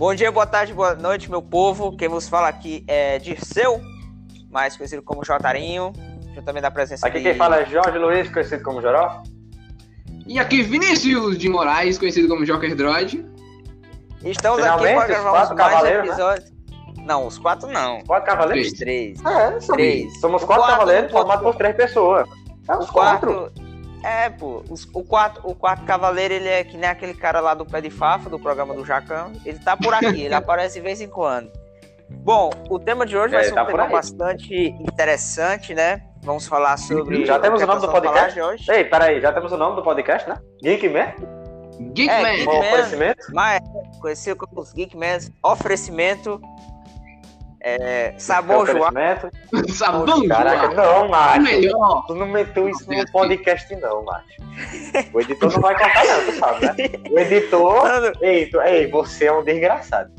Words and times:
Bom 0.00 0.14
dia, 0.14 0.32
boa 0.32 0.46
tarde, 0.46 0.72
boa 0.72 0.94
noite, 0.94 1.30
meu 1.30 1.42
povo. 1.42 1.94
Quem 1.94 2.08
vos 2.08 2.26
fala 2.26 2.48
aqui 2.48 2.82
é 2.88 3.18
Dirceu, 3.18 3.82
mais 4.50 4.74
conhecido 4.74 5.02
como 5.02 5.22
Jotarinho. 5.22 5.92
Eu 6.34 6.42
também 6.42 6.62
da 6.62 6.70
presença 6.70 7.06
Aqui 7.06 7.18
de... 7.18 7.24
quem 7.24 7.34
fala 7.34 7.60
é 7.60 7.66
Jorge 7.66 7.98
Luiz, 7.98 8.30
conhecido 8.32 8.62
como 8.64 8.80
Joró. 8.80 9.22
E 10.26 10.38
aqui 10.38 10.62
Vinícius 10.62 11.36
de 11.36 11.50
Moraes, 11.50 11.98
conhecido 11.98 12.28
como 12.28 12.46
Joker 12.46 12.74
Droid. 12.74 13.22
Estamos 14.24 14.62
Finalmente, 14.62 14.88
aqui 14.88 14.94
para 14.94 15.02
os 15.02 15.08
gravar 15.10 15.30
quatro 15.32 15.34
mais 15.34 15.50
um 15.50 15.54
cavaleiros, 15.54 16.02
né? 16.02 16.08
episódio. 16.08 16.52
Não, 17.04 17.26
os 17.26 17.38
quatro 17.38 17.68
não. 17.68 18.00
Quatro 18.00 18.26
cavaleiros? 18.26 18.72
Os 18.72 18.78
três. 18.78 19.22
É, 19.22 19.50
somos, 19.60 19.66
Três. 19.66 20.20
somos 20.22 20.44
quatro 20.44 20.62
quarto, 20.62 20.78
cavaleiros 20.78 21.12
formados 21.12 21.42
por 21.42 21.56
três 21.56 21.76
pessoas. 21.76 22.26
É 22.66 22.74
os 22.74 22.88
O 22.88 22.92
quatro. 22.94 23.52
É, 24.04 24.30
pô. 24.30 24.62
os- 24.70 24.86
o, 24.94 25.04
quarto, 25.04 25.40
o 25.44 25.54
quarto 25.54 25.84
cavaleiro, 25.84 26.34
ele 26.34 26.48
é 26.48 26.64
que 26.64 26.76
nem 26.76 26.88
aquele 26.88 27.14
cara 27.14 27.40
lá 27.40 27.54
do 27.54 27.64
pé 27.66 27.80
de 27.80 27.90
Fafa, 27.90 28.28
do 28.30 28.38
programa 28.38 28.74
do 28.74 28.84
Jacão. 28.84 29.32
Ele 29.44 29.58
tá 29.58 29.76
por 29.76 29.92
aqui, 29.94 30.22
ele 30.22 30.34
aparece 30.34 30.74
de 30.74 30.80
vez 30.80 31.00
em 31.00 31.08
quando. 31.08 31.50
Bom, 32.10 32.50
o 32.68 32.78
tema 32.78 33.06
de 33.06 33.16
hoje 33.16 33.34
É, 33.34 33.38
vai 33.38 33.44
ser 33.44 33.52
um 33.52 33.54
tá 33.54 33.64
por 33.64 33.72
tema 33.72 33.84
aí. 33.84 33.92
bastante 33.92 34.54
interessante, 34.80 35.74
né? 35.74 36.02
Vamos 36.22 36.46
falar 36.46 36.76
sobre. 36.76 37.24
Já 37.24 37.38
temos 37.38 37.62
o 37.62 37.66
nome 37.66 37.78
é 37.78 37.80
que 37.80 37.86
do 37.86 37.92
podcast? 37.92 38.34
Jorge. 38.38 38.70
Ei, 38.72 38.84
peraí, 38.84 39.20
já 39.20 39.32
temos 39.32 39.52
o 39.52 39.56
nome 39.56 39.76
do 39.76 39.82
podcast, 39.82 40.28
né? 40.28 40.36
Geekman? 40.62 41.14
Geekman. 41.94 42.34
Geek- 42.36 42.44
Com 42.44 42.52
Man. 42.52 42.58
oferecimento? 42.60 43.26
Mas 43.32 43.60
conhecido 44.00 44.36
como 44.36 44.60
os 44.60 44.72
Geekmans, 44.72 45.30
oferecimento. 45.42 46.40
É, 47.62 48.14
sabor 48.16 48.66
João. 48.66 48.90
Sabão, 49.74 50.26
Caraca, 50.26 50.68
não. 50.68 51.08
Melhor. 51.42 52.04
Tu 52.06 52.14
não 52.14 52.26
meteu 52.26 52.68
isso 52.68 52.84
no 52.90 53.10
podcast, 53.12 53.76
não, 53.76 54.02
macho. 54.04 54.40
O 55.12 55.20
editor 55.20 55.52
não 55.52 55.60
vai 55.60 55.78
cortar, 55.78 56.04
não, 56.06 56.24
tu 56.24 56.38
sabe, 56.38 56.66
né? 56.66 56.74
O 57.10 57.18
editor. 57.18 57.82
Mano, 57.82 58.12
Ei, 58.22 58.46
tu- 58.46 58.60
ei, 58.62 58.86
você 58.90 59.26
é 59.26 59.32
um 59.32 59.44
desgraçado. 59.44 60.10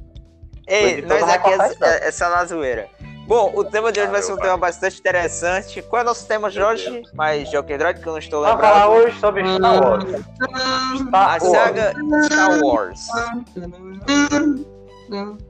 Ei, 0.68 0.92
editor 1.00 1.10
nós 1.10 1.20
não 1.22 1.28
vai 1.28 1.38
aqui 1.38 1.84
é, 1.84 1.88
é, 2.06 2.08
é 2.08 2.12
só 2.12 2.30
na 2.30 2.46
zoeira. 2.46 2.88
Bom, 3.28 3.52
o 3.56 3.64
tema 3.64 3.92
de 3.92 4.00
hoje 4.00 4.10
Ah, 4.10 4.12
vai 4.12 4.22
ser 4.22 4.34
um 4.34 4.38
tema 4.38 4.58
bastante 4.58 5.00
interessante. 5.00 5.82
Qual 5.84 6.00
é 6.02 6.04
o 6.04 6.06
nosso 6.08 6.28
tema, 6.28 6.50
Jorge? 6.50 7.04
Mas 7.14 7.50
Joker 7.50 7.78
Droid, 7.78 8.00
que 8.02 8.08
eu 8.08 8.12
não 8.14 8.20
estou 8.20 8.42
Vamos 8.44 8.60
falar 8.62 8.86
lembrando. 8.88 9.08
hoje 9.08 9.20
sobre 9.20 9.44
Star 9.56 9.84
Wars. 9.84 10.04
A 11.14 11.40
Star 11.40 11.44
Wars. 11.44 11.44
saga 11.52 11.94
Star 12.26 12.60
Wars. 12.64 13.08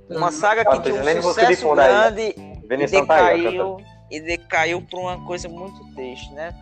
Uma 0.10 0.32
saga 0.32 0.66
que 0.66 0.80
tinha 0.82 0.96
um 1.20 1.22
sucesso 1.22 1.70
grande 1.76 2.36
e 2.38 2.88
decaiu, 2.88 3.78
e 4.10 4.20
decaiu 4.20 4.82
por 4.82 5.00
uma 5.02 5.24
coisa 5.26 5.48
muito 5.48 5.84
triste, 5.94 6.34
né? 6.34 6.54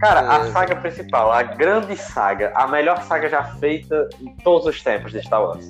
Cara, 0.00 0.20
a 0.20 0.38
Beleza. 0.38 0.52
saga 0.52 0.76
principal, 0.76 1.32
a 1.32 1.42
grande 1.42 1.96
saga, 1.96 2.52
a 2.54 2.66
melhor 2.68 3.02
saga 3.04 3.28
já 3.28 3.42
feita 3.56 4.08
em 4.20 4.34
todos 4.36 4.66
os 4.66 4.82
tempos 4.82 5.12
de 5.12 5.22
Star 5.22 5.42
Wars. 5.42 5.66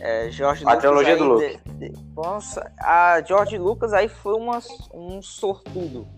É, 0.00 0.30
George 0.30 0.64
A 0.64 0.68
Lucas 0.68 0.80
trilogia 0.82 1.16
do 1.16 1.36
de- 1.38 1.60
de- 1.90 1.92
Nossa, 2.16 2.72
a 2.80 3.20
George 3.22 3.58
Lucas 3.58 3.92
aí 3.92 4.08
foi 4.08 4.32
uma, 4.34 4.60
um 4.94 5.20
sortudo. 5.20 6.08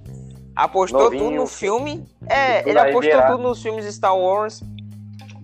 Apostou 0.55 1.05
Novinho. 1.05 1.25
tudo 1.25 1.35
no 1.37 1.47
filme. 1.47 2.05
É, 2.29 2.69
ele 2.69 2.79
apostou 2.79 3.01
virar. 3.03 3.31
tudo 3.31 3.43
nos 3.43 3.63
filmes 3.63 3.85
de 3.85 3.93
Star 3.93 4.17
Wars. 4.17 4.61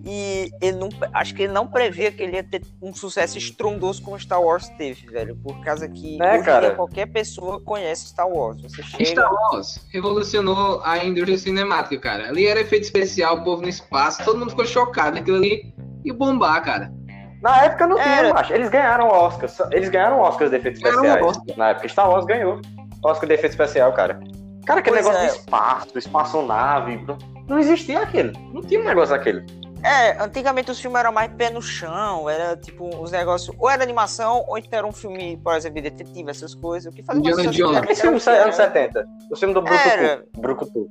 E 0.05 0.49
ele 0.61 0.77
não, 0.77 0.87
acho 1.13 1.35
que 1.35 1.43
ele 1.43 1.51
não 1.51 1.67
previa 1.67 2.09
que 2.09 2.23
ele 2.23 2.37
ia 2.37 2.43
ter 2.43 2.61
um 2.81 2.93
sucesso 2.93 3.37
estrondoso 3.37 4.01
como 4.01 4.17
Star 4.17 4.41
Wars 4.41 4.69
teve, 4.77 5.05
velho. 5.07 5.35
Por 5.35 5.59
causa 5.61 5.89
que 5.89 6.21
É, 6.21 6.41
cara. 6.41 6.67
dia 6.67 6.75
qualquer 6.75 7.07
pessoa 7.07 7.59
conhece 7.59 8.07
Star 8.07 8.27
Wars. 8.29 8.61
Você 8.61 8.81
chega. 8.81 9.05
Star 9.05 9.29
Wars 9.31 9.85
revolucionou 9.91 10.81
a 10.85 11.03
indústria 11.03 11.37
cinemática, 11.37 11.99
cara. 11.99 12.29
Ali 12.29 12.47
era 12.47 12.61
efeito 12.61 12.83
especial, 12.83 13.37
o 13.39 13.43
povo 13.43 13.61
no 13.61 13.67
espaço, 13.67 14.23
todo 14.23 14.39
mundo 14.39 14.51
ficou 14.51 14.65
chocado 14.65 15.15
naquilo 15.17 15.37
ali 15.37 15.73
e 16.05 16.13
bombar, 16.13 16.63
cara. 16.63 16.93
Na 17.41 17.63
época 17.65 17.85
não 17.87 17.97
tinha, 17.97 18.07
Era. 18.07 18.33
macho. 18.33 18.53
Eles 18.53 18.69
ganharam 18.69 19.07
o 19.07 19.11
Oscar. 19.11 19.49
só- 19.49 19.67
Eles 19.71 19.89
ganharam 19.89 20.19
o 20.19 20.21
Oscar 20.21 20.49
de 20.49 20.55
efeitos 20.55 20.81
Ganharam 20.81 21.29
especiais. 21.29 21.57
Na 21.57 21.69
época, 21.69 21.87
Star 21.89 22.09
Wars 22.09 22.25
ganhou. 22.25 22.61
Oscar 23.03 23.27
de 23.27 23.33
efeito 23.35 23.51
especial, 23.51 23.91
cara. 23.93 24.19
Cara, 24.65 24.79
aquele 24.79 24.97
Pois 25.01 25.05
negócio 25.07 25.27
é. 25.27 25.31
de 25.31 25.37
espaço, 25.39 25.97
espaçonave. 25.97 27.05
Não 27.47 27.57
existia 27.59 28.01
aquilo. 28.01 28.33
Não 28.53 28.61
tinha 28.61 28.79
um 28.79 28.83
negócio 28.83 29.15
daquele. 29.15 29.45
É, 29.83 30.21
antigamente 30.21 30.69
os 30.69 30.79
filmes 30.79 30.99
eram 30.99 31.11
mais 31.13 31.31
pé 31.33 31.49
no 31.49 31.61
chão, 31.61 32.29
era 32.29 32.57
tipo 32.57 32.85
uns 33.01 33.11
negócios, 33.11 33.55
ou 33.57 33.69
era 33.69 33.81
animação, 33.81 34.43
ou 34.47 34.57
então 34.57 34.77
era 34.77 34.85
um 34.85 34.91
filme, 34.91 35.37
por 35.37 35.55
exemplo, 35.55 35.81
de 35.81 35.89
detetive, 35.89 36.29
essas 36.29 36.53
coisas. 36.53 36.91
O 36.91 36.95
que 36.95 37.01
fazia 37.01 37.19
Indiana 37.19 37.47
Jones. 37.49 37.77
Aquele 37.77 37.95
filme 37.95 38.17
dos 38.17 38.27
anos 38.27 38.55
70. 38.55 39.07
O 39.31 39.35
filme 39.37 39.53
do 39.53 39.65
Era. 39.67 40.25
Brucutu. 40.37 40.89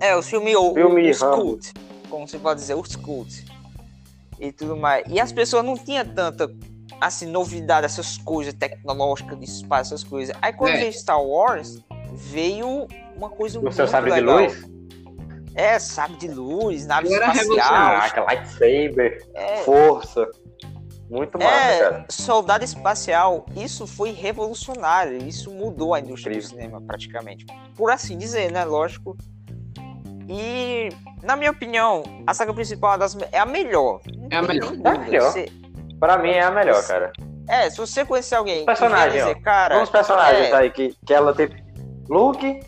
É, 0.00 0.14
o 0.16 0.22
filme, 0.22 0.54
o, 0.56 0.74
Filme 0.74 1.06
o, 1.08 1.10
os 1.10 1.18
cult, 1.18 1.72
como 2.10 2.26
você 2.26 2.38
pode 2.38 2.60
dizer, 2.60 2.74
os 2.74 2.94
cult 2.96 3.44
e 4.40 4.52
tudo 4.52 4.76
mais. 4.76 5.04
E 5.08 5.20
as 5.20 5.32
pessoas 5.32 5.64
não 5.64 5.76
tinham 5.76 6.04
tanta, 6.04 6.48
assim, 7.00 7.26
novidade, 7.26 7.86
essas 7.86 8.16
coisas 8.18 8.54
tecnológicas 8.54 9.38
de 9.38 9.44
espaço, 9.44 9.94
essas 9.94 10.04
coisas. 10.04 10.36
Aí 10.42 10.52
quando 10.52 10.72
É. 10.74 10.78
veio 10.78 10.92
Star 10.92 11.20
Wars, 11.22 11.80
veio 12.18 12.86
uma 13.16 13.30
coisa 13.30 13.60
O 13.60 13.72
seu 13.72 13.86
sabre 13.86 14.10
de 14.12 14.20
legal. 14.20 14.40
luz? 14.40 14.62
É, 15.54 15.78
sabe 15.78 16.16
de 16.16 16.28
luz, 16.28 16.86
nave 16.86 17.12
Era 17.12 17.32
espacial. 17.32 17.56
Caraca, 17.58 18.20
lightsaber, 18.22 19.24
É, 19.34 19.56
força. 19.58 20.28
Muito 21.10 21.38
massa, 21.38 21.50
É, 21.54 21.78
cara. 21.80 22.06
soldado 22.10 22.64
espacial, 22.64 23.46
isso 23.56 23.86
foi 23.86 24.10
revolucionário, 24.10 25.16
isso 25.26 25.50
mudou 25.50 25.94
a 25.94 26.00
indústria 26.00 26.34
do 26.34 26.38
Incrível. 26.38 26.58
cinema 26.64 26.82
praticamente. 26.86 27.46
Por 27.74 27.90
assim 27.90 28.18
dizer, 28.18 28.52
né? 28.52 28.62
Lógico. 28.64 29.16
E, 30.28 30.90
na 31.22 31.34
minha 31.34 31.50
opinião, 31.50 32.02
a 32.26 32.34
saga 32.34 32.52
principal 32.52 32.94
é, 32.94 32.98
das- 32.98 33.16
é 33.32 33.38
a 33.38 33.46
melhor. 33.46 34.00
É 34.30 34.36
a 34.36 34.42
melhor. 34.42 34.72
É 34.84 34.88
a 34.90 34.98
melhor. 34.98 35.32
Você- 35.32 35.46
Pra 35.98 36.18
mim 36.18 36.30
é 36.30 36.42
a 36.42 36.50
melhor, 36.50 36.86
cara. 36.86 37.10
é, 37.48 37.68
se 37.70 37.76
você 37.78 38.04
conhecer 38.04 38.36
alguém 38.36 38.64
Personagem, 38.64 39.18
dizer, 39.18 39.40
cara, 39.40 39.74
Vamos 39.76 39.90
personagens 39.90 40.48
é, 40.48 40.54
aí 40.54 40.70
que, 40.70 40.94
que 41.04 41.12
ela 41.14 41.34
tem. 41.34 41.48
Luke, 42.08 42.60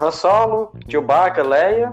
Han 0.00 0.10
Solo, 0.10 0.72
Chewbacca, 0.88 1.42
Leia. 1.42 1.92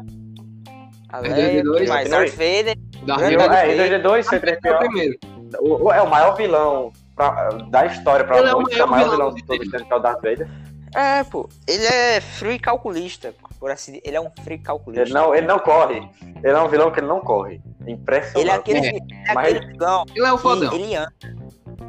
a 1.10 1.22
R2D2, 1.22 1.64
Leia, 1.64 1.64
que 1.64 1.88
mais 1.90 2.10
continue. 2.10 2.10
Darth 2.10 2.32
Vader, 2.32 2.76
Darth 3.06 3.22
Vader 3.22 3.38
Darth 3.38 3.54
é, 3.54 3.76
Vader. 3.78 3.94
em 3.94 4.02
2 4.02 4.26
é 4.26 4.30
o 4.36 4.40
C3PO. 4.42 4.78
primeiro. 4.80 5.18
O, 5.62 5.86
o- 5.86 5.94
é 5.94 6.02
o 6.02 6.10
maior 6.10 6.36
vilão 6.36 6.92
pra- 7.16 7.50
da 7.70 7.86
história 7.86 8.26
pra 8.26 8.38
Ele 8.40 8.50
é 8.50 8.54
o 8.54 8.60
muitos, 8.60 8.78
é 8.78 8.84
o 8.84 8.88
maior 8.90 9.06
maior 9.08 9.12
vilão 9.16 9.32
vilão 9.32 9.36
de 9.36 9.44
todos 9.46 9.66
os 9.66 9.72
tempos, 9.72 9.88
que 9.88 9.94
é 9.94 9.96
o 9.96 10.00
Darth 10.00 10.22
Vader. 10.22 10.50
É, 10.96 11.24
pô, 11.26 11.48
ele 11.68 11.86
é 11.86 12.20
frio 12.22 12.52
e 12.54 12.60
calculista, 12.60 13.34
por 13.60 13.70
assim 13.70 13.92
dizer. 13.94 14.04
Ele 14.08 14.16
é 14.18 14.22
um 14.22 14.30
frio 14.44 14.60
calculista. 14.62 15.04
Ele 15.04 15.14
não, 15.14 15.36
ele 15.36 15.46
não 15.46 15.60
corre. 15.60 16.10
Ele 16.44 16.48
é 16.54 16.62
um 16.62 16.68
vilão 16.68 16.92
que 16.92 17.00
ele 17.00 17.08
não 17.08 17.20
corre. 17.20 17.62
Impressionante. 17.86 18.40
Ele 18.40 18.50
é 18.50 18.54
aquele, 18.54 18.80
É. 18.80 18.90
ele 18.90 19.00
é 19.30 19.34
Mas- 19.34 19.54
aquele 19.56 19.68
vilão 19.74 20.06
Ele 20.16 20.26
é 20.26 20.34
o 20.34 20.38
fodão. 20.38 20.74
ele 20.74 20.96
anda. 20.96 21.14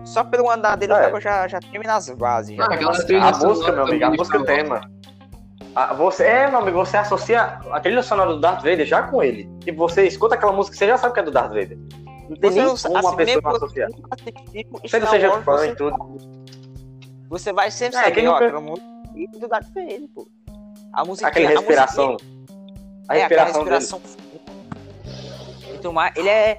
Só 0.04 0.25
pelo 0.25 0.50
andar 0.50 0.76
dele, 0.76 0.93
É. 0.93 0.97
cara 1.10 1.21
já, 1.21 1.49
já 1.49 1.60
treme 1.60 1.87
nas 1.87 2.09
bases. 2.10 2.56
Já 2.56 2.65
Ah, 2.65 2.69
A 3.28 3.32
sonora 3.32 3.49
música, 3.49 3.72
meu 3.72 3.82
amigo, 3.84 4.04
a 4.04 4.10
música 4.10 4.38
Star 4.38 4.44
tema. 4.44 4.81
A- 5.75 5.94
você, 5.94 6.25
é, 6.25 6.50
meu 6.50 6.59
amigo, 6.60 6.76
você 6.78 6.97
associa 6.97 7.59
a 7.71 7.81
trilha 7.81 8.03
sonora 8.03 8.31
do 8.31 8.41
Darth 8.41 8.59
Vader 8.62 8.84
já 8.87 9.03
com 9.03 9.22
ele. 9.22 9.48
Tipo, 9.60 9.78
você 9.78 10.06
escuta 10.06 10.34
aquela 10.34 10.53
música, 10.53 10.77
você 10.77 10.87
já 10.87 10.97
sabe 10.97 11.15
que 11.15 11.21
é 11.21 11.22
do 11.22 11.31
Darth 11.31 11.48
Vader. 11.53 11.78
Não 12.28 12.37
tem 12.37 12.50
Você 12.50 12.59
nem 12.59 12.66
uma 12.66 12.72
assim, 12.75 13.16
pessoa 13.16 13.41
você 13.43 13.56
associar. 13.56 13.88
assistiu 14.10 14.71
Você 14.82 14.88
Star 14.88 15.00
não 15.00 15.09
seja 15.09 15.28
Wars, 15.31 15.44
fã 15.44 15.66
e 15.66 15.77
tudo. 15.77 15.97
você 17.28 17.53
vai 17.53 17.71
sempre 17.71 17.98
É, 17.98 18.03
saber, 18.03 18.15
quem 18.15 18.28
ó, 18.28 18.32
nunca- 18.32 18.44
aquela 18.47 18.60
música 18.60 19.38
do 19.41 19.48
Darth 19.48 19.69
Vader, 19.75 20.09
pô. 20.15 20.28
A 20.93 21.04
música 21.04 21.28
Aquela 21.28 21.48
respiração. 21.50 22.16
A 23.09 23.16
é, 23.16 23.22
aquela 23.25 23.44
respiração 23.44 23.65
dele. 23.65 23.77
respiração. 23.77 24.00
Então, 25.75 25.93
mas 25.93 26.16
ele 26.16 26.28
é, 26.28 26.59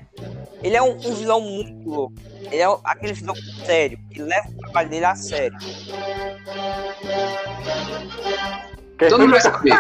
ele 0.62 0.76
é 0.76 0.82
um, 0.82 0.92
um 0.92 1.14
vilão 1.14 1.42
muito 1.42 1.90
louco. 1.90 2.14
Ele 2.52 2.62
é 2.62 2.78
aquele 2.84 3.14
vilão 3.14 3.36
sério, 3.66 4.00
que 4.12 4.22
leva 4.22 4.48
o 4.50 4.58
trabalho 4.58 4.90
dele 4.90 5.06
a 5.06 5.16
sério. 5.16 5.58
Quem 8.98 9.10
Todo 9.10 9.22
mundo 9.22 9.32
vai 9.32 9.42
saber. 9.42 9.74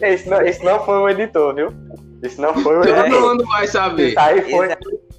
Esse 0.00 0.28
não, 0.28 0.40
esse 0.42 0.64
não 0.64 0.84
foi 0.84 0.96
o 0.96 1.08
editor, 1.10 1.54
viu? 1.54 1.72
Esse 2.22 2.40
não 2.40 2.54
foi 2.54 2.78
o 2.78 2.82
Todo 2.82 2.98
editor. 2.98 3.20
mundo 3.20 3.46
vai 3.46 3.66
saber. 3.66 4.08
Esse 4.08 4.18
aí 4.18 4.50
foi. 4.50 4.68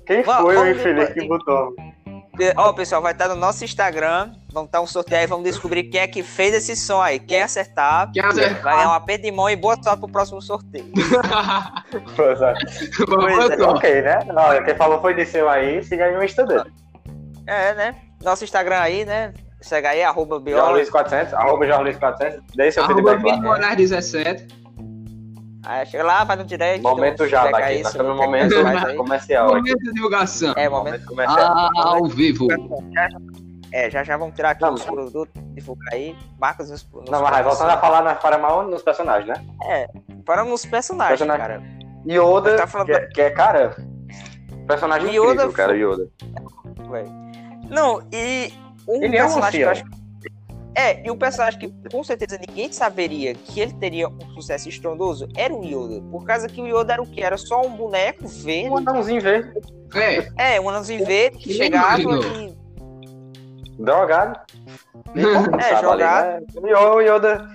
Quem 0.07 0.23
foi 0.23 0.57
o 0.57 0.71
infeliz 0.71 1.09
que 1.09 1.27
botou? 1.27 1.75
Ó, 2.55 2.73
pessoal, 2.73 3.01
vai 3.01 3.11
estar 3.11 3.27
no 3.27 3.35
nosso 3.35 3.63
Instagram. 3.63 4.33
Vamos 4.51 4.67
estar 4.67 4.81
um 4.81 4.87
sorteio 4.87 5.21
aí, 5.21 5.27
vamos 5.27 5.45
descobrir 5.45 5.83
quem 5.85 6.01
é 6.01 6.07
que 6.07 6.23
fez 6.23 6.53
esse 6.53 6.75
som 6.75 7.01
aí. 7.01 7.19
Quem 7.19 7.41
acertar, 7.41 8.11
Quem 8.11 8.23
acertar. 8.23 8.61
vai 8.63 8.75
ganhar 8.75 8.89
um 8.89 8.93
aperto 8.93 9.23
de 9.23 9.31
mão 9.31 9.49
e 9.49 9.55
boa 9.55 9.75
sorte 9.81 9.99
pro 9.99 10.09
próximo 10.09 10.41
sorteio. 10.41 10.91
Pois 12.15 12.41
é. 12.41 12.53
Vamos 13.07 13.49
é. 13.51 13.63
Ok, 13.63 14.01
né? 14.01 14.19
Olha, 14.35 14.63
quem 14.63 14.75
falou 14.75 15.01
foi 15.01 15.13
de 15.13 15.25
seu 15.25 15.49
aí, 15.49 15.83
siga 15.83 16.05
aí 16.05 16.15
no 16.15 16.23
Insta 16.23 16.45
dele. 16.45 16.71
É, 17.47 17.73
né? 17.73 17.95
Nosso 18.23 18.43
Instagram 18.43 18.79
aí, 18.79 19.05
né? 19.05 19.33
Segue 19.61 19.87
aí, 19.87 20.03
arroba. 20.03 20.37
Luiz 20.37 20.89
400, 20.89 21.33
arroba 21.33 21.67
Jorge 21.67 21.83
Luiz 21.83 21.97
400, 21.97 22.41
dê 22.55 22.71
seu 22.71 22.83
Arroba 22.83 23.11
feedback 23.11 23.25
lá. 23.25 23.35
Vini 23.35 23.45
Moraes 23.45 23.77
17. 23.77 24.60
Aí 25.63 25.85
chega 25.85 26.03
lá, 26.03 26.25
faz 26.25 26.39
um 26.41 26.45
direct. 26.45 26.81
Momento 26.81 27.17
dá 27.19 27.23
um 27.25 27.27
já 27.27 27.43
aí 27.57 27.83
nós 27.83 27.91
estamos 27.91 28.15
no 28.15 28.23
é 28.23 28.25
momento 28.25 28.97
comercial 28.97 29.45
aqui. 29.45 29.55
Momento 29.57 29.79
de 29.83 29.93
divulgação. 29.93 30.53
É, 30.57 30.67
momento. 30.69 30.85
Momento 30.93 31.05
comercial. 31.05 31.69
Ao 31.77 32.05
vivo. 32.05 32.47
É, 33.73 33.89
já 33.89 34.03
já 34.03 34.17
vamos 34.17 34.35
tirar 34.35 34.51
aqui 34.51 34.61
Vamos. 34.61 34.81
os 34.81 34.87
produtos. 34.87 35.41
divulgar 35.53 35.93
aí. 35.93 36.15
Marcas 36.39 36.69
nos, 36.71 36.87
nos 36.91 37.09
Não, 37.09 37.21
mas 37.21 37.45
voltando 37.45 37.69
a 37.69 37.77
falar 37.77 38.01
na 38.03 38.15
Paramount 38.15 38.69
nos 38.69 38.81
personagens, 38.81 39.27
né? 39.27 39.87
Para 40.25 40.43
nos 40.43 40.65
personagens, 40.65 41.19
Personagem. 41.19 41.47
cara. 41.47 41.63
Yoda, 42.09 42.55
Tá 42.57 42.67
falando 42.67 42.87
que, 42.87 42.93
é, 42.93 43.05
que 43.07 43.21
é, 43.21 43.29
cara, 43.29 43.75
personagem 44.67 45.09
Yoda 45.15 45.33
incrível, 45.45 45.53
cara, 45.53 45.75
Yoda. 45.77 46.09
Não, 47.69 48.01
e 48.11 48.51
um 48.87 49.03
Ele 49.03 49.15
é 49.17 49.23
um 49.23 49.27
personagem 49.27 49.59
que 49.59 49.65
eu 49.65 49.69
acho 49.69 49.83
que- 49.85 50.00
É, 50.73 51.05
e 51.05 51.11
um 51.11 51.17
personagem 51.17 51.59
que 51.59 51.89
com 51.89 52.03
certeza 52.03 52.39
ninguém 52.47 52.71
saberia 52.71 53.33
que 53.33 53.59
ele 53.59 53.73
teria 53.73 54.07
um 54.07 54.33
sucesso 54.35 54.69
estrondoso 54.69 55.27
era 55.35 55.53
o 55.53 55.63
Yoda. 55.65 56.01
Por 56.09 56.23
causa 56.25 56.47
que 56.47 56.61
o 56.61 56.65
Yoda 56.67 56.93
era 56.93 57.01
o 57.01 57.05
que? 57.05 57.21
Era 57.21 57.37
só 57.37 57.61
um 57.61 57.71
boneco 57.75 58.23
Um 58.25 58.27
verde. 58.27 58.69
anãozinho 58.77 59.21
verde, 59.21 59.51
É, 60.37 60.55
É, 60.55 60.61
um 60.61 60.69
anãozinho 60.69 61.05
verde 61.05 61.37
que 61.39 61.53
chegava 61.53 62.01
e. 62.01 62.55
drogado. 63.77 64.39
É, 65.15 65.21
sabe 65.21 65.73
ali, 65.73 65.81
jogado. 65.81 66.45
né? 66.61 66.73
O 66.75 67.01
Yoda... 67.01 67.47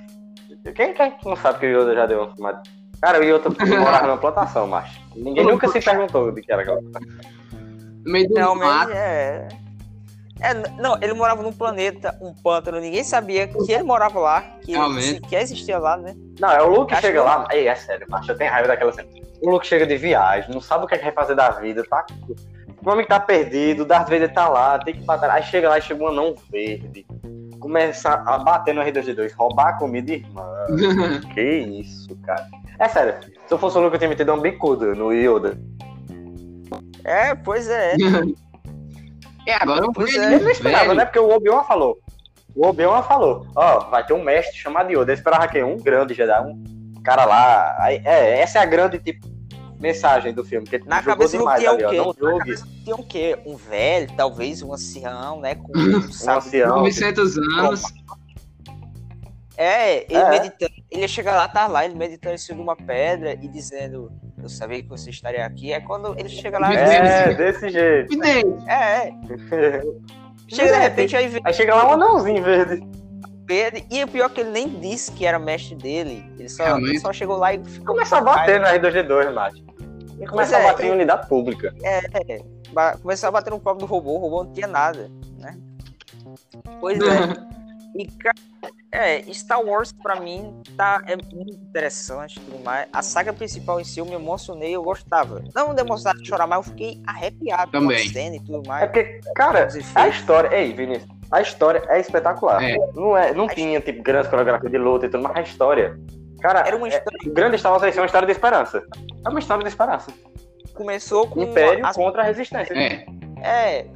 Quem, 0.74 0.92
quem 0.94 1.16
não 1.24 1.36
sabe 1.36 1.60
que 1.60 1.66
o 1.66 1.80
Yoda 1.82 1.94
já 1.94 2.06
deu 2.06 2.22
uma 2.22 2.34
fumada? 2.34 2.62
Cara, 3.00 3.20
o 3.20 3.22
Yoda 3.24 3.48
morava 3.78 4.06
numa 4.08 4.18
plantação, 4.18 4.66
macho. 4.66 5.00
Ninguém 5.14 5.44
nunca 5.44 5.68
se 5.68 5.80
perguntou 5.80 6.32
de 6.32 6.42
que 6.42 6.52
era 6.52 6.62
aquela 6.62 6.80
no 6.82 8.12
meio 8.12 8.28
do 8.28 8.34
Realmente 8.34 8.66
mato. 8.68 8.92
é. 8.92 9.48
É, 10.40 10.52
não, 10.80 10.96
ele 11.00 11.14
morava 11.14 11.42
num 11.42 11.52
planeta, 11.52 12.16
um 12.20 12.34
pântano, 12.34 12.78
ninguém 12.78 13.02
sabia 13.02 13.46
que 13.48 13.72
ele 13.72 13.82
morava 13.82 14.18
lá, 14.20 14.42
que, 14.62 14.72
Realmente. 14.72 15.20
que 15.22 15.34
existia 15.34 15.78
lá, 15.78 15.96
né? 15.96 16.14
Não, 16.38 16.50
é 16.50 16.62
o 16.62 16.68
Luke 16.68 16.92
Acho 16.92 17.02
chega 17.06 17.20
que- 17.20 17.26
lá. 17.26 17.48
Ei, 17.50 17.68
é 17.68 17.74
sério, 17.74 18.06
macho, 18.10 18.30
eu 18.30 18.36
tenho 18.36 18.50
raiva 18.50 18.68
daquela 18.68 18.92
cena. 18.92 19.08
O 19.42 19.50
Luke 19.50 19.66
chega 19.66 19.86
de 19.86 19.96
viagem, 19.96 20.52
não 20.52 20.60
sabe 20.60 20.84
o 20.84 20.86
que 20.86 20.94
é 20.94 20.98
que 20.98 21.04
vai 21.04 21.12
fazer 21.14 21.34
da 21.34 21.50
vida, 21.50 21.82
tá? 21.88 22.04
O 22.84 22.90
homem 22.90 23.06
tá 23.06 23.18
perdido, 23.18 23.82
o 23.82 23.86
Darth 23.86 24.08
Vader 24.10 24.32
tá 24.32 24.48
lá, 24.48 24.78
tem 24.78 24.94
que 24.94 25.04
batalhar. 25.04 25.36
Aí 25.36 25.42
chega 25.42 25.68
lá 25.68 25.78
e 25.78 25.82
chega 25.82 26.04
um 26.04 26.08
anão 26.08 26.34
verde. 26.52 27.04
Começa 27.58 28.10
a 28.10 28.38
bater 28.38 28.74
no 28.74 28.82
R2D2, 28.82 29.32
roubar 29.34 29.68
a 29.68 29.72
comida, 29.72 30.12
irmã. 30.12 30.46
Que 31.34 31.40
isso, 31.40 32.14
cara. 32.24 32.46
É 32.78 32.86
sério, 32.88 33.14
se 33.24 33.52
eu 33.52 33.58
fosse 33.58 33.76
o 33.78 33.80
Luke, 33.80 33.94
eu 33.94 33.98
tinha 33.98 34.08
metido 34.10 34.32
um 34.34 34.40
bicudo 34.40 34.94
no 34.94 35.12
Yoda. 35.12 35.58
É, 37.04 37.34
pois 37.34 37.68
é. 37.68 37.94
É, 39.46 39.54
agora 39.54 39.84
eu 39.84 39.92
Pois 39.92 40.14
é. 40.14 40.34
Ele 40.34 40.44
não 40.44 40.50
esperava, 40.50 40.84
velho. 40.86 40.96
né? 40.96 41.04
Porque 41.04 41.18
o 41.18 41.30
Obi-Wan 41.30 41.64
falou. 41.64 41.98
O 42.54 42.66
Obi-Wan 42.66 43.02
falou, 43.02 43.46
ó, 43.54 43.80
vai 43.90 44.04
ter 44.04 44.12
um 44.14 44.22
mestre 44.24 44.56
chamado 44.56 44.90
Yoda. 44.90 45.12
Eu 45.12 45.14
esperava 45.14 45.46
que 45.46 45.62
um 45.62 45.76
grande 45.78 46.14
Jedi, 46.14 46.40
um 46.42 47.00
cara 47.04 47.24
lá. 47.24 47.76
Aí, 47.78 48.00
é, 48.04 48.40
essa 48.40 48.58
é 48.58 48.62
a 48.62 48.66
grande, 48.66 48.98
tipo, 48.98 49.26
mensagem 49.78 50.32
do 50.32 50.42
filme. 50.44 50.66
Que 50.66 50.78
Na 50.78 50.96
jogou 51.00 51.12
cabeça 51.14 51.36
do 51.36 51.40
demais 51.40 51.60
que 51.60 51.66
é 51.66 51.70
o 51.72 51.76
quê? 51.76 51.96
Não 51.98 52.06
Na 52.06 52.12
jogue 52.18 52.38
cabeça 52.38 52.66
tinha 52.82 52.96
o 52.96 53.04
quê? 53.06 53.38
Um 53.46 53.56
velho, 53.56 54.08
talvez, 54.16 54.62
um 54.62 54.72
ancião, 54.72 55.40
né? 55.40 55.54
Com 55.54 55.72
um 55.76 55.98
um 55.98 56.30
ancião. 56.30 56.76
900 56.78 57.36
anos. 57.38 57.82
É, 59.56 60.04
ele 60.10 60.14
É. 60.18 60.30
meditando. 60.30 60.72
Ele 60.90 61.00
ia 61.02 61.08
chegar 61.08 61.34
lá, 61.36 61.48
tá 61.48 61.66
lá, 61.66 61.84
ele 61.84 61.94
meditando 61.94 62.34
em 62.34 62.38
cima 62.38 62.56
de 62.56 62.62
uma 62.62 62.76
pedra 62.76 63.32
e 63.34 63.48
dizendo, 63.48 64.10
eu 64.46 64.48
sabia 64.48 64.82
que 64.82 64.88
você 64.88 65.10
estaria 65.10 65.44
aqui. 65.44 65.72
É 65.72 65.80
quando 65.80 66.18
ele 66.18 66.28
chega 66.28 66.58
lá. 66.58 66.72
É, 66.72 67.34
desse 67.34 67.68
jeito. 67.68 68.16
É, 68.24 68.40
é. 68.68 69.82
Chega 70.48 70.74
de 70.74 70.78
repente 70.78 71.16
aí 71.16 71.26
vê 71.26 71.40
Aí 71.42 71.52
chega 71.52 71.74
lá 71.74 71.88
um 71.88 71.92
anãozinho 71.94 72.40
verde. 72.40 72.86
ele. 73.48 73.84
E 73.90 74.04
o 74.04 74.06
pior 74.08 74.26
é 74.26 74.28
que 74.28 74.40
ele 74.40 74.50
nem 74.50 74.68
disse 74.80 75.10
que 75.10 75.26
era 75.26 75.40
mestre 75.40 75.74
dele. 75.74 76.24
Ele 76.38 76.48
só, 76.48 76.62
Realmente. 76.64 76.90
ele 76.90 77.00
só 77.00 77.12
chegou 77.12 77.36
lá 77.36 77.52
e 77.52 77.64
ficou. 77.64 77.94
Começa 77.94 78.18
a 78.18 78.20
bater 78.20 78.60
no 78.60 78.66
R2D2, 78.66 79.32
macho. 79.32 79.64
E 80.20 80.24
começa 80.26 80.56
a 80.56 80.60
é, 80.60 80.66
bater 80.68 80.86
em 80.86 80.92
unidade 80.92 81.28
pública. 81.28 81.74
É, 81.82 82.00
ba- 82.72 82.96
começou 82.96 83.28
a 83.28 83.32
bater 83.32 83.50
no 83.50 83.58
pobre 83.58 83.80
do 83.80 83.86
robô, 83.86 84.12
o 84.12 84.18
robô 84.18 84.44
não 84.44 84.52
tinha 84.52 84.68
nada, 84.68 85.10
né? 85.38 85.58
Pois 86.80 86.98
é. 87.00 87.56
E, 87.98 88.06
cara, 88.08 88.34
é, 88.92 89.22
Star 89.32 89.60
Wars 89.62 89.92
pra 89.92 90.20
mim 90.20 90.62
tá, 90.76 91.02
é 91.06 91.16
muito 91.16 91.54
interessante 91.54 92.36
e 92.38 92.40
tudo 92.40 92.62
mais. 92.64 92.88
A 92.92 93.02
saga 93.02 93.32
principal 93.32 93.80
em 93.80 93.84
si 93.84 94.00
eu 94.00 94.06
me 94.06 94.14
emocionei, 94.14 94.74
eu 94.74 94.82
gostava. 94.82 95.42
Não 95.54 95.74
demonstrar 95.74 96.14
de 96.14 96.26
chorar, 96.26 96.46
mas 96.46 96.58
eu 96.58 96.62
fiquei 96.72 97.02
arrepiado 97.06 97.70
com 97.72 97.78
Também. 97.80 98.06
a 98.06 98.10
cena 98.12 98.36
e 98.36 98.40
tudo 98.44 98.62
É 98.64 98.68
mais. 98.68 98.84
porque, 98.86 99.20
cara, 99.34 99.68
a 99.94 100.08
história. 100.08 100.56
Ei, 100.56 100.72
Vinícius, 100.72 101.08
a 101.30 101.40
história 101.40 101.82
é 101.88 102.00
espetacular. 102.00 102.62
É. 102.62 102.76
Não, 102.94 103.16
é, 103.16 103.32
não 103.34 103.44
A 103.46 103.48
tinha, 103.54 103.80
tipo, 103.80 104.02
grande 104.02 104.28
coreografia 104.28 104.70
de 104.70 104.78
luta 104.78 105.06
e 105.06 105.08
tudo, 105.08 105.22
mas 105.22 105.36
a 105.36 105.40
história. 105.42 105.98
Cara, 106.40 106.60
Era 106.60 106.76
uma 106.76 106.86
é- 106.86 106.90
história 106.90 107.18
o 107.24 107.32
grande 107.32 107.58
Star 107.58 107.72
Wars 107.72 107.82
é 107.96 108.00
uma 108.00 108.06
história 108.06 108.26
de 108.26 108.32
esperança. 108.32 108.82
É 109.24 109.28
uma 109.28 109.38
história 109.38 109.62
de 109.62 109.68
esperança. 109.68 110.12
começou 110.74 111.26
com 111.26 111.42
Império 111.42 111.82
contra 111.94 112.20
a 112.22 112.24
resistência. 112.24 112.74
É, 112.74 113.06
É, 113.42 113.86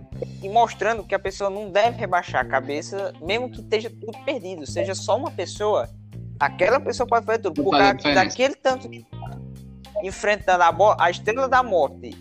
e 0.42 0.48
mostrando 0.48 1.04
que 1.04 1.14
a 1.14 1.18
pessoa 1.18 1.50
não 1.50 1.70
deve 1.70 1.98
rebaixar 1.98 2.42
a 2.42 2.48
cabeça, 2.48 3.12
mesmo 3.20 3.50
que 3.50 3.60
esteja 3.60 3.90
tudo 3.90 4.18
perdido, 4.24 4.66
seja 4.66 4.94
só 4.94 5.16
uma 5.16 5.30
pessoa, 5.30 5.88
aquela 6.38 6.80
pessoa 6.80 7.06
pode 7.06 7.26
fazer 7.26 7.38
tudo. 7.40 7.62
Por 7.62 7.70
causa 7.76 8.14
daquele 8.14 8.54
tanto 8.54 8.88
de- 8.88 9.06
enfrentando 10.02 10.62
a, 10.62 10.72
bo- 10.72 10.96
a 10.98 11.10
estrela 11.10 11.48
da 11.48 11.62
morte. 11.62 12.16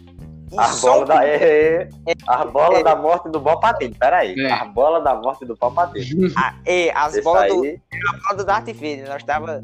E 0.51 0.57
A 0.57 0.67
bola 0.81 1.05
da. 1.05 1.25
É, 1.27 1.87
a 2.27 2.43
bola 2.45 2.79
É. 2.79 2.83
da 2.83 2.95
morte 2.95 3.29
do 3.29 3.39
Palpatine. 3.39 3.93
Peraí. 3.93 4.33
É. 4.39 4.51
A 4.51 4.65
bola 4.65 4.99
da 4.99 5.13
morte 5.15 5.45
do 5.45 5.55
Palpatine. 5.55 6.33
a- 6.35 6.55
é, 6.65 6.91
as 6.91 7.13
Esse 7.13 7.21
bolas 7.23 7.47
do, 7.47 7.63
a 7.63 8.11
bola 8.17 8.37
do 8.37 8.45
Darth 8.45 8.65
Vader. 8.67 9.07
Nós 9.09 9.23
tava 9.23 9.61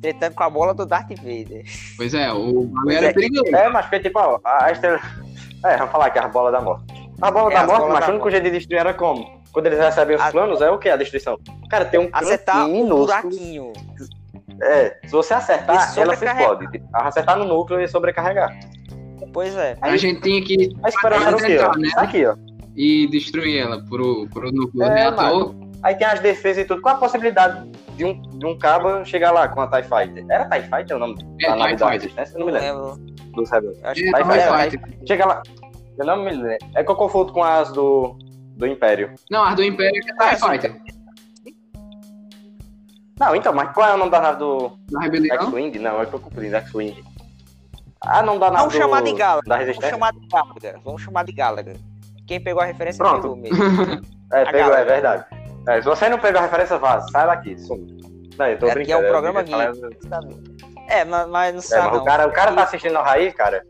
tretando 0.00 0.34
com 0.34 0.42
a 0.42 0.50
bola 0.50 0.72
do 0.74 0.86
Darth 0.86 1.10
Vader. 1.18 1.64
pois 1.96 2.14
é, 2.14 2.32
o 2.32 2.68
Pois 2.82 2.96
era 2.96 3.06
é. 3.08 3.12
perigoso. 3.12 3.54
É, 3.54 3.68
mas 3.68 3.86
foi 3.86 4.00
tipo, 4.00 4.18
a 4.18 4.40
a 4.64 4.72
estrela. 4.72 5.00
É, 5.64 5.76
vamos 5.76 5.92
falar 5.92 6.10
que 6.10 6.18
é 6.18 6.22
a 6.22 6.28
bola 6.28 6.50
da 6.50 6.60
morte. 6.60 6.91
A 7.22 7.30
bola 7.30 7.52
É, 7.52 7.54
da 7.54 7.66
morte, 7.66 7.88
mas 7.88 8.08
o 8.08 8.10
único 8.10 8.30
jeito 8.30 8.44
de 8.44 8.50
destruir 8.50 8.80
era 8.80 8.92
como? 8.92 9.40
Quando 9.52 9.66
eles 9.66 9.78
recebem 9.78 10.16
os 10.16 10.22
A- 10.22 10.30
planos, 10.30 10.60
é 10.60 10.70
o 10.70 10.78
que? 10.78 10.88
A 10.88 10.96
destruição. 10.96 11.38
Cara, 11.70 11.84
tem 11.84 12.00
um 12.00 12.08
Acertar 12.12 12.56
cantinho 12.56 12.76
um 12.76 12.82
minúsculo. 12.84 13.22
buraquinho. 13.22 13.72
É, 14.60 14.96
se 15.04 15.12
você 15.12 15.32
E 15.34 15.36
acertar, 15.36 15.98
ela 15.98 16.16
se 16.16 16.24
explode. 16.24 16.70
Tipo, 16.70 16.88
Acertar 16.92 17.38
no 17.38 17.44
núcleo 17.44 17.80
e 17.80 17.88
sobrecarregar. 17.88 18.50
Pois 19.32 19.56
é. 19.56 19.76
A 19.80 19.96
gente 19.96 20.20
tinha 20.20 20.42
que 20.42 20.76
A 20.82 20.88
esperança 20.88 21.28
era 21.28 21.36
o 21.36 21.40
quê, 21.40 21.58
ó? 21.58 21.78
Né? 21.78 21.86
Isso 21.88 22.00
aqui, 22.00 22.26
ó. 22.26 22.34
ir 22.76 23.06
destruir 23.08 23.60
ela 23.60 23.82
pro, 23.88 24.26
pro 24.32 24.50
núcleo 24.52 24.82
É, 24.84 24.94
reator. 25.02 25.54
Aí 25.82 25.94
tem 25.94 26.06
as 26.06 26.20
defesas 26.20 26.64
e 26.64 26.66
tudo. 26.66 26.80
Qual 26.82 26.94
a 26.94 26.98
possibilidade 26.98 27.68
de 27.96 28.04
um, 28.04 28.20
de 28.20 28.46
um 28.46 28.56
cabo 28.58 29.04
chegar 29.04 29.30
lá 29.32 29.48
com 29.48 29.60
a 29.60 29.66
TIE 29.68 29.82
Fighter? 29.82 30.24
Era 30.30 30.48
TIE 30.48 30.62
Fighter 30.62 30.96
o 30.96 31.00
nome 31.00 31.16
É, 31.40 31.48
da 31.48 31.56
nave 31.56 31.76
da. 31.76 31.90
Resistência? 31.90 32.34
Eu 32.36 32.40
não 32.40 32.46
Não 32.46 32.52
me 32.54 32.60
lembro. 32.60 32.84
lembro. 32.94 33.12
Dos 33.34 33.50
rebeldes. 33.50 33.84
Acho 33.84 34.00
É, 34.00 34.04
que 34.04 34.10
Vai, 34.10 34.22
TIE 34.68 34.78
Fighter. 34.78 35.06
Chega 35.08 35.26
lá. 35.26 35.42
Eu 35.98 36.06
não 36.06 36.24
me 36.24 36.30
lembro. 36.32 36.58
É 36.74 36.82
que 36.82 36.90
eu 36.90 36.96
confundo 36.96 37.32
com 37.32 37.42
as 37.44 37.70
do, 37.72 38.16
do 38.56 38.66
Império. 38.66 39.14
Não, 39.30 39.42
a 39.44 39.54
do 39.54 39.62
Império 39.62 40.00
é 40.20 40.28
TIE 40.30 40.38
sim. 40.40 40.48
Fighter. 40.48 40.80
Não, 43.20 43.36
então, 43.36 43.52
mas 43.52 43.72
qual 43.72 43.88
é 43.90 43.94
o 43.94 43.98
nome 43.98 44.10
da 44.10 44.20
nave 44.20 44.38
do 44.38 44.72
Da 44.90 45.00
rebelião. 45.00 45.36
X-Wing? 45.44 45.78
Não, 45.78 46.00
é 46.02 46.06
que 46.06 46.14
eu 46.14 46.18
confundi, 46.20 46.52
X-Wing. 46.54 47.04
Ah, 48.00 48.22
não 48.22 48.38
dá 48.38 48.46
nave 48.50 48.58
Vamos 48.62 48.74
do, 48.74 48.78
chamar 48.78 49.02
de 49.02 49.12
Galaga. 49.12 49.48
da 49.48 49.58
Vamos 49.58 49.84
chamar 49.86 50.12
de 50.12 50.26
Galaga. 50.28 50.80
Vamos 50.84 51.02
chamar 51.02 51.24
de 51.24 51.32
Galaga. 51.32 51.74
Quem 52.26 52.42
pegou 52.42 52.62
a 52.62 52.64
referência 52.66 52.98
Pronto. 53.04 53.22
pegou 53.22 53.36
mesmo. 53.36 53.56
É, 54.32 54.44
a 54.44 54.46
pegou, 54.46 54.60
é 54.60 54.62
Galaga. 54.82 54.84
verdade. 54.86 55.24
É, 55.68 55.82
se 55.82 55.86
você 55.86 56.08
não 56.08 56.18
pegou 56.18 56.38
a 56.40 56.44
referência, 56.44 56.78
vaza. 56.78 57.06
Sai 57.12 57.26
daqui, 57.26 57.58
suma. 57.60 57.86
Não, 58.38 58.46
eu 58.46 58.58
tô 58.58 58.64
Aqui 58.64 58.74
brincando. 58.76 58.92
é 58.92 58.96
o 58.96 59.06
eu 59.06 59.10
programa 59.12 59.44
falar- 59.46 59.72
É, 60.92 61.04
mas, 61.04 61.28
mas 61.28 61.52
não 61.54 61.58
É, 61.60 61.62
sabe 61.62 61.82
mas 61.86 61.94
não. 61.96 62.02
o 62.02 62.04
cara, 62.04 62.26
o 62.28 62.32
cara 62.32 62.52
tá 62.52 62.62
assistindo 62.64 62.96
a 62.98 63.02
Raí, 63.02 63.32
cara. 63.32 63.62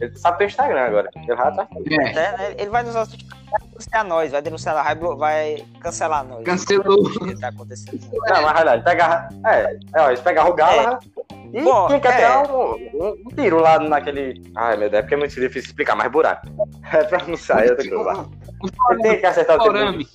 Ele 0.00 0.16
sabe 0.18 0.38
teu 0.38 0.46
Instagram 0.46 0.80
agora. 0.82 1.10
Ele 1.16 1.34
vai 1.34 1.48
atrás. 1.48 1.68
É, 1.90 1.94
É, 1.94 2.12
né? 2.12 2.54
Ele 2.58 2.70
vai 2.70 2.82
nos 2.82 2.94
assistir, 2.94 3.26
vai 3.50 3.60
denunciar 3.68 4.04
nós, 4.04 4.32
vai 4.32 4.42
denunciar, 4.42 4.74
vai, 4.84 4.94
blo- 4.94 5.16
vai 5.16 5.64
cancelar 5.80 6.22
nós. 6.24 6.44
Cancelou. 6.44 7.06
O 7.06 7.10
que 7.26 7.40
tá 7.40 7.48
acontecendo. 7.48 7.98
Não, 8.12 8.42
mas 8.42 8.52
verdade, 8.52 8.84
pega. 8.84 9.28
É, 9.46 9.78
é, 9.94 10.02
ó, 10.02 10.08
eles 10.08 10.20
pegaram 10.20 10.50
o 10.50 10.54
Gala 10.54 10.98
e 11.52 11.62
Bom, 11.62 11.86
tinha 11.86 12.00
que 12.00 12.08
é. 12.08 12.10
até 12.26 12.52
um, 12.52 12.72
um, 12.74 13.22
um 13.26 13.34
tiro 13.34 13.58
lá 13.60 13.78
naquele. 13.78 14.42
Ai, 14.54 14.76
meu 14.76 14.90
Deus, 14.90 14.98
é 14.98 15.02
porque 15.02 15.14
é 15.14 15.18
muito 15.18 15.34
difícil 15.34 15.70
explicar, 15.70 15.94
mas 15.96 16.10
buraco. 16.10 16.46
É 16.92 17.02
pra 17.04 17.24
não 17.26 17.36
sair 17.36 17.70
outra 17.70 17.88
coisa 17.88 18.04
lá. 18.04 18.26
Ele 18.90 19.02
tem 19.02 19.20
que 19.20 19.26
acertar 19.26 19.56
o 19.56 19.72
tempo. 19.72 20.08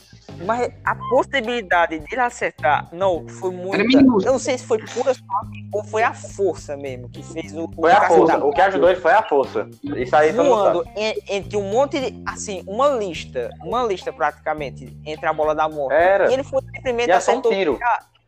Mas 0.45 0.71
a 0.83 0.95
possibilidade 0.95 1.99
dele 1.99 2.21
acertar, 2.21 2.87
não, 2.91 3.27
foi 3.27 3.51
muito. 3.51 3.79
Eu 4.25 4.31
não 4.31 4.39
sei 4.39 4.57
se 4.57 4.65
foi 4.65 4.77
pura 4.79 5.13
sorte 5.13 5.67
ou 5.73 5.83
foi 5.83 6.03
a 6.03 6.13
força 6.13 6.75
mesmo 6.75 7.09
que 7.09 7.21
fez 7.23 7.55
o. 7.55 7.65
o 7.65 7.71
Foi 7.73 7.91
a 7.91 7.95
cara 7.95 8.07
força. 8.07 8.37
O 8.45 8.51
que 8.51 8.61
ajudou 8.61 8.89
ele 8.89 8.99
foi 8.99 9.11
a 9.11 9.21
força. 9.23 9.69
Isso 9.83 10.15
aí 10.15 10.33
todo 10.33 10.45
mundo 10.45 10.55
voando 10.55 10.85
entre 11.29 11.57
um 11.57 11.63
monte 11.71 11.99
de. 11.99 12.23
Assim, 12.25 12.63
uma 12.67 12.89
lista. 12.89 13.49
Uma 13.63 13.83
lista 13.83 14.11
praticamente 14.11 14.97
entre 15.05 15.25
a 15.25 15.33
bola 15.33 15.53
da 15.53 15.69
morte. 15.69 15.93
Era. 15.93 16.29
E 16.29 16.33
ele 16.33 16.43
foi 16.43 16.61
simplesmente 16.73 17.05
ser 17.05 17.13
um 17.13 17.17
acertou 17.17 17.51
tiro. 17.51 17.79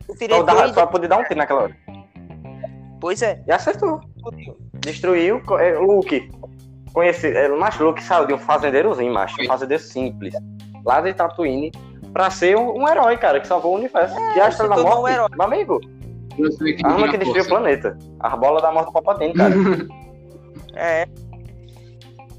o 0.08 0.12
Só, 0.12 0.18
diretor 0.18 0.42
dava, 0.44 0.66
e 0.68 0.74
só 0.74 0.86
podia 0.86 1.08
dar 1.08 1.18
um 1.18 1.22
tiro 1.24 1.36
naquela 1.36 1.62
hora. 1.64 1.76
Pois 3.00 3.22
é. 3.22 3.42
E 3.46 3.52
acertou. 3.52 4.00
Destruiu 4.80 5.42
co- 5.44 5.58
é, 5.58 5.76
o 5.78 5.82
Luke. 5.82 6.30
Conheci, 6.92 7.26
é, 7.26 7.50
o 7.50 7.58
macho 7.58 7.82
Luke 7.84 8.02
saiu 8.02 8.26
de 8.26 8.32
um 8.34 8.38
fazendeirozinho, 8.38 9.12
macho. 9.12 9.34
Um 9.42 9.46
fazendeiro 9.46 9.82
simples. 9.82 10.32
Lá 10.84 11.00
de 11.00 11.12
Tatooine. 11.12 11.72
Pra 12.14 12.30
ser 12.30 12.56
um, 12.56 12.78
um 12.82 12.88
herói, 12.88 13.16
cara, 13.18 13.40
que 13.40 13.46
salvou 13.48 13.72
o 13.72 13.76
universo. 13.76 14.14
e 14.36 14.40
a 14.40 14.48
Estrela 14.48 14.76
da 14.76 14.82
Morte, 14.82 15.00
um 15.02 15.08
herói. 15.08 15.28
meu 15.32 15.42
amigo, 15.44 15.80
a 16.84 16.88
arma 16.88 17.08
que 17.10 17.18
destruiu 17.18 17.44
o 17.44 17.48
planeta. 17.48 17.98
A 18.20 18.36
bola 18.36 18.62
da 18.62 18.70
morte 18.72 18.86
do 18.86 18.92
Palpatine, 18.92 19.34
cara. 19.34 19.54
É. 20.76 21.06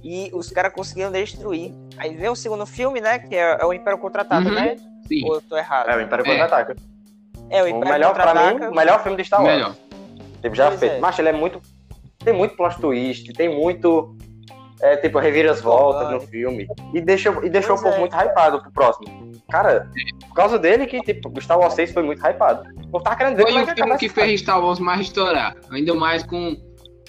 E 0.04 0.30
os 0.34 0.50
caras 0.50 0.74
conseguiram 0.74 1.10
destruir. 1.12 1.74
Aí 1.98 2.14
vem 2.16 2.28
o 2.30 2.36
segundo 2.36 2.66
filme, 2.66 3.00
né? 3.00 3.18
Que 3.18 3.34
é, 3.36 3.58
é 3.62 3.66
o 3.66 3.72
Império 3.74 3.98
Contra-Ataca, 3.98 4.50
Uhum. 4.50 4.54
né? 4.54 4.76
Sim, 5.08 5.24
Ou 5.28 5.36
eu 5.36 5.42
tô 5.42 5.58
errado? 5.58 5.90
É, 5.90 5.96
o 5.96 6.02
Império 6.02 6.26
É. 6.26 6.30
Contra-Ataca. 6.30 6.76
É, 7.50 7.62
o 7.62 7.66
O 7.66 7.70
Império 7.70 7.90
melhor, 7.94 8.14
pra 8.14 8.26
mim, 8.34 8.40
Contra-Ataca. 8.42 8.72
o 8.72 8.76
melhor 8.76 9.04
filme 9.04 9.18
de 9.18 9.24
Star 9.24 9.42
Wars. 9.42 9.54
melhor. 9.56 9.76
Tipo, 10.42 10.54
já 10.56 10.68
Pois 10.68 10.80
feito. 10.82 10.96
é. 10.96 11.00
Mas 11.00 11.18
ele 11.18 11.30
é 11.30 11.32
muito. 11.32 11.62
Tem 12.24 12.34
muito 12.34 12.56
plot 12.58 12.78
twist, 12.82 13.32
tem 13.34 13.48
muito. 13.56 14.16
É, 14.82 14.98
tipo, 14.98 15.20
reviravoltas 15.20 16.12
no 16.12 16.20
filme. 16.20 16.68
E 16.94 17.00
deixou, 17.00 17.44
e 17.46 17.50
deixou 17.50 17.76
Pois 17.78 17.80
o 17.80 17.84
povo 17.84 17.96
é. 17.96 18.00
muito 18.00 18.16
hypado 18.16 18.62
pro 18.62 18.72
próximo. 18.72 19.32
Cara, 19.50 19.90
por 20.28 20.36
causa 20.36 20.60
dele 20.60 20.86
que, 20.86 21.00
tipo, 21.02 21.32
o 21.34 21.42
Star 21.42 21.58
Wars 21.60 21.74
6 21.76 21.94
foi 21.94 22.04
muito 22.04 22.20
hypado. 22.26 22.68
O 22.84 22.88
povo 22.92 23.04
tava 23.04 23.16
querendo 23.16 23.38
ver 23.38 23.44
Foi 23.44 23.52
como 23.54 23.60
é 23.60 23.64
o 23.64 23.68
que 23.68 23.76
filme 23.82 23.98
que 23.98 24.10
fez 24.10 24.42
Star 24.42 24.62
Wars 24.62 24.80
mais 24.80 25.02
estourar. 25.02 25.56
Ainda 25.72 25.94
mais 25.96 26.24
com 26.24 26.58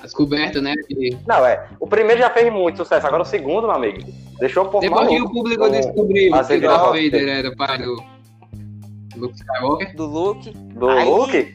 a 0.01 0.05
descoberta, 0.05 0.61
né? 0.61 0.75
de- 0.89 1.19
Não, 1.27 1.45
é. 1.45 1.67
O 1.81 1.87
primeiro 1.89 2.21
já 2.21 2.31
fez 2.31 2.53
muito 2.53 2.77
sucesso. 2.77 3.05
Agora 3.07 3.23
o 3.23 3.27
segundo, 3.27 3.63
meu 3.63 3.73
amigo, 3.73 3.99
deixou 4.39 4.65
o 4.65 4.69
povo 4.69 4.81
Depois 4.83 5.09
que 5.09 5.15
o 5.15 5.19
maluco. 5.19 5.35
público 5.35 5.65
com 5.65 5.71
descobriu 5.71 6.35
as 6.37 6.47
que 6.47 6.55
o 6.57 6.61
Darth. 6.61 6.85
Vader 6.87 7.29
era 7.29 7.57
pai 7.57 7.79
do 7.79 7.97
Luke 9.17 9.35
Skywalker. 9.35 9.97
Do 9.97 10.07
Luke. 10.07 10.51
Do 10.51 10.89
Aí- 10.89 11.05
Luke. 11.09 11.55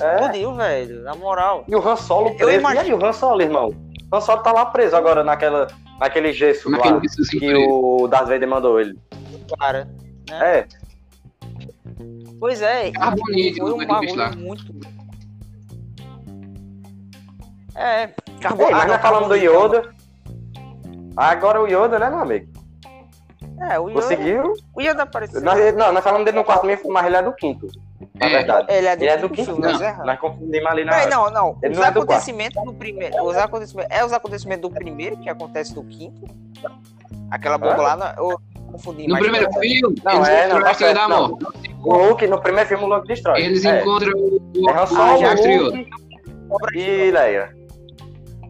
É. 0.00 0.14
Explodiu, 0.14 0.54
velho. 0.54 1.02
Na 1.02 1.14
moral. 1.14 1.64
E 1.66 1.74
o 1.74 1.86
Han 1.86 1.96
Solo 1.96 2.28
Eu 2.28 2.34
preso. 2.36 2.60
imagino- 2.60 2.84
E 2.84 2.92
aí, 2.92 2.94
o 2.94 3.04
Han 3.04 3.12
Solo, 3.12 3.42
irmão? 3.42 3.74
O 4.10 4.16
Han 4.16 4.20
Solo 4.20 4.42
tá 4.42 4.52
lá 4.52 4.66
preso 4.66 4.96
agora 4.96 5.22
naquela, 5.22 5.68
naquele 5.98 6.32
gesso 6.32 6.68
Naquele 6.68 6.94
lá 6.94 7.00
gesso 7.00 7.30
que 7.30 7.54
o 7.54 8.08
Darth 8.08 8.28
Vader 8.28 8.48
mandou 8.48 8.80
ele. 8.80 8.98
Cara. 9.58 9.88
É. 10.30 10.66
Pois 12.38 12.62
é. 12.62 12.90
Ah, 12.98 13.14
e 13.14 13.20
bonito, 13.20 13.58
Foi 13.58 13.72
um 13.72 13.86
bagulho 13.86 14.38
muito. 14.38 14.64
É. 17.76 18.04
Ei, 18.04 18.08
Carbo... 18.40 18.62
mas 18.62 18.72
ah, 18.72 18.86
nós 18.86 18.88
não, 18.88 18.98
falamos 18.98 19.28
do. 19.28 19.36
Yoda. 19.36 19.94
Agora 21.16 21.62
o 21.62 21.66
Yoda, 21.66 21.98
né, 21.98 22.10
meu 22.10 22.20
amigo? 22.20 22.52
É, 23.70 23.78
o 23.78 23.90
Yoda. 23.90 24.00
Conseguiu. 24.00 24.54
O 24.74 24.80
Yoda 24.80 25.02
apareceu. 25.02 25.40
Nós, 25.40 25.74
não, 25.76 25.92
nós 25.92 26.02
falamos 26.02 26.24
dele 26.24 26.38
no 26.38 26.44
quarto 26.44 26.66
mesmo, 26.66 26.90
mas 26.92 27.06
ele 27.06 27.16
é 27.16 27.22
do 27.22 27.32
quinto. 27.34 27.68
Na 28.20 28.26
É. 28.26 28.28
verdade. 28.30 28.66
Ele 28.68 28.86
é 28.86 28.96
do, 28.96 29.02
Ele 29.02 29.10
é 29.10 29.16
do 29.16 29.28
filme, 29.34 29.60
não. 29.60 29.70
nós 29.72 29.80
erramos. 29.80 30.06
Nós 30.06 30.18
confundimos 30.20 30.66
ali 30.70 30.84
na. 30.84 30.92
Peraí, 30.92 31.10
não, 31.10 31.30
não. 31.30 31.58
Ele 31.62 31.72
os 31.72 31.78
não 31.78 31.86
é 31.86 31.90
do 31.90 32.02
acontecimentos 32.02 32.64
do 32.64 32.74
primeiro. 32.74 33.24
Os 33.24 33.36
acontecimentos. 33.36 33.96
É 33.96 34.04
os 34.04 34.12
acontecimentos 34.12 34.62
do 34.62 34.74
primeiro 34.74 35.16
que 35.16 35.28
acontece 35.28 35.74
no 35.74 35.84
quinto. 35.84 36.22
Aquela 37.30 37.56
bomba 37.58 37.76
lá. 37.82 37.96
Na, 37.96 38.14
eu 38.18 38.38
confundi 38.70 39.06
No 39.08 39.18
primeiro 39.18 39.48
tarde. 39.50 39.68
filme, 39.68 39.96
Não, 40.04 40.12
eles 40.16 40.28
é, 40.28 40.48
não, 40.48 40.60
tá 40.62 40.70
a 40.70 40.74
certo, 40.74 41.08
não. 41.08 41.28
Morte. 41.28 41.46
O 41.82 41.94
Luke, 42.08 42.26
no 42.26 42.40
primeiro 42.40 42.68
filme, 42.68 42.84
o 42.84 42.86
Luke 42.88 43.08
destrói. 43.08 43.40
Eles 43.42 43.64
é. 43.64 43.80
encontram 43.80 44.12
o, 44.14 44.40
o, 44.56 44.70
É 44.70 44.72
Han 44.74 45.62
o. 45.62 45.64
Luke 46.50 46.78
e 46.78 47.10
Leia. 47.10 47.54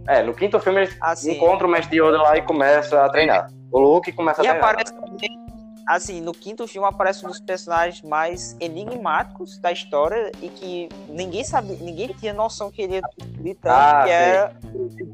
É, 0.08 0.22
no 0.22 0.34
quinto 0.34 0.58
filme 0.58 0.80
eles 0.80 0.96
Assim. 1.00 1.32
encontram 1.36 1.68
o 1.68 1.70
Mestre 1.70 1.96
Yoda 2.00 2.20
lá 2.20 2.36
e 2.36 2.42
começa 2.42 3.04
a 3.04 3.08
treinar. 3.08 3.48
O 3.70 3.78
Luke 3.78 4.10
começa 4.12 4.40
a 4.40 4.44
E 4.44 4.48
treinar. 4.48 4.70
aparece 4.70 4.92
também, 4.94 5.38
assim, 5.86 6.20
no 6.20 6.32
quinto 6.32 6.66
filme 6.68 6.86
aparece 6.86 7.24
um 7.24 7.28
dos 7.28 7.40
personagens 7.40 8.02
mais 8.02 8.56
enigmáticos 8.60 9.58
da 9.58 9.72
história 9.72 10.30
e 10.40 10.48
que 10.48 10.88
ninguém 11.08 11.44
sabia, 11.44 11.76
ninguém 11.80 12.08
tinha 12.08 12.32
noção 12.32 12.70
que 12.70 12.82
ele 12.82 12.94
ia 12.96 13.02
tanto, 13.02 13.58
Ah, 13.66 14.02
que 14.04 14.10
era 14.10 14.56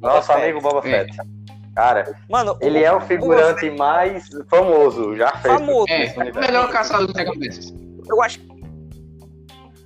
Nosso 0.00 0.26
Fett. 0.28 0.42
amigo 0.42 0.61
Boba 0.61 0.78
É. 0.88 0.90
Fett. 1.04 1.16
Cara, 1.75 2.18
Mano, 2.30 2.56
ele 2.62 2.82
é 2.82 2.90
o 2.90 3.00
figurante 3.02 3.68
mais 3.70 4.28
famoso 4.49 5.14
já 5.14 5.30
feito. 5.32 5.58
famoso. 5.58 5.87
É, 5.90 6.06
é 6.06 6.32
o 6.32 6.40
melhor 6.40 6.70
caçador 6.70 7.12
de 7.12 7.18
recompensas. 7.18 7.75
Eu 8.08 8.23
acho 8.23 8.38
que 8.40 8.46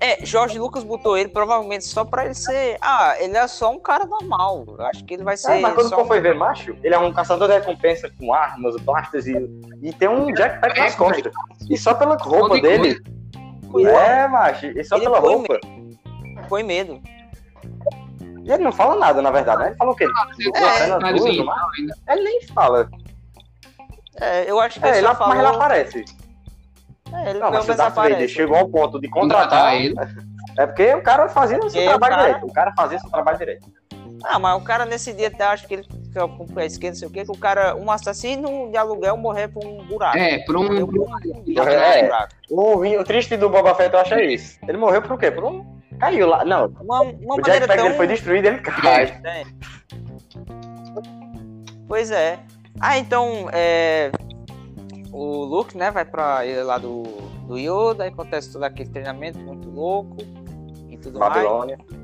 é, 0.01 0.25
Jorge 0.25 0.59
Lucas 0.59 0.83
botou 0.83 1.17
ele 1.17 1.29
provavelmente 1.29 1.85
só 1.85 2.05
pra 2.05 2.25
ele 2.25 2.35
ser. 2.35 2.79
Ah, 2.81 3.15
ele 3.19 3.37
é 3.37 3.47
só 3.47 3.71
um 3.71 3.79
cara 3.79 4.07
normal. 4.07 4.65
Eu 4.67 4.85
acho 4.87 5.05
que 5.05 5.15
ele 5.15 5.23
vai 5.23 5.37
ser. 5.37 5.53
É, 5.53 5.61
mas 5.61 5.75
quando 5.75 5.91
for 5.91 6.03
um- 6.05 6.07
foi 6.07 6.21
ver 6.21 6.35
macho, 6.35 6.75
ele 6.83 6.95
é 6.95 6.99
um 6.99 7.13
caçador 7.13 7.49
de 7.49 7.55
recompensa 7.55 8.11
com 8.19 8.33
armas, 8.33 8.75
blasters 8.83 9.27
e, 9.27 9.35
e 9.83 9.93
tem 9.93 10.09
um 10.09 10.35
jetpack 10.35 10.79
nas 10.79 10.95
É, 10.95 10.97
costas. 10.97 11.33
E 11.69 11.77
só 11.77 11.93
pela 11.95 12.17
roupa 12.17 12.55
Onde 12.55 12.63
dele. 12.63 12.97
É, 13.87 14.27
macho. 14.27 14.67
E 14.67 14.83
só 14.85 14.97
Ele 14.97 15.05
pela 15.05 15.21
foi 15.21 15.33
roupa. 15.35 15.61
Foi 16.49 16.63
medo. 16.63 17.01
E 18.43 18.51
ele 18.51 18.65
não 18.65 18.73
fala 18.73 18.97
nada, 18.97 19.21
na 19.23 19.31
verdade, 19.31 19.61
né? 19.63 19.69
Ele 19.69 19.77
falou 19.77 19.93
o 19.93 19.97
quê? 19.97 20.07
É, 20.55 20.59
Uma 20.59 20.71
cena 20.73 20.99
mas? 21.01 21.23
Ele 21.25 22.23
nem 22.25 22.43
fala. 22.49 22.89
É, 24.21 24.51
eu 24.51 24.59
acho 24.59 24.81
que 24.81 24.87
É, 24.87 24.89
ele 24.89 24.99
ele, 24.99 25.07
só 25.07 25.13
mas 25.13 25.19
falou. 25.19 25.37
ele 25.37 25.47
aparece. 25.47 26.05
É, 27.13 27.31
ele 27.31 27.39
Não, 27.39 27.51
mas 27.51 27.69
o 27.69 27.75
Darth 27.75 27.95
Vader 27.95 28.29
chegou 28.29 28.57
ao 28.57 28.69
ponto 28.69 29.01
de 29.01 29.09
contratar 29.09 29.75
ele. 29.77 29.95
é 30.59 30.67
porque 30.67 30.95
o 30.95 31.03
cara 31.03 31.29
fazia 31.29 31.59
o 31.59 31.69
seu 31.71 31.81
É, 31.83 31.89
trabalho 31.89 32.13
cara- 32.15 32.27
direito. 32.27 32.47
O 32.47 32.53
cara 32.53 32.73
fazia 32.77 32.99
o 32.99 33.01
seu 33.01 33.11
trabalho 33.11 33.39
direito. 33.39 33.67
Ah, 34.25 34.39
mas 34.39 34.61
o 34.61 34.65
cara 34.65 34.85
nesse 34.85 35.13
dia 35.15 35.29
até 35.29 35.45
acho 35.45 35.67
que 35.67 35.75
ele 35.75 35.83
fica 36.05 36.29
com 36.29 36.45
o 36.45 36.53
pé 36.53 36.67
esquerdo, 36.67 36.93
não 36.93 36.99
sei 36.99 37.09
o 37.09 37.11
quê, 37.11 37.25
que 37.25 37.31
o 37.31 37.37
cara, 37.39 37.75
um 37.75 37.91
assassino 37.91 38.71
de 38.71 38.77
aluguel 38.77 39.17
morrer 39.17 39.49
por 39.49 39.65
um 39.65 39.83
buraco. 39.87 40.19
É, 40.19 40.39
por 40.41 40.57
um. 40.59 40.65
Morreu 40.65 40.87
por 40.87 41.01
um 41.01 41.05
buraco. 41.07 41.71
É. 41.71 42.03
buraco. 42.05 42.29
O, 42.51 43.01
o 43.01 43.05
triste 43.05 43.37
do 43.39 43.49
Boba 43.49 43.75
Fett, 43.75 43.95
eu 43.95 44.01
acho 44.01 44.15
é 44.15 44.25
isso. 44.27 44.59
Ele 44.69 44.77
morreu 44.77 45.01
por 45.01 45.19
quê? 45.19 45.31
Por 45.31 45.45
um... 45.45 45.81
Caiu 45.99 46.27
lá. 46.29 46.45
Não, 46.45 46.67
Uma, 46.81 47.01
uma 47.03 47.35
o 47.35 47.45
jetpack 47.45 47.77
tão... 47.77 47.85
dele 47.85 47.95
foi 47.97 48.07
destruído, 48.07 48.47
ele 48.47 48.59
cai. 48.59 49.21
É. 49.25 49.43
Pois 51.89 52.11
é. 52.11 52.39
Ah, 52.81 52.99
então, 52.99 53.49
é... 53.53 54.11
O 55.13 55.45
Luke, 55.45 55.77
né, 55.77 55.91
vai 55.91 56.05
pra 56.05 56.45
ilha 56.47 56.65
lá 56.65 56.79
do, 56.79 57.03
do 57.47 57.59
Yoda, 57.59 58.05
aí 58.05 58.11
acontece 58.11 58.53
todo 58.53 58.63
aquele 58.63 58.89
treinamento 58.91 59.39
muito 59.39 59.69
louco 59.69 60.17
e 60.89 60.97
tudo 60.97 61.19
Babilônia. 61.19 61.79
mais. 61.79 62.01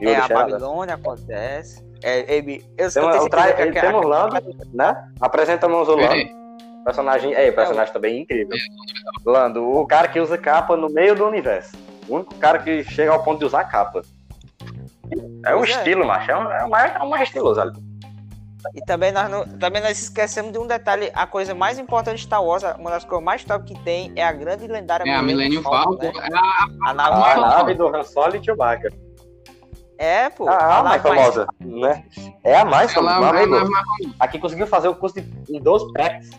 E 0.00 0.08
É, 0.08 0.20
o 0.20 0.24
a. 0.24 0.28
Babilônia 0.28 0.94
acontece. 0.94 1.84
É, 2.02 2.36
ele, 2.36 2.64
eu, 2.76 2.92
Tem, 2.92 3.02
eu 3.02 3.22
o 3.22 3.28
tra... 3.30 3.48
ele 3.60 3.72
que 3.72 3.80
tem 3.80 3.88
a- 3.88 3.92
um 3.92 3.96
Orlando, 3.96 4.36
né? 4.72 5.08
Apresentamos 5.20 5.88
o 5.88 5.92
Lando. 5.96 6.12
É, 6.14 6.46
Personagem, 6.84 7.34
é, 7.34 7.48
o 7.50 7.54
personagem 7.54 7.92
também 7.92 8.20
incrível. 8.22 8.56
Lando, 9.24 9.64
o 9.68 9.84
cara 9.86 10.06
que 10.06 10.20
usa 10.20 10.38
capa 10.38 10.76
no 10.76 10.88
meio 10.88 11.16
do 11.16 11.26
universo. 11.26 11.76
O 12.08 12.14
único 12.14 12.34
cara 12.36 12.58
que 12.60 12.84
chega 12.84 13.10
ao 13.12 13.24
ponto 13.24 13.40
de 13.40 13.44
usar 13.46 13.64
capa. 13.64 14.02
É 15.44 15.54
um 15.54 15.58
Pois 15.58 15.70
é. 15.70 15.72
estilo, 15.78 16.06
macho. 16.06 16.30
É, 16.30 16.36
um, 16.38 16.52
é, 16.52 16.64
o 16.64 16.70
mais, 16.70 16.94
é 16.94 16.98
o 17.00 17.10
mais 17.10 17.22
estiloso 17.24 17.60
ali. 17.60 17.72
E 18.74 18.80
também 18.84 19.12
nós, 19.12 19.30
não, 19.30 19.44
também 19.58 19.82
nós 19.82 19.98
esquecemos 20.00 20.52
de 20.52 20.58
um 20.58 20.66
detalhe, 20.66 21.10
a 21.14 21.26
coisa 21.26 21.54
mais 21.54 21.78
importante 21.78 22.16
de 22.18 22.22
Star 22.24 22.42
Wars, 22.44 22.62
uma 22.78 22.90
das 22.90 23.04
coisas 23.04 23.24
mais 23.24 23.44
top 23.44 23.64
que 23.64 23.78
tem 23.82 24.12
é 24.16 24.24
a 24.24 24.32
grande 24.32 24.64
e 24.64 24.68
lendária 24.68 25.04
é 25.08 25.14
a 25.14 25.22
Millennium 25.22 25.62
Falcon. 25.62 25.96
né? 25.96 26.12
É 26.14 26.34
a- 26.36 26.90
A 26.90 26.94
nave 26.94 27.14
A 27.14 27.18
mais 27.18 27.40
nave 27.40 27.74
do 27.74 27.94
Han 27.94 28.02
Solo 28.02 28.36
e 28.36 28.44
Chewbacca. 28.44 28.88
É, 29.98 30.28
pô. 30.28 30.46
Ah, 30.48 30.78
a 30.80 30.82
mais 30.82 31.02
famosa, 31.02 31.46
né? 31.60 32.04
É 32.44 32.56
a 32.56 32.64
mais 32.64 32.94
Ela 32.94 33.14
famosa. 33.14 33.42
É 33.42 33.46
mais 33.46 33.68
aqui 34.20 34.38
conseguiu 34.38 34.66
fazer 34.66 34.88
o 34.88 34.94
custo 34.94 35.20
de, 35.20 35.56
em 35.56 35.60
12 35.60 35.90
packs. 35.94 36.30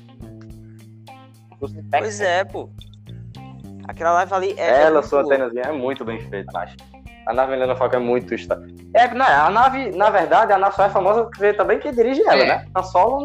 Custo 1.59 1.75
de 1.81 1.89
packs. 1.89 2.07
Pois 2.07 2.21
é, 2.21 2.43
pô. 2.43 2.69
Aquela 3.87 4.11
live 4.13 4.33
ali 4.33 4.53
é. 4.57 4.83
Ela, 4.83 4.99
é 4.99 5.01
sua 5.01 5.23
é 5.33 5.71
muito 5.71 6.05
bem 6.05 6.19
feita, 6.29 6.51
macho. 6.53 6.75
A 7.27 7.33
nave 7.33 7.51
Millennium 7.51 7.75
Falcon 7.75 7.97
é 7.97 7.99
muito 7.99 8.33
esta. 8.33 8.61
É, 8.93 9.13
não, 9.13 9.25
a 9.25 9.49
nave, 9.49 9.91
na 9.91 10.09
verdade, 10.09 10.53
a 10.53 10.57
nave 10.57 10.75
só 10.75 10.85
é 10.85 10.89
famosa 10.89 11.25
porque 11.25 11.53
também 11.53 11.77
que 11.79 11.91
dirige 11.91 12.21
ela, 12.21 12.41
É. 12.41 12.45
né? 12.45 12.65
A 12.73 12.81
Solo, 12.83 13.19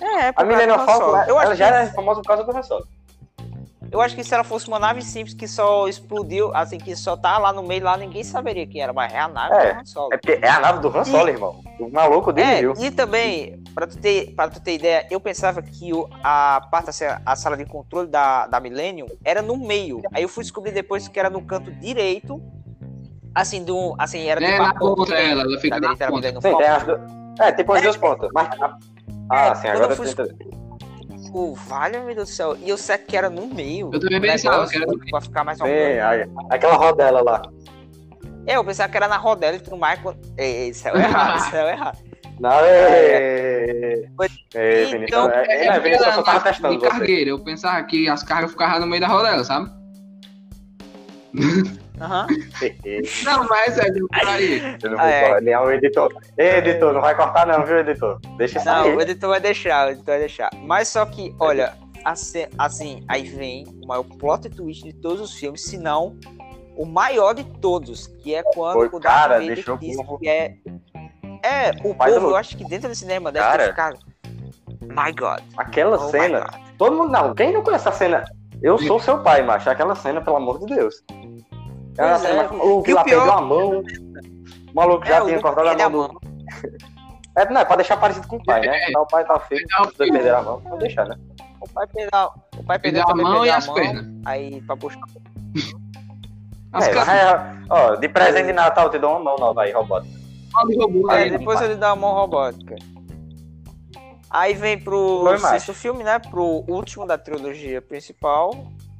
não. 0.00 0.06
É, 0.08 0.28
a 0.28 0.42
Han 0.42 0.78
Falcon, 0.86 1.04
Solo. 1.04 1.16
eu, 1.26 1.40
ela 1.40 1.42
acho 1.42 1.54
já 1.56 1.66
era 1.66 1.86
famosa 1.92 2.20
por 2.22 2.28
causa 2.28 2.44
do 2.44 2.56
Han 2.56 2.62
Solo. 2.62 2.86
eu 3.90 4.00
acho 4.00 4.14
que 4.14 4.22
se 4.22 4.32
ela 4.34 4.44
fosse 4.44 4.68
uma 4.68 4.78
nave 4.78 5.02
simples 5.02 5.34
que 5.34 5.48
só 5.48 5.88
explodiu, 5.88 6.54
assim, 6.54 6.78
que 6.78 6.94
só 6.94 7.16
tá 7.16 7.38
lá 7.38 7.52
no 7.52 7.62
meio, 7.62 7.82
lá 7.82 7.96
ninguém 7.96 8.22
saberia 8.22 8.66
quem 8.66 8.80
era, 8.82 8.92
mas 8.92 9.12
é 9.12 9.18
a 9.18 9.26
nave 9.28 9.54
É, 9.56 9.72
do 9.74 9.80
Han 9.80 9.84
Solo. 9.84 10.08
É 10.12 10.16
porque 10.18 10.38
é 10.40 10.48
a 10.48 10.60
nave 10.60 10.78
do 10.80 10.96
Han 10.96 11.04
Solo, 11.04 11.28
irmão. 11.28 11.60
O 11.80 11.88
maluco 11.90 12.30
É, 12.30 12.34
dirigiu. 12.60 12.74
e 12.78 12.90
também, 12.90 13.62
pra 13.74 13.86
tu, 13.86 13.98
ter, 13.98 14.34
pra 14.36 14.48
tu 14.48 14.60
ter 14.60 14.74
ideia, 14.74 15.06
eu 15.10 15.18
pensava 15.18 15.62
que 15.62 15.92
o, 15.92 16.08
a 16.22 16.60
parte, 16.70 16.90
assim, 16.90 17.04
a 17.24 17.34
sala 17.34 17.56
de 17.56 17.64
controle 17.64 18.08
da, 18.08 18.46
da 18.46 18.60
Millennium 18.60 19.06
era 19.24 19.40
no 19.42 19.56
meio. 19.56 20.00
Aí 20.12 20.22
eu 20.22 20.28
fui 20.28 20.44
descobrir 20.44 20.70
depois 20.72 21.08
que 21.08 21.18
era 21.18 21.30
no 21.30 21.40
canto 21.42 21.70
direito. 21.72 22.40
Assim, 23.34 23.64
do, 23.64 23.94
assim 23.98 24.26
era 24.26 24.42
É, 24.44 24.50
tipo 24.52 24.62
na 24.62 24.74
ponta 24.74 25.14
ela, 25.14 25.42
ela 25.42 25.60
fica 25.60 25.78
na 25.80 25.96
ponta. 25.96 26.32
Sim, 26.32 26.40
tem 26.40 26.66
as 26.66 26.82
duas. 26.84 27.00
É, 27.40 27.52
tem 27.52 27.66
as 27.76 27.82
duas 27.82 27.96
pontas. 27.96 28.30
Mas... 28.34 28.48
Ah, 29.30 29.48
É, 29.48 29.54
sim, 29.54 29.68
agora 29.68 29.84
eu 29.84 29.90
eu 29.90 29.96
fui. 29.96 31.30
Pô, 31.30 31.54
vale, 31.54 31.98
meu 31.98 32.14
Deus 32.14 32.30
do 32.30 32.34
céu. 32.34 32.56
E 32.56 32.68
eu 32.68 32.78
sei 32.78 32.96
que 32.98 33.16
era 33.16 33.28
no 33.28 33.46
meio. 33.46 33.90
Eu 33.92 34.00
também 34.00 34.18
o 34.18 34.22
pensava 34.22 34.66
que 34.66 34.76
era 34.76 34.86
no 34.86 34.96
meio. 34.96 35.10
Pra 35.10 35.20
ficar 35.20 35.44
mais 35.44 35.58
Sim, 35.58 35.64
aí, 35.64 36.26
aquela 36.50 36.74
rodela 36.74 37.20
lá. 37.22 37.42
É, 38.46 38.56
eu 38.56 38.64
pensava 38.64 38.90
que 38.90 38.96
era 38.96 39.06
na 39.06 39.18
rodela 39.18 39.56
e 39.56 39.60
tudo 39.60 39.76
mais. 39.76 40.00
Ei, 40.38 40.70
Isso 40.70 40.88
é 40.88 40.96
errado, 40.96 41.36
isso 41.46 41.54
é 41.56 41.70
errado. 41.72 41.98
Não, 42.40 42.50
é. 42.60 44.04
É, 44.54 44.84
Então, 44.84 44.90
Vinícius. 44.90 45.28
É, 45.28 45.46
É, 45.52 45.66
é, 45.66 45.80
Vinícius 45.80 45.98
porque 46.06 46.12
só 46.14 46.22
tava 46.22 46.38
é 46.38 46.42
testando 46.52 46.74
de 46.78 46.80
você. 46.80 46.90
cargueira. 46.90 47.30
Eu 47.30 47.38
pensava 47.40 47.82
que 47.84 48.08
as 48.08 48.22
cargas 48.22 48.50
ficavam 48.52 48.80
no 48.80 48.86
meio 48.86 49.00
da 49.02 49.08
rodela, 49.08 49.44
sabe? 49.44 49.70
Aham. 52.00 52.26
Não, 53.24 53.44
mas 53.48 53.78
é 53.78 53.90
de 53.90 54.00
aí. 54.12 54.78
Eu 54.82 54.90
não 54.90 54.98
Ah, 54.98 55.02
vou 55.02 55.10
é. 55.10 55.20
falar, 55.26 55.40
nem 55.40 55.54
ao 55.54 55.72
editor. 55.72 56.14
Ei, 56.36 56.48
editor, 56.58 56.92
não 56.92 57.00
vai 57.00 57.14
cortar 57.14 57.46
não, 57.46 57.64
viu, 57.64 57.78
editor? 57.78 58.18
Deixa 58.36 58.58
isso 58.58 58.66
Não, 58.66 58.96
o 58.96 59.00
editor 59.00 59.30
vai 59.30 59.40
deixar, 59.40 59.88
o 59.88 59.90
editor 59.90 60.06
vai 60.06 60.18
deixar. 60.20 60.50
Mas 60.64 60.88
só 60.88 61.04
que, 61.06 61.34
olha, 61.40 61.74
assim, 62.04 62.46
assim, 62.58 63.04
aí 63.08 63.22
vem 63.24 63.66
o 63.82 63.86
maior 63.86 64.04
plot 64.04 64.48
twist 64.50 64.84
de 64.84 64.92
todos 64.92 65.20
os 65.20 65.34
filmes, 65.34 65.64
se 65.64 65.76
não 65.76 66.16
o 66.76 66.86
maior 66.86 67.34
de 67.34 67.42
todos, 67.44 68.06
que 68.06 68.34
é 68.34 68.42
quando 68.54 68.74
Foi, 68.74 68.86
o 68.86 69.00
Darth 69.00 69.02
cara, 69.02 69.34
Vader 69.40 69.54
deixou 69.56 69.74
o 69.74 69.78
diz 69.78 69.96
povo- 69.96 70.18
que 70.18 70.28
é... 70.28 70.54
É, 71.42 71.70
o 71.70 71.88
do 71.88 71.94
povo, 71.94 72.10
eu 72.30 72.36
acho 72.36 72.56
que 72.56 72.64
dentro 72.64 72.88
do 72.88 72.94
cinema 72.94 73.32
deve 73.32 73.44
Cara. 73.44 73.62
ter 73.64 73.70
ficado... 73.70 73.98
My 74.82 75.12
God. 75.12 75.40
Aquela 75.56 75.96
Oh 75.96 76.08
cena. 76.10 76.40
God. 76.40 76.54
Todo 76.78 76.96
mundo, 76.96 77.10
não, 77.10 77.34
quem 77.34 77.52
não 77.52 77.62
conhece 77.62 77.88
a 77.88 77.92
cena 77.92 78.24
Eu 78.62 78.78
sou 78.78 78.98
seu 79.00 79.18
pai, 79.22 79.42
macho. 79.42 79.68
Aquela 79.68 79.94
cena, 79.94 80.20
pelo 80.20 80.36
amor 80.36 80.60
de 80.60 80.66
Deus. 80.74 81.02
Pois 81.98 82.24
é. 82.24 82.32
E 82.88 82.92
o 82.92 82.94
lá 82.94 83.04
pior- 83.04 83.04
perdeu 83.04 83.32
a 83.32 83.40
mão. 83.40 83.80
O 83.80 84.74
maluco 84.74 85.04
já 85.06 85.16
É, 85.16 85.22
o 85.22 85.26
tinha 85.26 85.40
cortado 85.40 85.68
a 85.68 85.88
mão 85.90 86.08
do. 86.08 86.20
É, 87.36 87.48
não, 87.52 87.60
é 87.60 87.64
pra 87.64 87.76
deixar 87.76 87.96
parecido 87.96 88.26
com 88.26 88.34
o 88.34 88.44
pai, 88.44 88.60
né? 88.62 88.88
Então, 88.88 89.02
o 89.02 89.06
pai 89.06 89.24
tá 89.24 89.38
feio, 89.38 89.64
Não, 89.70 89.86
precisa 89.86 90.12
perder 90.12 90.34
a 90.34 90.42
mão, 90.42 90.60
pode 90.60 90.78
deixar, 90.80 91.04
né? 91.06 91.16
O 91.60 91.68
pai 91.68 91.86
perdeu, 91.86 92.30
o 92.58 92.64
pai 92.64 92.78
Perdeu 92.80 93.04
perdeu 93.06 93.12
a 93.12 93.14
mão 93.14 93.24
perdeu 93.32 93.44
e 93.46 93.50
a 93.50 93.56
as 93.58 93.66
mão, 93.66 93.74
pernas. 93.76 94.06
Aí, 94.24 94.60
pra 94.62 94.74
buscar. 94.74 95.04
As 96.72 96.88
É, 96.88 96.90
é, 96.90 97.56
ó, 97.70 97.94
de 97.94 98.08
presente 98.08 98.46
de 98.46 98.52
Natal 98.52 98.86
eu 98.86 98.90
te 98.90 98.98
dou 98.98 99.12
uma 99.12 99.20
mão 99.20 99.36
nova 99.38 99.62
aí, 99.62 99.70
robótica. 99.72 100.18
robô, 100.80 101.08
Aí 101.12 101.30
depois 101.30 101.60
ele 101.60 101.76
dá 101.76 101.90
a 101.90 101.96
mão 101.96 102.12
robótica. 102.12 102.74
Aí 104.30 104.54
vem 104.54 104.76
pro 104.76 105.24
sexto 105.38 105.72
filme, 105.72 106.02
né? 106.02 106.18
Pro 106.18 106.64
último 106.68 107.06
da 107.06 107.16
trilogia 107.16 107.80
principal. 107.80 108.50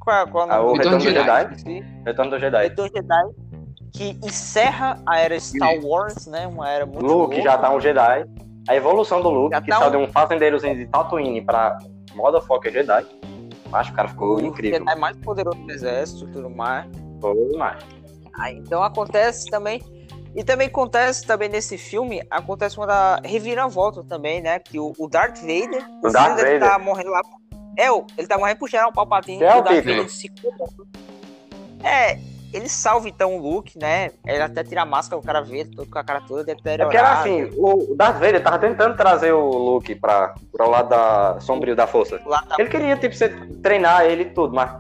Qual 0.09 0.17
é, 0.23 0.27
qual 0.27 0.45
é 0.45 0.49
o 0.49 0.53
Ah, 0.53 0.61
o 0.63 0.73
do 0.73 0.77
Retorno 0.79 0.99
do 0.99 1.05
Jedi. 1.05 1.43
Esqueci. 1.55 1.85
Retorno 2.07 2.31
do 2.31 2.39
Jedi. 2.39 2.63
Retorno 2.63 2.91
Jedi. 2.97 3.25
Que 3.93 4.11
encerra 4.25 4.99
a 5.07 5.19
era 5.19 5.39
Star 5.39 5.75
Wars, 5.83 6.27
né? 6.27 6.47
Uma 6.47 6.71
era 6.71 6.87
muito 6.87 7.01
Luke 7.05 7.35
louca. 7.35 7.43
já 7.43 7.59
tá 7.59 7.71
um 7.75 7.79
Jedi. 7.81 8.25
A 8.69 8.75
evolução 8.75 9.21
do 9.21 9.29
Luke, 9.31 9.55
Já 9.55 9.61
que 9.61 9.69
tá 9.71 9.79
saiu 9.79 9.89
um- 9.89 9.91
de 9.91 9.97
um 9.99 10.13
fazendeirozinho 10.13 10.77
de 10.77 10.87
Tatooine 10.87 11.43
pra 11.43 11.77
Motherfucker 12.15 12.73
Jedi. 12.73 13.05
Acho 13.73 13.91
que 13.91 13.93
o 13.93 13.97
cara 13.97 14.09
ficou 14.09 14.37
O 14.37 14.41
incrível. 14.41 14.79
Jedi 14.79 14.99
mais 14.99 15.17
poderoso 15.19 15.59
do 15.59 15.71
exército 15.71 16.25
e 16.27 16.33
tudo 16.33 16.49
mais. 16.49 16.87
Foi 17.21 17.35
demais. 17.49 17.85
Aí, 18.41 18.57
então 18.57 18.83
acontece 18.83 19.51
também. 19.51 19.83
E 20.35 20.43
também 20.45 20.69
acontece 20.69 21.27
também 21.27 21.49
nesse 21.49 21.77
filme, 21.77 22.23
acontece 22.31 22.77
uma 22.79 22.87
da 22.87 23.21
reviravolta 23.25 24.03
também, 24.05 24.41
né? 24.41 24.59
Que 24.59 24.79
o, 24.79 24.93
o 24.99 25.09
Darth 25.09 25.39
Vader, 25.41 25.85
O 26.03 26.09
o 26.09 26.13
Darth 26.13 26.37
dele 26.37 26.59
Vader. 26.59 26.71
tá 26.71 26.79
morrendo 26.79 27.11
lá. 27.11 27.21
É, 27.79 27.93
o- 27.93 28.05
ele 28.19 28.27
tá 28.27 28.37
morrendo 28.37 28.59
pro 28.59 28.67
General 28.69 28.93
Palpatine. 28.93 29.39
Que 29.39 29.45
é 29.45 29.55
o 29.55 29.61
o 29.61 29.65
título. 29.65 30.09
Se 30.09 30.31
É, 31.85 32.19
ele 32.53 32.69
salva 32.69 33.09
então 33.09 33.37
o 33.37 33.41
Luke, 33.41 33.79
né? 33.79 34.11
Ele 34.27 34.43
até 34.43 34.65
tira 34.65 34.83
a 34.83 34.85
máscara, 34.85 35.21
o 35.21 35.25
cara 35.25 35.41
vê, 35.41 35.65
todo 35.65 35.89
com 35.89 35.97
a 35.99 36.03
cara 36.03 36.21
toda 36.23 36.43
É 36.43 36.55
deteriorada. 36.57 36.87
porque 36.87 36.97
era 36.97 37.21
assim, 37.21 37.51
o 37.57 37.95
Darth 37.95 38.15
Vader 38.19 38.43
tava 38.43 38.59
tentando 38.59 38.97
trazer 38.97 39.33
o 39.33 39.47
Luke 39.49 39.95
pra, 39.95 40.35
pra 40.53 40.67
o 40.67 40.71
lado 40.71 40.89
da, 40.89 41.39
sombrio 41.41 41.77
da 41.77 41.87
força. 41.87 42.19
Tá 42.19 42.57
Ele 42.59 42.69
queria, 42.69 42.97
tipo, 42.97 43.15
você 43.15 43.29
treinar 43.63 44.05
ele 44.05 44.23
e 44.25 44.31
tudo, 44.31 44.55
mas 44.55 44.71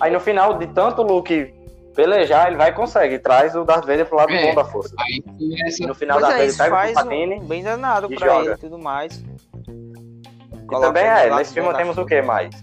aí 0.00 0.10
no 0.12 0.18
final, 0.18 0.58
de 0.58 0.66
tanto 0.66 1.02
o 1.02 1.06
Luke 1.06 1.54
pelejar, 1.94 2.48
ele 2.48 2.56
vai 2.56 2.70
e 2.70 2.72
consegue. 2.72 3.18
Traz 3.20 3.54
o 3.54 3.64
Darth 3.64 3.86
Vader 3.86 4.06
pro 4.06 4.16
lado 4.16 4.32
É. 4.32 4.46
bom 4.48 4.54
da 4.56 4.64
força. 4.64 4.92
Aí 4.98 5.22
começa 5.22 5.82
E 5.84 5.86
no 5.86 5.94
final, 5.94 6.18
o 6.18 6.20
Pois 6.20 6.32
Darth 6.32 6.40
é, 6.42 6.46
Vader 6.50 6.56
pega 6.58 6.74
o 6.74 6.78
faz 6.78 6.92
Palpatine. 6.94 7.34
um 7.40 7.44
bem 7.44 7.62
danado 7.62 8.12
e 8.12 8.16
pra 8.16 8.26
joga. 8.28 8.44
ele 8.46 8.54
e 8.54 8.58
tudo 8.58 8.78
mais. 8.78 9.22
Coloca 10.70 10.86
também 10.88 11.04
é, 11.04 11.34
nesse 11.34 11.52
filme 11.54 11.72
temos 11.74 11.98
o 11.98 12.04
que 12.06 12.22
mais? 12.22 12.54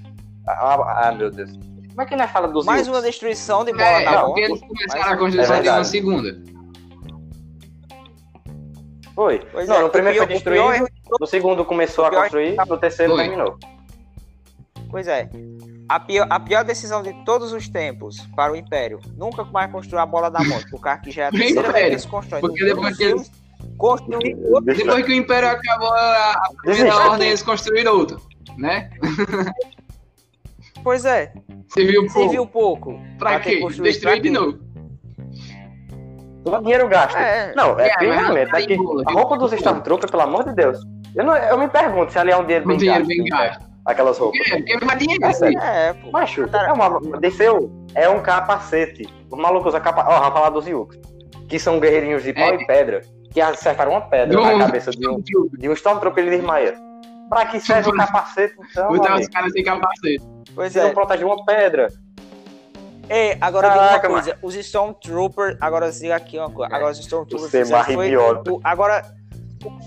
Ah, 0.47 1.07
ah, 1.07 1.11
meu 1.11 1.29
Deus. 1.29 1.51
Como 1.89 2.01
é 2.01 2.05
que 2.05 2.15
nós 2.15 2.29
fala 2.31 2.47
dos 2.47 2.65
Mais 2.65 2.81
Ewoks? 2.87 2.95
uma 2.97 3.01
destruição 3.07 3.65
de 3.65 3.71
bola 3.73 3.83
É, 3.85 4.05
da 4.05 4.11
é 4.11 4.13
morte. 4.13 4.25
porque 4.25 4.41
eles 4.41 4.61
começaram 4.61 5.13
a 5.13 5.17
construção 5.17 5.55
É 5.55 5.61
de 5.61 5.69
uma 5.69 5.83
segunda. 5.83 6.37
Foi. 9.15 9.39
Pois 9.51 9.67
não, 9.67 9.77
é, 9.77 9.81
no 9.81 9.89
primeiro 9.89 10.17
foi 10.19 10.27
pior 10.27 10.35
destruído, 10.35 10.87
no 11.19 11.27
segundo 11.27 11.65
começou 11.65 12.05
a 12.05 12.11
construir, 12.11 12.55
no 12.67 12.77
terceiro 12.77 13.15
Foi. 13.15 13.23
terminou. 13.23 13.57
Pois 14.89 15.07
é. 15.07 15.27
A 15.89 15.99
pior, 15.99 16.27
a 16.29 16.39
pior 16.39 16.63
decisão 16.63 17.01
de 17.01 17.13
todos 17.25 17.51
os 17.51 17.67
tempos 17.67 18.17
para 18.35 18.51
o 18.51 18.55
Império. 18.55 18.99
Nunca 19.15 19.43
mais 19.45 19.71
construir 19.71 19.99
a 20.01 20.05
bola 20.05 20.29
da 20.29 20.43
morte. 20.43 20.69
Por 20.69 20.79
causa 20.81 21.01
que 21.01 21.09
já 21.11 21.23
é 21.23 21.27
a 21.27 21.31
terceira 21.31 21.71
vez 21.71 21.73
que 21.85 21.91
eles 21.91 22.05
constroem. 22.05 22.41
porque 22.41 22.63
depois 22.63 22.95
que 22.97 23.03
eles- 23.05 23.31
outro. 23.79 24.19
Depois 24.63 25.05
que 25.05 25.11
o 25.11 25.15
Império 25.15 25.49
acabou 25.49 25.89
a, 25.93 26.31
a 26.31 26.49
primeira 26.63 26.85
Desiste. 26.85 27.07
ordem, 27.09 27.27
eles 27.29 27.43
construíram 27.43 27.97
outro. 27.97 28.21
Né? 28.57 28.89
Pois 30.83 31.03
é. 31.03 31.33
Você 31.67 31.83
viu 31.85 32.03
Você 32.03 32.13
pouco. 32.13 32.31
viu 32.31 32.47
pouco. 32.47 33.01
Pra 33.19 33.39
ter 33.39 33.57
quê? 33.59 33.67
Destruir 33.81 33.99
pra 33.99 34.21
de 34.21 34.29
novo. 34.29 34.57
Todo 36.45 36.61
dinheiro 36.63 36.87
gasto. 36.87 37.17
É. 37.17 37.53
Não, 37.55 37.77
é 37.77 37.87
É, 37.89 37.97
primeiramente, 37.97 38.51
mas 38.51 38.63
é 38.63 38.67
que 38.67 38.73
aí, 38.73 38.79
a 39.05 39.11
roupa 39.11 39.37
dos 39.37 39.51
Stormtroopers, 39.51 40.09
pelo 40.09 40.23
amor 40.23 40.45
de 40.45 40.53
Deus. 40.53 40.79
Eu, 41.13 41.25
não, 41.25 41.35
eu 41.35 41.57
me 41.57 41.67
pergunto 41.67 42.11
se 42.11 42.19
ali 42.19 42.31
é 42.31 42.37
um 42.37 42.43
dinheiro 42.43 42.63
Um 42.63 42.67
bem 42.69 42.77
dinheiro 42.77 42.99
gasto. 42.99 43.07
bem 43.09 43.17
né? 43.23 43.29
gasto. 43.29 43.67
Aquelas 43.85 44.17
roupas. 44.17 44.39
É, 44.49 44.55
porque 44.57 44.85
mais 44.85 44.99
dinheiro. 44.99 45.25
É 45.25 45.27
assim. 45.27 45.57
É, 45.57 45.93
pô. 45.93 46.11
Macho, 46.11 46.43
é 46.43 46.71
uma, 46.73 47.19
desceu, 47.19 47.69
é 47.93 48.07
um 48.07 48.21
capacete. 48.21 49.07
Os 49.29 49.37
malucos 49.37 49.67
usam 49.69 49.81
capacete. 49.81 50.13
Ó, 50.15 50.19
vamos 50.19 50.33
falar 50.33 50.49
dos 50.51 50.67
Yukos. 50.67 50.97
Que 51.49 51.59
são 51.59 51.79
guerreirinhos 51.81 52.23
de 52.23 52.31
pau 52.33 52.43
É. 52.53 52.55
e 52.55 52.65
pedra. 52.67 53.01
Que 53.37 53.41
acertaram 53.41 53.91
uma 53.91 54.01
pedra 54.01 54.35
Não. 54.35 54.57
na 54.57 54.65
cabeça 54.65 54.89
de 54.89 55.07
um, 55.07 55.21
de 55.21 55.69
um 55.69 55.73
Stormtrooper 55.73 56.23
e 56.23 56.27
ele 56.27 56.37
desmaia. 56.37 56.73
Pra 57.29 57.45
que 57.45 57.59
serve 57.59 57.91
o 57.91 57.93
capacete, 57.93 58.55
então, 58.71 58.87
Botar 58.87 59.19
os 59.19 59.27
caras 59.27 59.51
sem 59.51 59.63
capacete. 59.63 60.25
Pois 60.55 60.73
Se 60.73 60.79
não 60.79 60.87
é. 60.87 60.91
protege 60.91 61.23
uma 61.23 61.45
pedra. 61.45 61.87
Ei, 63.07 63.37
agora 63.39 63.69
diga 63.69 63.79
Caraca, 63.83 64.07
uma 64.09 64.13
coisa. 64.23 64.39
Os 64.41 64.55
Stormtroopers. 64.55 65.55
Agora 65.61 65.91
diga 65.91 66.15
aqui 66.15 66.39
uma 66.39 66.49
coisa. 66.49 66.75
Agora 66.75 66.91
os 66.93 66.97
Stormtroopers. 66.97 67.51
Você 67.51 67.63
o- 68.49 68.59
Agora. 68.63 69.05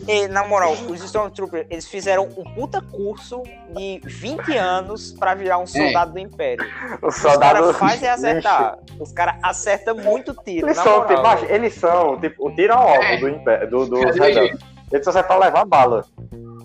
Ei, 0.09 0.29
na 0.29 0.47
moral, 0.47 0.73
os 0.73 1.03
Stormtroopers, 1.03 1.67
eles 1.71 1.87
fizeram 1.89 2.29
um 2.37 2.45
puta 2.55 2.81
curso 2.81 3.43
de 3.77 4.01
20 4.05 4.57
anos 4.57 5.13
pra 5.13 5.35
virar 5.35 5.59
um 5.59 5.67
soldado 5.67 6.13
do 6.13 6.19
Império. 6.19 6.65
O 7.03 7.09
Os 7.09 7.17
soldado. 7.17 7.41
caras 7.41 7.77
fazem 7.77 8.09
acertar. 8.09 8.79
Os 8.99 9.13
caras 9.13 9.37
acertam 9.43 9.97
muito 9.97 10.35
tiro. 10.45 10.67
Eles 10.67 10.77
na 10.77 10.83
são, 10.83 10.99
moral, 11.09 11.37
tipo, 11.37 11.53
eles 11.53 11.75
são, 11.75 12.21
tipo, 12.21 12.49
o 12.49 12.55
tiro 12.55 12.73
ao 12.75 12.89
alvo 12.89 13.03
É. 13.03 13.17
do, 13.19 13.29
impé- 13.29 13.67
do, 13.67 13.87
do. 13.87 13.97
Eles 13.99 15.05
só 15.05 15.13
servem 15.13 15.27
pra 15.29 15.39
levar 15.39 15.65
bala. 15.65 16.05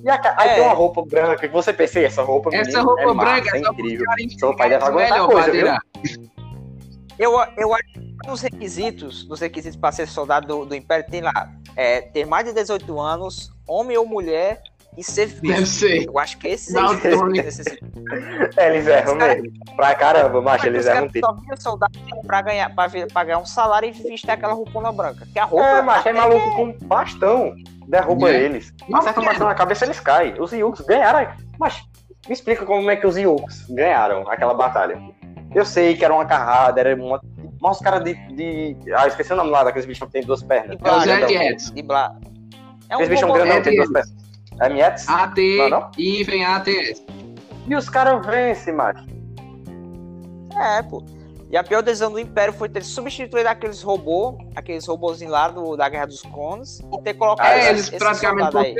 E 0.03 0.09
a, 0.09 0.19
aí 0.37 0.49
É. 0.49 0.53
tem 0.55 0.63
uma 0.63 0.73
roupa 0.73 1.01
branca 1.03 1.35
que 1.37 1.47
você 1.47 1.73
pensa, 1.73 1.99
"Ei, 1.99 2.05
essa 2.05 2.21
roupa 2.21 2.49
Essa 2.53 2.61
menino, 2.63 2.85
roupa 2.85 3.01
é 3.01 3.05
massa, 3.13 3.31
branca 3.31 3.49
é 3.49 3.59
é 3.59 3.61
incrível. 3.61 4.05
Cara, 4.05 4.17
Seu 4.37 4.55
pai 4.55 4.69
deve 4.69 4.83
aguentar 4.85 5.11
melhor 5.11 5.29
coisa, 5.29 5.51
viu? 5.51 5.65
Eu, 7.17 7.31
eu 7.57 7.73
acho 7.73 7.83
que 7.93 8.15
nos 8.27 8.41
requisitos, 8.41 9.27
nos 9.27 9.39
requisitos 9.39 9.77
para 9.77 9.91
ser 9.91 10.07
soldado 10.07 10.47
do, 10.47 10.65
do 10.65 10.75
Império, 10.75 11.05
tem 11.09 11.21
lá 11.21 11.49
é, 11.75 12.01
ter 12.01 12.25
mais 12.25 12.45
de 12.45 12.53
18 12.53 12.99
anos, 12.99 13.51
homem 13.67 13.97
ou 13.97 14.05
mulher, 14.05 14.61
e 14.97 15.03
ser 15.03 15.27
ser. 15.65 16.05
Eu 16.07 16.17
acho 16.17 16.37
que 16.37 16.47
esse 16.47 16.71
Não, 16.73 16.93
é 16.93 17.15
o 17.15 17.27
necessito. 17.27 17.85
É, 18.55 18.69
eles 18.73 18.87
erram 18.87 19.17
cara- 19.17 19.35
mesmo. 19.35 19.51
Pra 19.75 19.95
caramba, 19.95 20.41
macho, 20.41 20.67
eles 20.67 20.85
erram 20.85 21.09
tiro. 21.09 21.25
só 21.25 21.33
viram 21.33 21.57
soldado 21.57 21.99
pra 22.25 22.41
ganhar, 22.41 22.73
pra, 22.73 22.87
pra 23.11 23.23
ganhar 23.25 23.39
um 23.39 23.45
salário 23.45 23.89
e 23.89 23.91
vestir 23.91 24.29
aquela 24.31 24.53
roupona 24.53 24.91
branca. 24.91 25.27
Que 25.33 25.39
a 25.39 25.43
roupa. 25.43 25.65
É, 25.65 25.81
macho, 25.81 26.07
é 26.09 26.13
maluco 26.13 26.55
com 26.55 26.71
bastão. 26.87 27.53
Derruba 27.87 28.31
É. 28.31 28.41
eles. 28.43 28.73
Acerta 28.93 29.19
um 29.19 29.25
bastão 29.25 29.47
na 29.47 29.55
cabeça, 29.55 29.85
eles 29.85 29.99
caem. 29.99 30.39
Os 30.39 30.51
Yuks 30.53 30.81
ganharam. 30.85 31.29
Mas 31.59 31.83
me 32.27 32.33
explica 32.33 32.65
como 32.65 32.89
é 32.89 32.95
que 32.95 33.05
os 33.05 33.17
Yuks 33.17 33.65
ganharam 33.69 34.29
aquela 34.29 34.53
batalha. 34.53 34.97
Eu 35.55 35.65
sei 35.65 35.95
que 35.95 36.03
era 36.03 36.13
uma 36.13 36.25
carrada, 36.25 36.81
era 36.81 36.95
uma. 36.95 37.19
Mas 37.61 37.77
os 37.77 37.81
caras 37.81 38.03
de, 38.03 38.13
de. 38.35 38.75
Ah, 38.93 39.07
esqueci 39.07 39.31
o 39.31 39.35
nome 39.37 39.49
lá 39.49 39.63
daqueles 39.63 39.85
bichos 39.87 40.05
que 40.05 40.11
tem 40.11 40.21
duas 40.23 40.43
pernas. 40.43 40.71
É 40.71 40.73
os 40.75 40.79
Blá, 40.81 41.05
Grandão. 41.05 41.41
Eds. 41.41 41.71
de 41.71 41.81
blá. 41.81 42.15
É 42.89 42.97
um 42.97 43.01
Esse 43.01 43.09
bichão 43.09 43.31
grandão 43.31 43.57
é 43.57 43.61
tem 43.61 43.75
duas 43.77 43.89
pernas. 43.91 44.13
É 44.59 44.69
Mietes? 44.69 45.07
AT, 45.09 45.37
hífen 45.97 46.45
ATS. 46.45 47.03
E 47.67 47.75
os 47.75 47.89
caras 47.89 48.25
vencem, 48.25 48.73
macho. 48.73 49.05
É, 50.55 50.81
pô. 50.83 51.03
E 51.49 51.57
a 51.57 51.63
pior 51.63 51.81
decisão 51.81 52.11
do 52.11 52.19
Império 52.19 52.53
foi 52.53 52.67
ter 52.67 52.83
substituído 52.83 53.47
aqueles 53.47 53.81
robôs, 53.81 54.35
aqueles 54.55 54.85
robôzinhos 54.85 55.31
lá 55.31 55.47
do, 55.47 55.75
da 55.77 55.87
Guerra 55.87 56.07
dos 56.07 56.21
Clones, 56.21 56.79
e 56.79 57.01
ter 57.01 57.13
colocado 57.13 57.47
Ah, 57.47 57.57
É, 57.57 57.69
eles 57.69 57.89
praticamente 57.89 58.57
aí. 58.57 58.75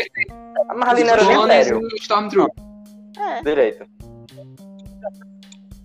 Mas 0.76 0.90
ali 0.90 1.04
não 1.04 1.14
era 1.14 1.24
Clones 1.26 1.68
Império. 1.68 1.82
e 1.82 1.96
Stormtrooper. 2.02 2.64
É, 3.18 3.42
Direito. 3.44 3.86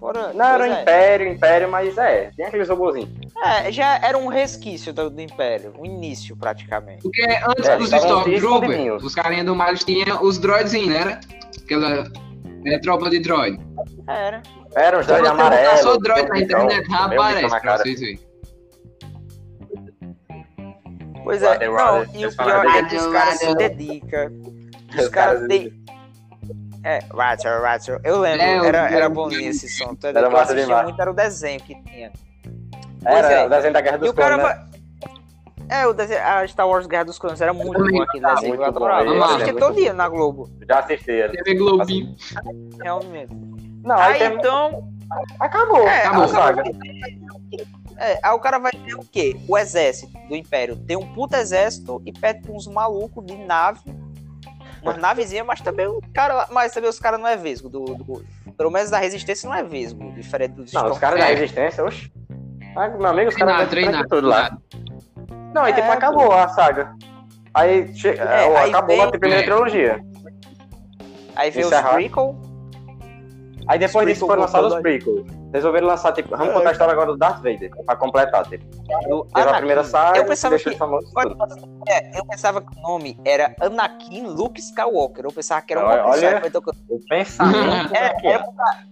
Fora- 0.00 0.32
Não, 0.32 0.44
era 0.44 0.62
o 0.64 0.66
é. 0.66 0.82
Império, 0.82 1.28
Império, 1.28 1.70
mas 1.70 1.96
é. 1.98 2.30
Tem 2.36 2.46
aqueles 2.46 2.68
robôzinhos. 2.68 3.10
É, 3.44 3.70
já 3.70 3.96
era 3.98 4.16
um 4.18 4.26
resquício 4.28 4.92
do, 4.92 5.08
do 5.10 5.20
Império, 5.20 5.72
um 5.78 5.84
início 5.86 6.36
praticamente. 6.36 7.02
Porque 7.02 7.22
antes 7.46 7.68
É, 7.68 7.76
dos 7.76 7.92
escondidinhos. 7.92 9.04
os 9.04 9.14
carinhas 9.14 9.46
do 9.46 9.54
Miles 9.54 9.84
tinham 9.84 10.22
os 10.24 10.38
droidzinhos, 10.38 10.88
né? 10.88 11.00
Era? 11.00 11.20
Aquela 11.62 12.04
é, 12.66 12.78
tropa 12.80 13.08
de 13.10 13.20
droid. 13.20 13.60
Era. 14.08 14.42
Era 14.74 14.98
uns 14.98 15.06
Se 15.06 15.12
dois 15.12 15.22
você 15.22 15.30
botar 15.30 15.46
amarelos. 15.46 15.80
só 15.80 15.96
droid 15.98 16.28
na 16.28 16.40
internet, 16.40 16.88
já 16.90 17.04
aparece 17.04 17.48
pra 17.48 17.60
cara. 17.60 17.78
vocês 17.82 18.00
verem. 18.00 18.20
Pois 21.22 21.42
é, 21.42 21.68
não, 21.68 22.02
e 22.02 22.06
o 22.06 22.10
pior 22.12 22.32
falaram 22.34 22.70
é 22.74 22.84
que 22.88 22.96
os 22.96 23.06
caras 23.08 23.38
se 23.38 23.54
dedicam. 23.54 24.32
Os 24.90 25.04
Os 25.04 25.08
caras 25.08 25.34
caras 25.40 25.48
têm. 25.48 25.79
É, 26.84 27.00
Ratchet, 27.14 27.60
Ratchet. 27.60 28.00
Eu 28.04 28.20
lembro, 28.20 28.42
É, 28.42 28.66
era, 28.66 28.90
era 28.90 29.08
boninho 29.08 29.50
esse 29.50 29.68
som. 29.68 29.94
Era 30.02 30.20
Eu 30.26 30.30
massa 30.30 30.54
demais. 30.54 30.84
muito, 30.84 31.00
era 31.00 31.10
o 31.10 31.14
desenho 31.14 31.60
que 31.60 31.74
tinha. 31.82 32.10
Era 33.04 33.32
é. 33.32 33.46
o 33.46 33.48
desenho 33.50 33.72
da 33.72 33.80
Guerra 33.80 33.98
dos 33.98 34.12
Clones, 34.12 34.36
né? 34.38 34.66
É, 35.68 35.86
o 35.86 35.92
desenho, 35.92 36.20
a 36.26 36.46
Star 36.48 36.66
Wars 36.68 36.86
Guerra 36.86 37.04
dos 37.04 37.18
Clones 37.18 37.40
era 37.40 37.52
muito 37.52 37.78
bom 37.78 38.02
aquele 38.02 38.24
desenho. 38.26 38.48
muito 38.48 38.62
eu 38.64 38.72
bom, 38.72 38.76
adorava. 38.76 39.04
esse 39.04 39.14
Eu 39.14 39.24
assistia 39.24 39.54
todo 39.56 39.74
bom. 39.74 39.80
dia 39.80 39.92
na 39.92 40.08
Globo, 40.08 40.50
Já 40.68 40.78
assisti 40.80 41.10
ele. 41.10 41.32
TV 41.42 41.54
Globinho. 41.54 42.16
realmente. 42.82 43.34
Não, 43.84 43.96
aí, 43.96 44.14
Aí 44.14 44.18
tem... 44.30 44.38
então. 44.38 44.88
Acabou. 45.38 45.86
É, 45.86 46.02
acabou 46.06 46.24
a 46.24 46.28
saga. 46.28 46.62
É, 47.98 48.18
aí 48.22 48.32
o 48.34 48.38
cara 48.38 48.58
vai 48.58 48.72
ter 48.72 48.94
o 48.94 49.04
quê? 49.04 49.36
O 49.48 49.56
exército 49.58 50.12
do 50.28 50.34
Império. 50.36 50.76
Tem 50.76 50.96
um 50.96 51.12
puta 51.14 51.38
exército 51.38 52.00
e 52.06 52.12
pede 52.12 52.50
uns 52.50 52.66
malucos 52.66 53.24
de 53.26 53.36
nave 53.36 53.80
uma 54.82 54.94
navezinha, 54.94 55.44
mas 55.44 55.60
também 55.60 55.86
o 55.86 56.00
cara. 56.14 56.46
Mas 56.50 56.72
também 56.72 56.88
os 56.90 56.98
caras 56.98 57.20
não 57.20 57.26
é 57.28 57.36
vesgo. 57.36 57.68
Do, 57.68 57.84
do- 57.84 58.24
pelo 58.56 58.70
menos 58.70 58.90
da 58.90 58.98
resistência 58.98 59.48
não 59.48 59.54
é 59.56 59.62
vesgo. 59.62 60.12
Diferente 60.12 60.52
dos 60.52 60.72
Não, 60.72 60.90
os 60.90 60.98
caras 60.98 61.18
da 61.20 61.28
É. 61.30 61.34
resistência, 61.34 61.84
oxe. 61.84 62.12
Ah, 62.76 62.88
meu 62.88 63.06
amigo, 63.06 63.28
os 63.30 63.34
caras 63.36 63.68
treinar, 63.68 64.06
tudo 64.08 64.28
lá. 64.28 64.56
Não, 65.54 65.62
aí 65.62 65.72
tipo, 65.72 65.86
É, 65.86 65.92
acabou 65.92 66.32
a 66.32 66.48
saga. 66.48 66.94
Aí, 67.52 67.92
che... 67.94 68.08
É, 68.08 68.14
é, 68.16 68.58
aí 68.58 68.70
acabou 68.70 68.96
vem- 68.96 69.04
a 69.04 69.10
primeira 69.10 69.40
é. 69.42 69.44
trilogia. 69.44 70.00
Aí 71.34 71.50
vem 71.50 71.64
os 71.64 71.70
prequel. 71.70 72.40
Aí 73.66 73.78
depois 73.78 74.06
disso 74.06 74.26
foram 74.26 74.42
lançados 74.42 74.72
os 74.72 74.80
prequels. 74.80 75.26
Resolveram 75.52 75.88
lançar, 75.88 76.12
tipo, 76.12 76.28
vamos 76.30 76.48
É. 76.48 76.52
contar 76.52 76.68
a 76.68 76.72
história 76.72 76.92
agora 76.92 77.08
do 77.08 77.16
Darth 77.18 77.38
Vader, 77.42 77.70
pra 77.84 77.96
completar, 77.96 78.46
tipo. 78.48 78.64
do 79.08 79.24
Teve 79.24 79.30
a 79.34 79.40
Anakin. 79.42 79.56
primeira 79.58 79.82
saga, 79.84 80.18
Eu 80.18 80.24
pensava 80.26 80.54
deixou 80.56 80.72
que- 80.72 80.78
tudo. 80.78 81.84
é, 81.88 82.18
eu 82.18 82.24
pensava 82.24 82.60
que 82.60 82.78
o 82.78 82.80
nome 82.82 83.18
era 83.24 83.54
Anakin 83.60 84.26
Luke 84.28 84.60
Skywalker. 84.60 85.24
Eu 85.24 85.32
pensava 85.32 85.60
que 85.62 85.72
era 85.72 85.82
uma 85.82 85.88
Olha- 85.92 86.02
pessoa. 86.04 86.16
olha- 86.16 86.34
Aí 86.36 86.40
foi 86.40 86.50
tocando- 86.50 86.76
O 86.88 87.00
pensamento 87.08 87.94
É, 87.94 87.98
é 87.98 88.26
era 88.28 88.34
é. 88.34 88.38
por 88.44 88.54
causa- 88.54 88.90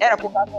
Era 0.00 0.16
por 0.16 0.32
causa. 0.32 0.50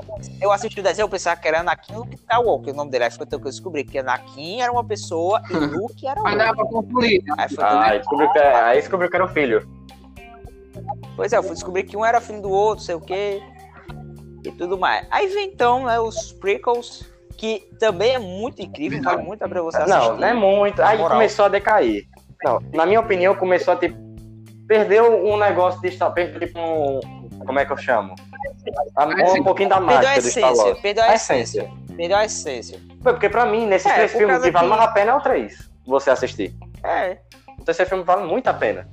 Eu 0.42 0.52
assisti 0.52 0.80
o 0.80 0.84
desenho, 0.84 1.06
eu 1.06 1.10
pensava 1.10 1.40
que 1.40 1.48
era 1.48 1.60
Anakin 1.60 1.96
Luke 1.96 2.16
Skywalker 2.16 2.74
o 2.74 2.78
nome 2.78 2.90
dele. 2.92 3.04
Aí 3.06 3.12
foi 3.12 3.26
então 3.26 3.40
que 3.40 3.46
eu 3.48 3.52
descobri 3.52 3.84
que 3.84 3.98
Anakin 4.00 4.62
era 4.62 4.72
uma 4.72 4.84
pessoa 4.84 5.42
e 5.50 5.54
Luke 5.88 6.06
era 6.08 6.20
Mas 6.22 6.34
outra. 6.34 6.48
dá 6.48 6.54
pra 6.56 6.66
confundir. 6.66 7.24
né? 7.24 7.36
Aí 7.38 7.50
foi 7.50 7.64
Ah, 7.64 7.68
então- 7.70 7.82
aí 7.82 8.00
descobriu 8.00 8.32
que, 8.32 8.40
é- 8.40 8.56
aí 8.56 8.80
descobriu 8.80 9.10
que 9.10 9.16
era 9.16 9.26
o 9.26 9.30
filho. 9.30 9.68
Pois 11.16 11.32
é, 11.32 11.38
eu 11.38 11.44
fui 11.44 11.54
descobrir 11.54 11.84
que 11.84 11.96
um 11.96 12.04
era 12.04 12.20
filho 12.20 12.42
do 12.42 12.50
outro, 12.50 12.84
sei 12.84 12.96
o 12.96 13.02
quê. 13.02 13.42
E 14.46 14.52
tudo 14.52 14.78
mais. 14.78 15.06
Aí 15.10 15.28
vem 15.28 15.48
então, 15.50 15.86
né, 15.86 16.00
os 16.00 16.34
prequels, 16.34 17.06
que 17.38 17.60
também 17.80 18.14
é 18.16 18.20
muito 18.20 18.62
incrível, 18.62 19.02
vale 19.02 19.24
muito 19.24 19.42
a 19.44 19.48
pena 19.48 19.62
você 19.62 19.78
assistir. 19.78 19.98
Não, 20.00 20.18
não 20.18 20.28
é 20.28 20.34
muito. 20.34 20.82
Aí 20.82 20.98
moral. 20.98 21.18
começou 21.18 21.46
a 21.46 21.48
decair. 21.50 22.04
Não, 22.44 22.60
na 22.74 22.86
minha 22.86 23.00
opinião, 23.00 23.36
começou 23.36 23.74
a 23.74 23.78
tipo. 23.78 23.98
Perdeu 24.68 25.26
um 25.26 25.38
negócio 25.38 25.82
de 25.82 25.92
Star 25.92 26.14
Perdeu 26.14 26.40
tipo 26.40 26.58
um. 26.60 27.00
Como 27.46 27.60
é 27.60 27.66
que 27.66 27.72
eu 27.74 27.78
chamo? 27.78 28.16
A- 28.96 29.06
Um, 29.06 29.44
pouquinho 29.44 29.70
da 29.70 29.78
Perdeu 29.78 29.98
a 29.98 30.02
mágica 30.02 30.22
do 30.22 30.30
Star 30.30 30.44
essência, 30.52 30.66
Wars. 30.66 30.80
perdeu 30.80 31.04
a 31.04 31.08
A 31.08 31.14
essência. 31.16 31.72
Perdeu 31.96 32.18
a 32.18 32.26
essência. 32.26 32.80
Foi, 33.02 33.12
Porque 33.14 33.30
pra 33.30 33.46
mim, 33.46 33.66
nesses 33.66 33.92
É, 33.92 33.96
três 33.96 34.12
filmes, 34.14 34.42
que 34.42 34.52
vale 34.52 34.68
mais 34.68 34.82
a 34.82 34.88
pena 34.90 35.12
é 35.12 35.16
o 35.16 35.22
três. 35.22 35.70
Você 35.86 36.10
assistir. 36.10 36.56
É. 36.84 37.18
O 37.64 37.66
terceiro 37.66 37.88
filme 37.88 38.04
vale 38.04 38.28
muito 38.28 38.46
a 38.50 38.54
pena. 38.54 38.86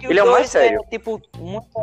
Ele 0.00 0.20
é 0.20 0.22
o 0.22 0.26
mais 0.26 0.36
dois 0.42 0.50
sério. 0.50 0.80
é, 0.80 0.88
tipo, 0.90 1.20
muita, 1.38 1.80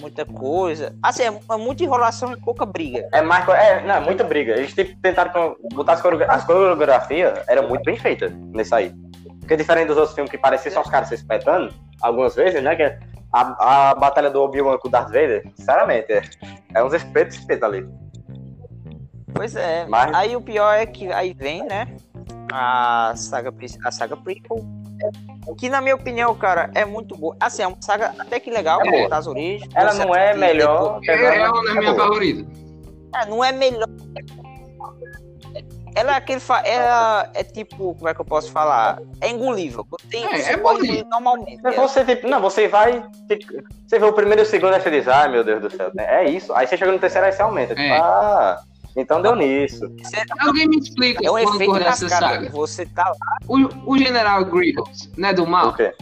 muita 0.00 0.24
coisa. 0.24 0.94
Assim, 1.02 1.24
é, 1.24 1.26
é 1.26 1.56
muita 1.56 1.82
enrolação 1.82 2.32
e 2.32 2.40
pouca 2.40 2.64
briga. 2.64 3.08
É 3.12 3.20
mais. 3.20 3.46
É, 3.48 3.84
não, 3.84 3.96
é 3.96 4.00
muita 4.00 4.22
briga. 4.22 4.52
Eles 4.52 4.72
tipo, 4.72 4.96
tentaram 5.02 5.56
botar 5.74 5.94
as, 5.94 6.00
coreogra- 6.00 6.30
as 6.32 6.44
coreografias, 6.44 7.40
era 7.48 7.60
muito 7.60 7.82
bem 7.82 7.96
feita 7.98 8.28
nesse 8.28 8.72
aí. 8.72 8.94
Porque 9.40 9.56
diferente 9.56 9.88
dos 9.88 9.96
outros 9.96 10.14
filmes 10.14 10.30
que 10.30 10.38
pareciam 10.38 10.72
só 10.72 10.80
os 10.82 10.88
caras 10.88 11.08
se 11.08 11.16
espetando, 11.16 11.74
algumas 12.00 12.36
vezes, 12.36 12.62
né? 12.62 12.76
Que 12.76 12.84
a, 13.32 13.90
a 13.90 13.94
batalha 13.96 14.30
do 14.30 14.40
Obi-Wan 14.42 14.78
com 14.78 14.86
o 14.86 14.90
Darth 14.92 15.08
Vader, 15.08 15.42
sinceramente, 15.56 16.12
é, 16.12 16.22
é 16.72 16.84
uns 16.84 16.94
espetos 16.94 17.36
espetos 17.36 17.64
ali. 17.64 17.84
Pois 19.34 19.56
é. 19.56 19.86
Mas- 19.88 20.14
Aí 20.14 20.36
o 20.36 20.40
pior 20.40 20.72
é 20.72 20.86
que 20.86 21.12
aí 21.12 21.32
vem, 21.34 21.64
né? 21.66 21.96
A 22.52 23.12
saga, 23.16 23.52
a 23.84 23.90
saga 23.90 24.16
prequel. 24.16 24.64
Que 25.58 25.68
na 25.68 25.80
minha 25.80 25.94
opinião, 25.94 26.34
cara, 26.34 26.70
é 26.74 26.84
muito 26.84 27.16
boa. 27.16 27.36
Assim, 27.38 27.62
é 27.62 27.66
uma 27.66 27.76
saga 27.80 28.14
até 28.18 28.40
que 28.40 28.50
legal, 28.50 28.80
É 28.80 28.90
boa. 28.90 29.02
contar 29.04 29.18
as 29.18 29.26
origens. 29.26 29.68
Ela 29.74 29.94
não 29.94 30.14
é 30.14 30.34
melhor. 30.34 31.00
É, 31.06 31.12
é 31.12 31.48
uma 31.48 31.62
das 31.62 31.70
é 31.76 31.78
minhas 31.80 31.94
boa. 31.94 32.06
favoritas. 32.06 32.46
depois- 32.46 32.64
É, 33.14 33.26
não 33.30 33.44
é 33.44 33.52
melhor. 33.52 33.88
Ela 35.96 36.14
é 36.14 36.16
aquele. 36.16 36.40
Fa... 36.40 36.60
Ela 36.66 37.30
é 37.34 37.44
tipo, 37.44 37.94
como 37.94 38.08
é 38.08 38.14
que 38.14 38.20
eu 38.20 38.24
posso 38.24 38.50
falar? 38.50 38.98
É 39.20 39.28
engolível. 39.30 39.86
Tem, 40.10 40.24
É, 40.24 40.38
você 40.38 40.50
é 40.52 40.56
pode 40.56 40.78
bom. 40.80 40.84
engolir 40.86 41.06
normalmente. 41.06 41.60
Mas 41.62 41.76
Você, 41.76 42.04
tipo, 42.04 42.26
não, 42.26 42.40
você 42.40 42.66
vai. 42.66 43.00
tipo, 43.28 43.52
você 43.86 43.98
vê 44.00 44.04
o 44.04 44.12
primeiro 44.12 44.42
e 44.42 44.44
o 44.44 44.46
segundo, 44.46 44.74
aí 44.74 44.80
você 44.80 44.90
diz, 44.90 45.06
ai 45.06 45.28
meu 45.28 45.44
Deus 45.44 45.62
do 45.62 45.70
céu, 45.70 45.92
é 45.96 46.24
isso. 46.28 46.52
Aí 46.52 46.66
você 46.66 46.76
chega 46.76 46.90
no 46.90 46.98
terceiro, 46.98 47.26
aí 47.26 47.32
você 47.32 47.42
aumenta. 47.42 47.76
Tipo, 47.76 47.86
É. 47.86 47.96
ah, 48.00 48.58
então 48.96 49.20
deu 49.22 49.34
nisso. 49.34 49.84
Alguém 50.40 50.68
me 50.68 50.78
explica 50.78 51.26
É 51.26 51.30
um 51.30 51.34
quando 51.34 51.54
efeito 51.56 51.72
cascata. 51.84 52.26
saga. 52.26 52.50
Você 52.50 52.86
tá 52.86 53.04
lá. 53.08 53.36
O, 53.48 53.92
o 53.92 53.98
General 53.98 54.44
Grievous, 54.44 55.10
não 55.16 55.28
é 55.28 55.32
do 55.34 55.46
mal? 55.46 55.68
Por 55.72 55.76
quê? 55.78 55.92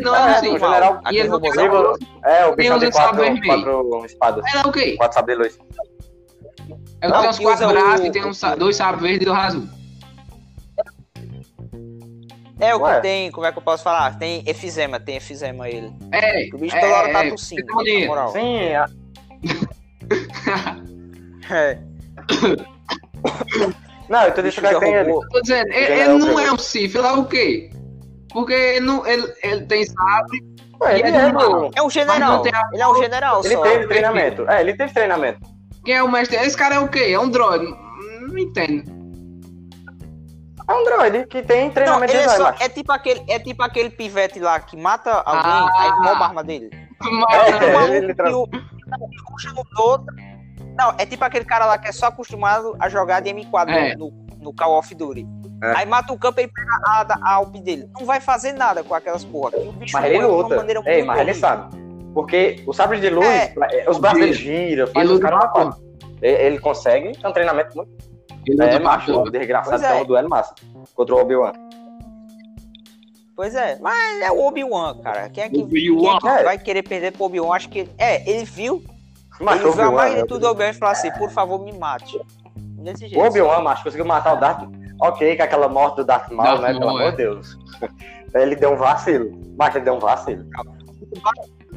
Não, 0.00 0.14
É, 0.16 0.36
assim, 0.36 0.48
o 0.48 0.58
general 0.58 1.00
e 1.10 1.16
ele 1.18 1.28
não. 1.28 1.36
É, 2.24 2.46
o 2.46 2.54
os 2.54 2.80
tem 2.80 2.90
quatro, 2.90 3.16
vermelho. 3.16 3.44
quatro 3.46 4.06
espadas. 4.06 4.44
Ela 4.54 4.62
é 4.62 4.66
o 4.66 4.72
quê? 4.72 4.96
Quatro 4.96 5.14
sabres 5.14 5.36
de 5.36 5.42
luz. 5.44 5.58
Não, 7.02 7.20
tem 7.20 7.30
uns 7.30 7.38
quatro 7.38 7.68
braços 7.68 8.00
o- 8.00 8.06
e 8.06 8.10
tem 8.10 8.24
uns, 8.26 8.40
dois 8.58 8.76
sabres 8.76 9.02
verdes 9.02 9.22
e 9.22 9.24
dois 9.26 9.38
azul. 9.38 9.68
É 12.60 12.74
o 12.74 12.80
Ué. 12.80 12.96
que 12.96 13.02
tem, 13.02 13.30
como 13.30 13.46
é 13.46 13.52
que 13.52 13.58
eu 13.58 13.62
posso 13.62 13.84
falar? 13.84 14.18
Tem 14.18 14.42
efizema, 14.46 14.98
tem 14.98 15.16
efizema 15.16 15.68
ele. 15.68 15.92
É, 16.10 16.48
O 16.52 16.58
bicho 16.58 16.74
é, 16.74 16.80
toda 16.80 16.94
hora 16.96 17.12
tá 17.12 17.24
é, 17.24 17.30
tossindo, 17.30 17.62
pneumonia. 17.66 18.00
na 18.00 18.06
moral. 18.06 18.32
Sim, 18.32 18.72
a- 18.74 18.88
É. 21.50 21.78
não, 24.08 24.22
eu 24.24 24.34
tô 24.34 24.42
Bicho 24.42 24.60
que 24.60 24.80
tem 24.80 24.94
ele. 24.94 25.12
Tô 25.30 25.40
dizendo, 25.40 25.68
ele, 25.72 25.92
ele 25.92 26.08
não 26.18 26.28
é 26.30 26.34
Grievous. 26.42 26.52
um 26.52 26.58
Sith, 26.58 26.94
ele 26.94 27.06
é 27.06 27.12
o 27.12 27.24
quê? 27.24 27.70
Porque 28.32 28.52
ele, 28.52 28.80
não, 28.86 29.06
ele, 29.06 29.32
ele 29.42 29.62
tem 29.66 29.84
sabre, 29.86 30.38
Ué, 30.80 30.96
E 30.96 31.00
ele 31.00 31.16
é 31.16 31.20
é 31.20 31.32
do 31.32 31.38
do... 31.38 31.70
É 31.74 31.82
um 31.82 31.90
general. 31.90 32.18
não 32.20 32.42
a- 32.44 32.70
Ele 32.72 32.82
é 32.82 32.88
um 32.88 32.94
general 32.96 33.40
Ele 33.44 33.54
só. 33.54 33.62
teve 33.62 33.86
treinamento. 33.88 34.48
É, 34.48 34.60
ele 34.60 34.76
teve 34.76 34.92
treinamento. 34.92 35.40
quem 35.84 35.94
é 35.96 36.02
o 36.02 36.10
mestre? 36.10 36.36
Esse 36.36 36.56
cara 36.56 36.76
é 36.76 36.78
o 36.78 36.88
quê? 36.88 37.00
É 37.10 37.18
um 37.18 37.28
droid. 37.30 37.64
Não, 37.64 38.28
não 38.28 38.38
entendo. 38.38 38.84
É 40.68 40.72
um 40.74 40.84
droid 40.84 41.26
que 41.26 41.42
tem 41.42 41.64
Não, 41.66 41.70
treinamento 41.72 42.12
ele 42.12 42.22
é, 42.22 42.26
de 42.26 42.36
só, 42.36 42.54
é 42.60 42.68
tipo 42.68 42.92
aquele, 42.92 43.24
é 43.26 43.38
tipo 43.38 43.62
aquele 43.62 43.88
pivete 43.90 44.38
lá 44.38 44.60
que 44.60 44.76
mata 44.76 45.10
alguém, 45.24 45.42
Ah. 45.50 45.70
aí 45.78 45.88
rouba 45.90 46.24
a 46.24 46.28
arma 46.28 46.44
dele. 46.44 46.70
Mas, 47.00 47.34
É, 47.34 47.56
o 47.70 47.72
maluco 47.72 47.94
ele 47.94 48.14
tra- 48.14 48.30
que 49.38 49.48
o, 49.48 49.52
o 49.52 49.54
costume 49.54 49.70
todo. 49.74 50.06
Não, 50.76 50.94
é 50.98 51.06
tipo 51.06 51.24
aquele 51.24 51.44
cara 51.44 51.66
lá 51.66 51.78
que 51.78 51.88
é 51.88 51.92
só 51.92 52.06
acostumado 52.06 52.76
a 52.78 52.88
jogar 52.88 53.20
de 53.20 53.30
M4 53.30 53.68
É. 53.68 53.96
no, 53.96 54.12
no 54.40 54.52
Call 54.54 54.78
of 54.78 54.94
Duty. 54.94 55.26
É. 55.62 55.78
Aí 55.78 55.86
mata 55.86 56.12
o 56.12 56.18
campo 56.18 56.40
e 56.40 56.46
pega 56.46 56.70
a, 56.86 57.36
a, 57.36 57.44
dele. 57.44 57.88
Não 57.98 58.06
vai 58.06 58.20
fazer 58.20 58.52
nada 58.52 58.84
com 58.84 58.94
aquelas 58.94 59.24
porra. 59.24 59.56
O 59.58 59.74
Mas 59.92 60.04
ele 60.04 60.18
uma 60.18 60.28
luta. 60.28 60.54
muito 60.56 61.06
mas 61.06 61.20
ele 61.20 61.34
sabe. 61.34 61.76
Porque 62.14 62.62
o 62.66 62.72
sabre 62.72 63.00
de 63.00 63.10
luz, 63.10 63.26
É. 63.26 63.54
é, 63.72 63.90
os 63.90 63.98
braços 63.98 64.20
dele 64.20 64.32
giram, 64.32 64.86
faz 64.86 65.08
Ele 65.10 65.18
caras 65.20 65.50
pra 65.50 65.64
matar. 65.64 65.78
Ele, 66.22 66.42
ele 66.42 66.58
consegue, 66.60 67.12
tem 67.18 67.30
um 67.30 67.32
treinamento 67.32 67.76
muito. 67.76 67.90
Ele 68.46 68.62
É, 68.62 68.78
macho, 68.78 69.22
desgraçado, 69.30 69.82
é. 69.82 69.86
então 69.86 70.00
o 70.02 70.04
duelo 70.04 70.28
massa. 70.28 70.54
Contra 70.94 71.14
o 71.14 71.20
Obi-Wan. 71.20 71.52
Pois 73.36 73.54
é, 73.54 73.78
mas 73.80 74.20
é 74.22 74.30
o 74.32 74.46
Obi-Wan, 74.46 74.98
cara. 75.00 75.28
Quem 75.28 75.44
é 75.44 75.48
que, 75.48 75.54
quem 75.56 75.64
Obi-Wan. 75.64 76.16
é 76.16 76.20
que 76.20 76.28
É. 76.28 76.42
vai 76.44 76.58
querer 76.58 76.82
perder 76.82 77.12
pro 77.12 77.24
Obi-Wan? 77.24 77.54
Acho 77.54 77.68
que. 77.68 77.88
É, 77.96 78.28
ele 78.28 78.44
viu. 78.44 78.82
Mas 79.40 79.60
ele 79.60 79.68
o 79.68 79.72
viu 79.72 79.98
a 79.98 80.08
né? 80.08 80.14
de 80.16 80.26
tudo 80.26 80.40
do 80.40 80.48
Obi-Wan 80.48 80.70
e 80.70 80.74
falou 80.74 80.92
assim: 80.92 81.10
por 81.12 81.30
favor, 81.30 81.60
me 81.60 81.72
mate. 81.72 82.20
Desse 82.56 83.06
jeito. 83.08 83.20
O 83.22 83.26
Obi-Wan, 83.26 83.60
macho, 83.62 83.84
conseguiu 83.84 84.06
matar 84.06 84.34
o 84.34 84.40
Darth. 84.40 84.68
Ok, 85.00 85.36
com 85.36 85.42
aquela 85.42 85.68
morte 85.68 85.96
do 85.96 86.04
Darth 86.04 86.30
Maul, 86.30 86.58
Darth 86.58 86.60
né? 86.74 86.78
Pelo 86.78 86.88
amor 86.90 87.02
é. 87.02 87.10
de 87.12 87.16
Deus. 87.18 87.56
Ele 88.34 88.56
deu 88.56 88.72
um 88.72 88.76
vacilo. 88.76 89.30
Mas 89.56 89.74
ele 89.74 89.84
deu 89.84 89.94
um 89.94 89.98
vacilo. 89.98 90.44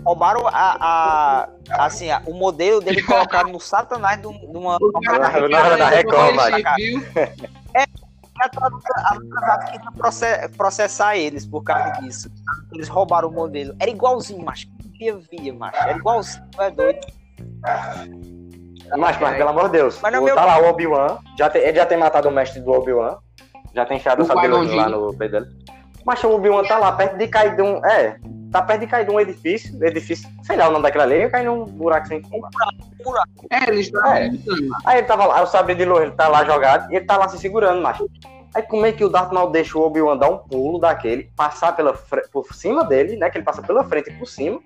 roubaram 0.04 0.48
a, 0.48 0.78
a- 0.80 1.50
assim, 1.86 2.10
a- 2.12 2.22
o 2.28 2.34
modelo 2.34 2.82
dele 2.82 3.02
colocaram 3.04 3.52
no 3.52 3.60
satanás 3.60 4.20
de 4.20 4.28
um- 4.28 4.52
uma. 4.52 4.78
Na- 5.02 5.60
hora 5.60 5.78
da 5.78 5.88
Record, 5.90 6.36
ele, 6.36 6.56
Mike. 6.56 6.76
viu? 6.76 7.02
A 8.44 9.58
queria 9.66 9.92
proce- 9.96 10.50
processar 10.58 11.16
eles 11.16 11.46
por 11.46 11.64
causa 11.64 11.92
disso. 12.02 12.30
Eles 12.74 12.88
roubaram 12.88 13.30
o 13.30 13.32
modelo. 13.32 13.76
Era 13.80 13.90
igualzinho, 13.92 14.44
macho. 14.44 14.68
Via, 14.98 15.18
via, 15.32 15.54
macho. 15.54 15.78
Era 15.78 15.98
igualzinho, 15.98 16.44
é 16.60 16.72
doido. 16.72 17.00
Mas, 18.98 19.18
mas 19.20 19.38
pelo 19.38 19.50
amor 19.50 19.66
de 19.66 19.72
Deus. 19.74 20.00
Mas 20.02 20.14
o, 20.16 20.22
meu- 20.22 20.36
Tá 20.36 20.46
lá 20.46 20.60
o 20.62 20.70
Obi-Wan. 20.70 21.18
Já 21.38 21.50
ele 21.56 21.78
já 21.78 21.86
tem 21.86 21.98
matado 21.98 22.28
o 22.28 22.32
mestre 22.32 22.60
do 22.62 22.72
Obi-Wan. 22.72 23.18
Já 23.74 23.86
tem 23.86 23.98
enfiado 23.98 24.24
O 24.24 24.28
Qui-Gon 24.28 24.76
lá 24.76 24.90
no 24.90 25.14
peito 25.14 25.32
dele. 25.32 25.48
Mas 26.06 26.24
o 26.24 26.32
Obi-Wan 26.32 26.64
tá 26.64 26.78
lá, 26.78 26.92
perto 26.92 27.18
de 27.18 27.28
cair 27.28 27.56
de 27.56 27.62
um. 27.62 27.86
É, 27.86 28.18
tá 28.52 28.62
perto 28.62 28.82
de 28.82 28.88
cair 28.88 29.06
de 29.06 29.12
um 29.12 29.20
edifício. 29.20 29.82
Edifício, 29.86 30.28
sei 30.44 30.58
lá 30.58 30.68
o 30.68 30.72
nome 30.72 30.84
daquela 30.84 31.06
ali, 31.06 31.24
e 31.24 31.30
cai 31.30 31.44
num 31.44 31.64
buraco 31.66 32.08
sem 32.08 32.22
fundo. 32.24 32.48
É, 33.50 33.70
ele 33.70 33.80
está 33.82 34.20
É. 34.20 34.30
Aí 34.86 34.98
ele 34.98 35.08
tava 35.08 35.26
lá, 35.26 35.42
o 35.42 35.48
sabre 35.48 35.74
de 35.76 35.86
luz, 35.86 36.02
ele 36.02 36.12
tá 36.12 36.28
lá 36.28 36.44
jogado 36.44 36.92
e 36.92 36.96
ele 36.98 37.06
tá 37.06 37.18
lá 37.18 37.30
se 37.30 37.38
segurando, 37.38 37.82
macho. 37.82 38.10
Aí 38.54 38.64
como 38.64 38.86
é 38.86 38.92
que 38.92 39.06
o 39.06 39.10
Darth 39.10 39.32
Maul 39.32 39.50
deixa 39.52 39.78
o 39.78 39.82
Obi-Wan 39.84 40.18
dar 40.18 40.30
um 40.30 40.38
pulo 40.40 40.78
daquele, 40.78 41.32
passar 41.38 41.74
pela 41.74 41.94
por 42.34 42.54
cima 42.54 42.84
dele, 42.84 43.16
né? 43.16 43.30
Que 43.30 43.38
ele 43.38 43.46
passa 43.46 43.62
pela 43.62 43.84
frente 43.86 44.10
e 44.10 44.14
por 44.14 44.28
cima. 44.28 44.60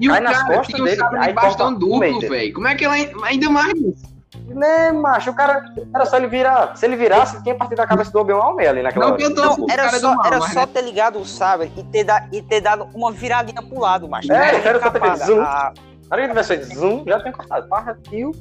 E 0.00 0.08
o 0.08 0.12
Cai 0.12 0.20
nas 0.20 0.36
cara 0.42 0.46
costas 0.56 0.66
tinha 0.68 0.82
um 0.82 0.84
dele, 0.84 0.96
sabre 0.96 1.18
aí 1.18 1.26
de 1.28 1.32
bastão 1.34 1.68
o 1.68 1.74
duplo, 1.78 2.20
velho. 2.20 2.52
Como 2.54 2.68
é 2.68 2.74
que 2.74 2.84
ele 2.84 2.94
ainda- 2.94 3.26
ainda 3.26 3.50
mais 3.50 3.72
isso? 3.74 4.18
Né, 4.46 4.92
macho, 4.92 5.30
o 5.30 5.34
cara. 5.34 5.64
Era 5.94 6.06
só 6.06 6.16
ele 6.16 6.26
virar. 6.28 6.74
Se 6.76 6.86
ele 6.86 6.96
virasse, 6.96 7.42
tinha 7.42 7.54
partido 7.54 7.80
a 7.80 7.86
cabeça 7.86 8.10
do 8.10 8.18
Obi-Wan 8.18 8.42
ao 8.44 8.56
meio 8.56 8.70
ali 8.70 8.82
naquela 8.82 9.06
Não, 9.06 9.12
hora. 9.14 9.28
Não, 9.28 9.54
o 9.64 9.70
era 9.70 9.82
é 9.84 9.88
só, 9.90 10.14
mal, 10.14 10.26
era 10.26 10.38
mas, 10.38 10.52
só 10.52 10.60
né? 10.60 10.66
ter 10.72 10.82
ligado 10.82 11.18
o 11.18 11.24
sabre 11.26 11.70
e 11.76 11.82
ter, 11.84 12.04
da, 12.04 12.26
e 12.32 12.40
ter 12.42 12.60
dado 12.60 12.88
uma 12.94 13.12
viradinha 13.12 13.60
pro 13.62 13.78
lado, 13.80 14.08
macho. 14.08 14.32
É, 14.32 14.36
era 14.54 14.56
era 14.68 14.80
só 14.80 14.90
ter 14.90 15.00
feito 15.00 15.16
zoom. 15.26 15.40
a- 15.40 15.72
Na 16.08 16.16
hora 16.16 16.22
que 16.22 16.28
tivesse 16.28 16.48
feito 16.48 16.74
zoom, 16.74 17.04
já 17.06 17.20
tinha 17.20 17.32
cortado. 17.32 17.68
Partiu. 17.68 18.32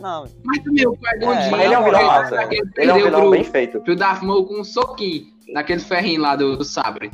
Não, 0.00 0.24
Mas 0.44 0.62
também 0.62 0.86
o 0.86 0.96
pai 0.96 1.18
do 1.18 1.24
É, 1.26 1.28
Odin. 1.30 1.50
mas 1.50 1.60
ele 1.64 1.74
é 1.74 1.78
um 1.78 1.84
vilão 1.84 2.04
massa. 2.06 2.42
Ele 2.44 2.62
Ele 2.76 2.90
é 2.90 2.94
um 2.94 2.98
vilão 3.02 3.20
pro, 3.22 3.30
bem 3.30 3.44
feito. 3.44 3.80
pro 3.80 3.96
Darth 3.96 4.22
Maul 4.22 4.46
com 4.46 4.60
um 4.60 4.64
soquinho. 4.64 5.24
Naquele 5.52 5.80
ferrinho 5.80 6.20
lá 6.20 6.36
do, 6.36 6.56
do 6.56 6.64
sabre. 6.64 7.10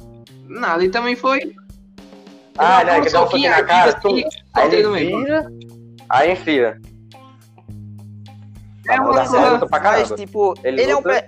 Não, 0.46 0.68
ali 0.68 0.90
também 0.90 1.16
foi. 1.16 1.54
Ah, 2.58 2.80
Ele 2.82 2.90
né? 2.90 2.98
um 2.98 3.02
Que 3.02 3.10
dá 3.10 3.20
um 3.20 3.24
soquinho 3.26 3.50
na 3.50 3.62
cara. 3.62 3.96
assim, 3.96 4.24
Aí 4.54 4.74
ele 4.74 5.06
vira, 5.06 5.46
aí 6.08 6.32
enfia. 6.32 6.78
É 8.88 9.00
uma 9.00 9.50
luta 9.52 9.66
pra 9.66 9.80
mas 9.80 10.10
tipo, 10.12 10.54
Ele 10.62 10.82
ele, 10.82 10.90
é 10.90 10.94
um. 10.94 10.98
luta- 10.98 11.24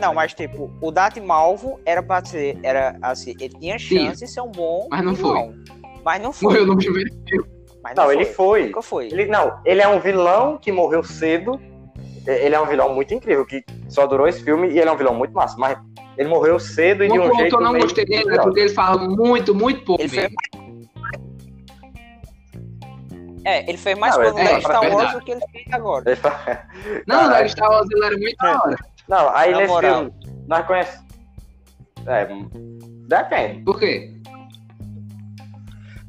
Não, 0.00 0.14
mas 0.14 0.32
tipo, 0.32 0.70
o 0.80 0.90
Darth 0.90 1.18
Malvo 1.18 1.78
era 1.84 2.02
pra 2.02 2.24
ser. 2.24 2.58
Era 2.62 2.96
assim, 3.02 3.34
ele 3.38 3.54
tinha 3.58 3.78
Sim. 3.78 4.06
chance 4.06 4.24
de 4.24 4.30
ser 4.30 4.40
um 4.40 4.50
bom. 4.50 4.88
Mas 4.90 5.04
não 5.04 5.12
vilão. 5.14 5.54
Mas 6.04 6.22
não 6.22 6.32
foi. 6.32 6.48
Morreu 6.52 6.66
no 6.66 6.76
primeiro. 6.76 7.10
Mas 7.84 7.94
Não, 7.96 8.10
ele 8.12 8.24
foi. 8.24 8.66
Nunca 8.66 8.80
foi. 8.82 9.06
Ele, 9.06 9.26
não, 9.26 9.60
ele 9.64 9.82
é 9.82 9.88
um 9.88 10.00
vilão 10.00 10.56
que 10.56 10.72
morreu 10.72 11.02
cedo. 11.02 11.60
Ele 12.26 12.54
é 12.54 12.60
um 12.60 12.66
vilão 12.66 12.94
muito 12.94 13.12
incrível, 13.12 13.44
que 13.44 13.64
só 13.88 14.06
durou 14.06 14.28
esse 14.28 14.42
filme 14.44 14.68
e 14.68 14.78
ele 14.78 14.88
é 14.88 14.92
um 14.92 14.96
vilão 14.96 15.14
muito 15.14 15.32
massa. 15.34 15.56
Mas 15.58 15.76
ele 16.16 16.28
morreu 16.28 16.58
cedo 16.60 17.02
e 17.04 17.08
de 17.10 17.18
um 17.18 17.34
jeito. 17.36 17.56
eu 17.56 17.60
não 17.60 17.72
meio 17.72 17.84
gostei 17.84 18.04
dele 18.04 18.20
é 18.20 18.24
idiota. 18.24 18.42
porque 18.44 18.60
ele 18.60 18.68
fala 18.70 19.06
muito, 19.08 19.52
muito 19.54 19.84
pouco. 19.84 20.00
Ele 20.02 20.14
mesmo. 20.14 20.36
É, 23.44 23.68
ele 23.68 23.76
fez 23.78 23.98
mais 23.98 24.16
Não, 24.16 24.22
coisa 24.22 24.40
é- 24.40 24.52
é 24.54 24.60
Star 24.60 24.80
Wars 24.82 24.88
verdade. 24.94 25.12
do 25.14 25.24
que 25.24 25.32
ele 25.32 25.40
fez 25.52 25.66
agora. 25.72 26.10
Ele 26.10 26.20
Não, 27.06 27.16
Caralho. 27.18 27.42
no 27.44 27.48
Star 27.50 27.70
Wars 27.70 27.88
ele 27.90 28.04
era 28.04 28.16
muito 28.18 28.36
da 28.36 28.62
hora. 28.62 28.76
Não, 29.08 29.28
aí 29.36 29.50
Na 29.52 29.58
nesse 29.58 29.72
moral. 29.72 29.94
filme, 29.96 30.12
nós 30.46 30.66
conhecemos. 30.66 31.06
É, 32.06 32.26
depende. 33.08 33.62
Por 33.64 33.78
quê? 33.78 34.12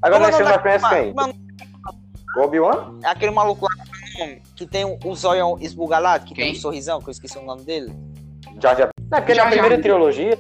Agora 0.01 0.19
Não, 0.19 0.27
nesse 0.27 0.39
não, 0.43 0.47
filme 0.47 0.51
nós 0.51 0.81
não, 0.81 0.89
conhecemos 0.89 1.23
quem? 1.25 2.43
Obi-Wan? 2.43 2.99
É 3.03 3.07
aquele 3.07 3.31
maluco 3.31 3.65
lá 3.65 3.71
que 4.55 4.67
tem 4.67 4.85
o 4.85 5.15
zóio 5.15 5.57
esbugalado, 5.59 6.25
que 6.25 6.35
tem 6.35 6.45
Quem? 6.45 6.53
um 6.53 6.59
sorrisão, 6.61 6.99
que 7.01 7.07
eu 7.09 7.11
esqueci 7.11 7.37
o 7.37 7.43
nome 7.43 7.63
dele. 7.63 7.91
Jar 8.61 8.75
Jar 8.77 8.89
Não, 9.09 9.17
é 9.17 9.21
porque 9.21 9.33
Jar 9.33 9.45
na 9.45 9.51
primeira 9.51 9.81
trilogia. 9.81 10.37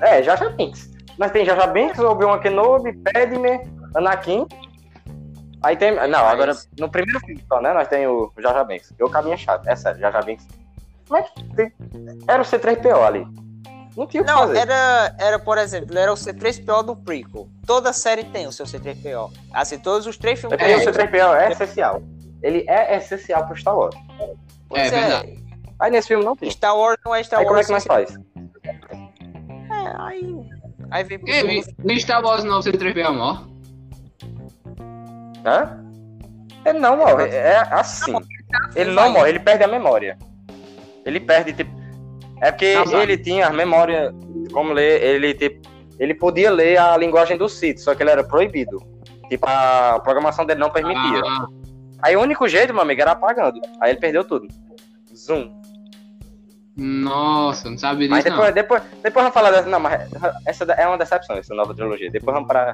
É, 0.00 0.22
Jar 0.22 0.36
Jar 0.38 0.54
Binks. 0.56 0.90
Nós 1.18 1.30
tem 1.30 1.44
Jar 1.44 1.56
Jar 1.56 1.72
Binks, 1.72 1.98
Obi-Wan 1.98 2.38
Kenobi, 2.40 2.92
Padme, 2.98 3.60
Anakin. 3.94 4.46
Aí 5.62 5.76
tem. 5.76 5.92
Não, 5.94 6.08
Mas- 6.08 6.14
agora 6.32 6.52
no 6.78 6.88
primeiro 6.90 7.20
filme 7.20 7.44
só, 7.48 7.60
né? 7.60 7.72
Nós 7.72 7.88
tem 7.88 8.06
o 8.06 8.32
Jar 8.38 8.64
Binks. 8.66 8.92
Eu 8.98 9.10
caminho 9.10 9.36
chato, 9.36 9.66
é 9.68 9.76
sério, 9.76 10.00
Jar 10.00 10.24
Binks. 10.24 10.46
Mas 11.08 11.26
tem- 11.56 11.72
era 12.28 12.40
o 12.40 12.44
C3PO 12.44 13.02
ali. 13.06 13.26
Não 13.96 14.06
tinha 14.06 14.22
o 14.22 14.24
que 14.26 14.30
Não, 14.32 14.38
fazer. 14.40 14.58
era, 14.58 15.14
era, 15.18 15.38
por 15.38 15.58
exemplo, 15.58 15.98
era 15.98 16.12
o 16.12 16.16
C3PO 16.16 16.82
do 16.84 16.96
prequel. 16.96 17.48
Toda 17.66 17.92
série 17.92 18.24
tem 18.24 18.46
o 18.46 18.52
seu 18.52 18.64
C3PO. 18.64 19.30
Assim, 19.52 19.78
todos 19.78 20.06
os 20.06 20.16
três 20.16 20.38
É 20.38 20.40
filmes 20.40 20.58
porque 20.58 20.72
o 20.74 20.92
têm. 20.92 21.06
C3PO 21.08 21.34
é 21.36 21.50
essencial. 21.52 22.02
Ele 22.42 22.64
é 22.68 22.96
essencial 22.96 23.44
pro 23.46 23.56
Star 23.56 23.76
Wars. 23.76 23.94
Pois 24.68 24.82
É 24.92 25.00
verdade. 25.00 25.40
Aí 25.78 25.90
nesse 25.90 26.08
filme 26.08 26.24
não 26.24 26.36
tem. 26.36 26.48
Star 26.50 26.76
Wars 26.76 26.98
não 27.04 27.14
é 27.14 27.22
Star 27.22 27.40
Aí 27.40 27.44
como 27.46 27.56
é 27.56 27.58
Wars. 27.58 27.66
que 27.66 27.72
nós 27.72 27.84
faz? 27.84 28.14
É, 29.70 29.96
aí, 29.98 30.36
aí 30.90 31.04
vem 31.04 31.18
pro 31.18 31.28
no 31.84 31.98
Star 32.00 32.22
Wars 32.24 32.44
não, 32.44 32.62
você 32.62 32.72
3 32.72 32.96
a 33.06 33.10
morre. 33.12 33.44
Hã? 35.44 35.84
Ele 36.64 36.78
não 36.78 36.96
morre, 36.96 37.28
é 37.28 37.58
assim. 37.70 38.14
Ele 38.74 38.90
não 38.92 39.10
morre, 39.10 39.30
ele 39.30 39.40
perde 39.40 39.64
a 39.64 39.68
memória. 39.68 40.18
Ele 41.04 41.20
perde, 41.20 41.52
tipo. 41.52 41.70
É 42.40 42.50
porque 42.50 42.74
Não, 42.74 43.02
ele 43.02 43.18
tinha 43.18 43.46
a 43.48 43.52
memória, 43.52 44.14
como 44.52 44.72
ler, 44.72 45.02
ele 45.02 45.34
tipo. 45.34 45.68
Ele 45.98 46.14
podia 46.14 46.50
ler 46.50 46.78
a 46.78 46.96
linguagem 46.96 47.36
do 47.36 47.48
Sith, 47.48 47.78
só 47.78 47.94
que 47.94 48.02
ele 48.02 48.10
era 48.10 48.24
proibido. 48.24 48.82
Tipo, 49.28 49.46
a 49.46 50.00
programação 50.02 50.46
dele 50.46 50.58
não 50.60 50.70
permitia. 50.70 51.22
Ah, 51.26 51.46
Aí 52.02 52.16
o 52.16 52.20
único 52.20 52.48
jeito, 52.48 52.72
meu 52.72 52.82
amigo, 52.82 53.00
era 53.02 53.12
apagando. 53.12 53.60
Aí 53.80 53.90
ele 53.92 54.00
perdeu 54.00 54.24
tudo. 54.24 54.48
Zoom. 55.14 55.52
nossa, 56.76 57.68
não 57.68 57.76
sabia 57.76 58.08
Mas 58.08 58.24
disso 58.24 58.34
depois, 58.34 58.54
depois, 58.54 58.82
depois 59.02 59.22
vamos 59.24 59.34
falar 59.34 59.50
dessa. 59.50 59.68
Não, 59.68 59.78
mas 59.78 60.08
essa 60.46 60.64
é 60.64 60.86
uma 60.86 60.96
decepção, 60.96 61.36
essa 61.36 61.54
nova 61.54 61.74
trilogia. 61.74 62.10
Depois 62.10 62.34
vamos 62.34 62.48
pra. 62.48 62.72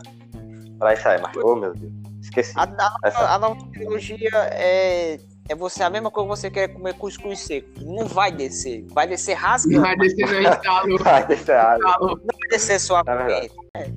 Pra 0.79 0.94
isso 0.94 1.09
aí, 1.09 1.20
mas. 1.20 1.37
Oh, 1.38 1.57
meu 1.57 1.74
Deus. 1.74 1.92
Esqueci. 2.40 2.53
A, 2.59 2.62
a, 2.64 2.96
Essa- 3.09 3.35
a 3.35 3.38
nova 3.38 3.57
trilogia 3.72 4.31
é, 4.53 5.18
é 5.49 5.55
você 5.55 5.83
a 5.83 5.90
mesma 5.90 6.11
coisa 6.11 6.29
que 6.29 6.37
você 6.37 6.51
quer 6.51 6.68
comer 6.68 6.94
cuscuz 6.94 7.40
seco. 7.40 7.68
Não 7.81 8.07
vai 8.07 8.31
descer. 8.31 8.85
Vai 8.90 9.07
descer 9.07 9.35
não. 9.37 9.42
rasgando. 9.42 9.81
Vai 9.83 9.96
descer 9.96 10.42
no 10.42 10.49
estalo. 10.51 10.99
Vai 10.99 11.27
deixar 11.27 11.79
errado. 11.79 12.01
Não 12.01 12.38
vai 12.38 12.49
descer 12.51 12.81
só 12.81 12.96
a 12.96 13.03
É. 13.31 13.46
É. 13.77 13.90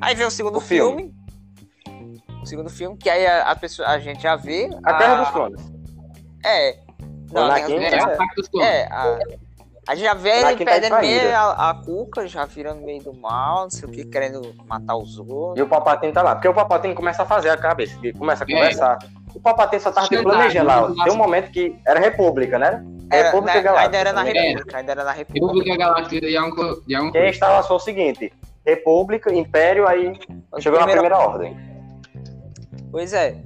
Aí 0.00 0.14
vem 0.14 0.26
o 0.26 0.30
segundo 0.30 0.58
O 0.58 0.60
filme. 0.60 1.12
filme. 1.84 2.20
O 2.42 2.46
segundo 2.46 2.70
filme, 2.70 2.96
que 2.96 3.10
aí 3.10 3.26
a, 3.26 3.50
a 3.50 3.56
pessoa, 3.56 3.86
a 3.88 3.98
gente 3.98 4.22
já 4.22 4.34
vê. 4.36 4.70
A 4.84 4.94
Terra 4.94 5.16
dos 5.16 5.30
Clones. 5.30 5.62
É. 6.44 6.78
Não, 7.32 7.42
a 7.42 7.44
Anakin, 7.46 7.78
Guerra 7.78 7.96
É, 8.12 8.16
dos 8.34 8.46
a 8.46 8.50
clones. 8.50 8.68
É, 8.68 8.86
a, 8.90 9.18
a 9.88 9.94
gente 9.94 10.04
já 10.04 10.12
ele 10.12 10.64
tá 10.64 10.64
perdendo 10.72 10.98
meio 11.00 11.36
a, 11.36 11.70
a 11.70 11.74
Cuca, 11.74 12.26
já 12.26 12.44
virando 12.44 12.82
meio 12.82 13.02
do 13.02 13.14
mal, 13.14 13.62
não 13.62 13.70
sei 13.70 13.88
o 13.88 13.92
que, 13.92 14.04
querendo 14.04 14.54
matar 14.66 14.96
os 14.96 15.18
outros. 15.18 15.58
E 15.58 15.62
o 15.62 15.66
Papatinho 15.68 16.12
tá 16.12 16.22
lá. 16.22 16.34
Porque 16.34 16.48
o 16.48 16.54
Papatinho 16.54 16.94
começa 16.94 17.22
a 17.22 17.26
fazer 17.26 17.50
a 17.50 17.56
cabeça, 17.56 17.98
ele 18.02 18.12
começa 18.12 18.44
a 18.44 18.46
É. 18.48 18.54
conversar. 18.54 18.98
O 19.34 19.40
Papatinho 19.40 19.80
só 19.82 19.90
tava 19.90 20.06
Chantagem, 20.06 20.24
planejando 20.24 20.66
lá. 20.66 21.04
Tem 21.04 21.12
um 21.12 21.16
momento 21.16 21.50
que 21.50 21.74
era 21.86 21.98
República, 21.98 22.58
né? 22.58 22.84
Era, 23.10 23.30
República 23.30 23.56
né, 23.56 23.62
Galáctica. 23.62 23.86
ainda 23.86 23.96
era 23.98 24.12
na 24.12 24.24
né? 24.24 24.30
República, 24.32 24.76
ainda 24.78 24.92
era 24.92 25.04
na 25.04 25.12
República. 25.12 25.46
República 25.46 25.76
Galáctica 25.76 26.26
de 26.26 26.36
algum, 26.36 26.80
de 26.86 26.94
algum 26.94 27.12
Quem 27.12 27.28
estava 27.30 27.62
só 27.62 27.76
o 27.76 27.80
seguinte: 27.80 28.32
República, 28.64 29.32
Império, 29.34 29.88
aí 29.88 30.12
chegou 30.58 30.78
na 30.78 30.86
primeira 30.86 31.18
ordem. 31.18 31.56
Pois 32.92 33.12
é. 33.12 33.36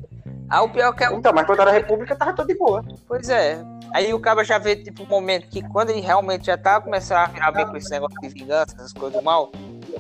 Aí 0.48 0.60
o 0.60 0.68
pior 0.68 0.92
que 0.92 1.04
é 1.04 1.12
Então, 1.12 1.32
mas 1.34 1.46
quando 1.46 1.60
era 1.60 1.70
República, 1.70 2.14
tava 2.14 2.32
tudo 2.32 2.46
de 2.46 2.54
boa. 2.54 2.84
Pois 3.08 3.28
é. 3.28 3.62
Aí 3.94 4.12
o 4.12 4.20
cara 4.20 4.44
já 4.44 4.58
vê, 4.58 4.76
tipo, 4.76 5.04
um 5.04 5.06
momento 5.06 5.48
que 5.48 5.62
quando 5.68 5.90
ele 5.90 6.00
realmente 6.00 6.46
já 6.46 6.58
tá 6.58 6.80
começando 6.80 7.18
a 7.18 7.26
virar 7.26 7.52
bem 7.52 7.66
com 7.66 7.76
esse 7.76 7.90
negócio 7.90 8.20
de 8.20 8.28
vingança, 8.28 8.74
essas 8.76 8.92
coisas 8.92 9.18
do 9.18 9.24
mal, 9.24 9.52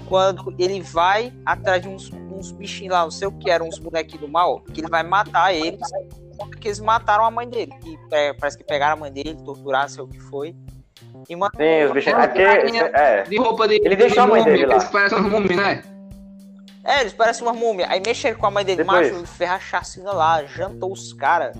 quando 0.08 0.54
ele 0.58 0.80
vai 0.80 1.32
atrás 1.46 1.82
de 1.82 1.88
uns, 1.88 2.10
uns 2.12 2.50
bichinhos 2.52 2.92
lá, 2.92 3.02
não 3.02 3.10
sei 3.10 3.28
o 3.28 3.32
que 3.32 3.50
eram, 3.50 3.68
uns 3.68 3.78
bonequinhos 3.78 4.20
do 4.20 4.28
mal, 4.28 4.60
que 4.60 4.80
ele 4.80 4.88
vai 4.88 5.02
matar 5.02 5.54
eles, 5.54 5.80
porque 6.36 6.68
eles 6.68 6.80
mataram 6.80 7.24
a 7.24 7.30
mãe 7.30 7.48
dele. 7.48 7.72
Que 7.80 7.98
é, 8.12 8.32
parece 8.32 8.58
que 8.58 8.64
pegaram 8.64 8.94
a 8.94 8.96
mãe 8.96 9.12
dele, 9.12 9.36
torturaram, 9.44 9.88
sei 9.88 10.02
o 10.02 10.08
que 10.08 10.20
foi. 10.20 10.54
E 11.28 11.36
mano, 11.36 11.52
Sim, 11.56 11.84
os 11.84 11.92
bichinhos. 11.92 12.18
É 12.18 12.26
porque. 12.26 12.42
É. 12.42 13.22
De 13.22 13.38
roupa 13.38 13.68
de. 13.68 13.76
Ele 13.76 13.96
deixou 13.96 14.24
a 14.24 14.26
mãe 14.26 14.44
de 14.44 14.50
dele 14.50 14.66
lá. 14.66 14.74
Eles 14.74 14.84
parecem 14.84 15.18
uma 15.18 15.28
múmia, 15.28 15.56
né? 15.56 15.93
É, 16.84 17.00
eles 17.00 17.12
parecem 17.12 17.42
uma 17.46 17.52
múmia. 17.54 17.86
Aí 17.88 18.00
mexeram 18.04 18.38
com 18.38 18.46
a 18.46 18.50
mãe 18.50 18.64
dele, 18.64 18.84
Depois. 18.84 19.08
macho, 19.08 19.20
ele 19.20 19.26
fez 19.26 19.50
a 19.50 19.58
chacina 19.58 20.12
lá, 20.12 20.44
jantou 20.44 20.92
os 20.92 21.12
caras 21.12 21.56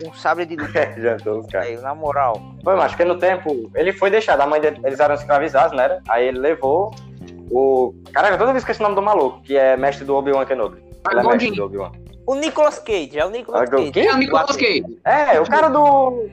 com 0.00 0.08
um 0.08 0.14
sabre 0.14 0.46
de 0.46 0.56
luz. 0.56 0.70
Já 0.98 1.16
tô, 1.18 1.38
os 1.40 1.46
caras. 1.46 1.68
Aí, 1.68 1.76
na 1.78 1.94
moral. 1.94 2.40
Foi, 2.64 2.74
mas 2.76 2.92
porque 2.92 3.04
no 3.04 3.18
tempo 3.18 3.70
ele 3.74 3.92
foi 3.92 4.10
deixado, 4.10 4.40
a 4.40 4.46
mãe 4.46 4.60
dele, 4.60 4.80
eles 4.84 4.98
eram 4.98 5.14
escravizados, 5.14 5.76
né? 5.76 6.00
Aí 6.08 6.26
ele 6.28 6.38
levou 6.38 6.94
o. 7.50 7.94
Caraca, 8.12 8.38
toda 8.38 8.52
vez 8.52 8.64
que 8.64 8.70
esse 8.70 8.82
nome 8.82 8.94
do 8.94 9.02
maluco, 9.02 9.42
que 9.42 9.56
é 9.56 9.76
mestre 9.76 10.04
do 10.04 10.14
Obi-Wan 10.16 10.44
Kenobi. 10.46 10.82
Ele 11.10 11.20
é 11.20 11.22
mestre 11.22 11.50
do 11.52 11.64
Obi-Wan. 11.64 11.92
O 12.26 12.34
Nicolas 12.34 12.78
Cage, 12.78 13.18
é 13.18 13.26
o 13.26 13.30
Nicolas 13.30 13.68
Cage. 13.68 13.90
quê? 13.90 14.00
É 14.00 14.14
o 14.14 14.16
Nicolas 14.16 14.56
Cage. 14.56 14.84
É, 15.04 15.40
o 15.40 15.46
cara 15.48 15.68
do, 15.68 16.28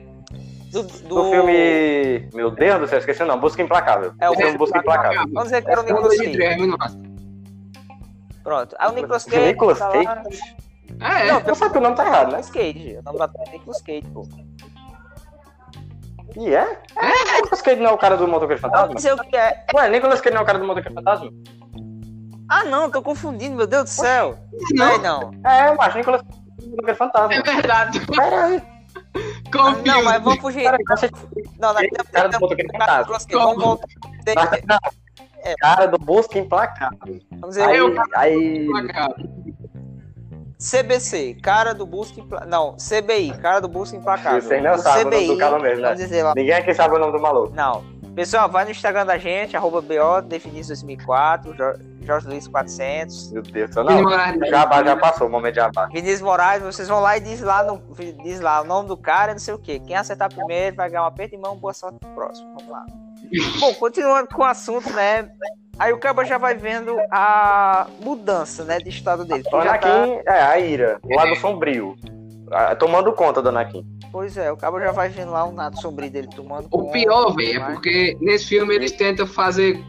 Do, 0.70 0.82
do 0.82 1.30
filme. 1.30 2.28
Meu 2.34 2.50
Deus 2.50 2.78
do 2.80 2.86
céu, 2.86 2.98
esqueci 2.98 3.22
o 3.22 3.26
nome. 3.26 3.40
Busca 3.40 3.62
Implacável. 3.62 4.12
É, 4.20 4.28
o 4.28 4.32
o 4.32 4.36
filme 4.36 4.56
Busca 4.58 4.78
Implacável. 4.78 5.22
Vamos 5.32 5.44
dizer 5.44 5.62
que 5.64 5.70
era 5.70 5.80
o 5.80 5.84
É 5.84 5.92
Nicolas 5.92 6.16
de 6.16 6.38
Cage. 6.38 7.07
Pronto. 8.48 8.76
Aí 8.78 8.88
o 8.88 8.92
Nicolas 8.94 9.24
Cage. 9.26 9.46
Nicolas 9.46 9.78
tá 9.78 9.90
Cage? 9.90 10.04
lá- 10.06 10.22
É, 11.00 11.26
Não, 11.30 11.40
Não 11.40 11.54
sabe 11.54 11.72
que 11.72 11.78
o 11.78 11.80
nome 11.82 11.96
tá 11.96 12.06
errado, 12.06 12.32
né? 12.32 12.38
Nicolas 12.38 12.50
Cage. 12.50 12.96
O 12.98 13.02
nome 13.02 13.18
do 13.18 13.22
ator 13.24 13.40
é 13.46 13.50
Nicolas 13.52 13.82
Cage, 13.82 14.02
pô. 14.14 14.28
E 16.36 16.54
é? 16.54 16.82
É, 16.96 17.34
Nicolas 17.36 17.60
Cage 17.62 17.80
não 17.80 17.90
é 17.90 17.92
o 17.92 17.98
cara 17.98 18.16
do 18.16 18.26
Motoqueiro 18.28 18.60
Fantasma? 18.62 18.94
dizer 18.94 19.12
o 19.12 19.18
que 19.18 19.36
é. 19.36 19.66
Ué, 19.74 19.88
Nicolas 19.90 20.20
Cage 20.20 20.34
não 20.34 20.40
é 20.40 20.44
o 20.44 20.46
cara 20.46 20.58
do 20.58 20.66
Motoqueiro 20.66 20.94
Fantasma? 20.94 21.30
Ah, 22.50 22.64
não, 22.64 22.90
tô 22.90 23.02
confundindo, 23.02 23.54
meu 23.56 23.66
Deus 23.66 23.84
do 23.84 23.90
céu. 23.90 24.38
Não. 24.72 24.98
Não. 24.98 25.30
É, 25.44 25.68
eu 25.68 25.82
acho 25.82 25.98
Nicolas 25.98 26.22
Cage 26.22 26.32
é 26.32 26.64
o 26.64 26.70
Motoqueiro 26.70 26.90
é 26.90 26.94
Fantasma. 26.94 27.28
verdade. 27.42 28.00
Pera 28.06 28.44
aí. 28.46 28.62
Ah, 28.64 29.50
Confio. 29.52 29.84
Não, 29.92 30.02
mas 30.04 30.22
vamos 30.22 30.40
fugir. 30.40 30.64
Cara, 30.64 30.78
você... 30.88 31.10
Não, 31.58 31.72
não, 31.74 31.80
Esse 31.80 32.12
cara 32.12 32.28
do 32.28 32.40
Motoqueiro 32.40 32.70
Fantasma. 32.72 32.98
Nicolas 33.00 33.26
Cage, 33.26 33.44
Vamos 33.44 33.80
voltar. 35.48 35.76
Cara 35.76 35.86
do 35.86 35.98
Busca 35.98 36.38
Implacável. 36.38 37.20
Vamos 37.32 37.56
dizer. 37.56 37.64
Aí, 37.64 37.78
aí... 38.14 38.68
CBC, 40.58 41.36
cara 41.40 41.72
do 41.72 41.86
Busca 41.86 42.20
Implacável. 42.20 42.50
Não, 42.50 42.76
CBI, 42.76 43.32
cara 43.40 43.60
do 43.60 43.68
Busca 43.68 43.96
Implacável. 43.96 44.42
Vocês 44.42 44.62
não 44.62 44.76
sabem 44.76 45.06
o 45.06 45.10
nome 45.10 45.26
do 45.26 45.38
cara 45.38 45.58
mesmo, 45.58 45.82
né? 45.82 45.94
Ninguém 46.34 46.54
aqui 46.54 46.74
sabe 46.74 46.96
o 46.96 46.98
nome 46.98 47.12
do 47.12 47.20
maluco. 47.20 47.54
Não. 47.54 47.97
Pessoal, 48.18 48.48
vai 48.48 48.64
no 48.64 48.72
Instagram 48.72 49.06
da 49.06 49.16
gente, 49.16 49.56
arroba 49.56 49.80
BO, 49.80 50.20
Definis 50.26 50.66
2004, 50.66 51.54
Jo- 51.54 51.78
Jorge 52.04 52.26
Luiz 52.26 52.48
400. 52.48 53.30
Meu 53.30 53.42
Deus 53.42 53.72
céu. 53.72 53.84
Não, 53.84 54.02
Jabá 54.48 54.82
já 54.82 54.96
passou, 54.96 55.28
o 55.28 55.30
momento 55.30 55.54
de 55.54 55.60
Jabá. 55.60 55.86
Vinícius 55.86 56.20
Moraes, 56.20 56.60
vocês 56.60 56.88
vão 56.88 56.98
lá 56.98 57.16
e 57.16 57.20
diz 57.20 57.40
lá, 57.40 57.62
no, 57.62 57.80
diz 58.24 58.40
lá 58.40 58.60
o 58.60 58.64
nome 58.64 58.88
do 58.88 58.96
cara, 58.96 59.30
não 59.34 59.38
sei 59.38 59.54
o 59.54 59.58
quê. 59.58 59.78
Quem 59.86 59.94
acertar 59.94 60.34
primeiro 60.34 60.74
vai 60.74 60.90
ganhar 60.90 61.04
um 61.04 61.06
aperto 61.06 61.36
de 61.36 61.40
mão, 61.40 61.54
boa 61.56 61.72
sorte 61.72 61.96
pro 62.00 62.08
próximo. 62.10 62.48
Vamos 62.56 62.68
lá. 62.72 62.84
Bom, 63.60 63.72
continuando 63.74 64.28
com 64.34 64.42
o 64.42 64.46
assunto, 64.46 64.92
né? 64.92 65.28
Aí 65.78 65.92
o 65.92 65.98
Cabo 66.00 66.24
já 66.24 66.38
vai 66.38 66.56
vendo 66.56 66.96
a 67.12 67.86
mudança, 68.00 68.64
né, 68.64 68.78
de 68.78 68.88
estado 68.88 69.24
dele. 69.24 69.44
O 69.46 69.50
Que 69.60 69.64
já 69.64 69.78
tá- 69.78 70.06
é 70.26 70.42
a 70.42 70.58
ira, 70.58 70.98
o 71.04 71.14
lado 71.14 71.36
sombrio. 71.36 71.94
Ah, 72.52 72.74
tomando 72.74 73.12
conta 73.12 73.42
do 73.42 73.48
Anakin. 73.48 73.84
Pois 74.10 74.36
é, 74.36 74.50
o 74.50 74.56
cabo 74.56 74.80
já 74.80 74.92
vai 74.92 75.08
vendo 75.08 75.32
lá 75.32 75.44
o 75.44 75.52
nado 75.52 75.80
sombrio 75.80 76.10
dele 76.10 76.28
tomando 76.34 76.68
O 76.70 76.90
pior, 76.90 77.34
velho, 77.34 77.62
é 77.62 77.72
porque 77.72 78.16
nesse 78.20 78.46
filme 78.46 78.74
eles 78.74 78.92
tentam 78.92 79.26
fazer 79.26 79.82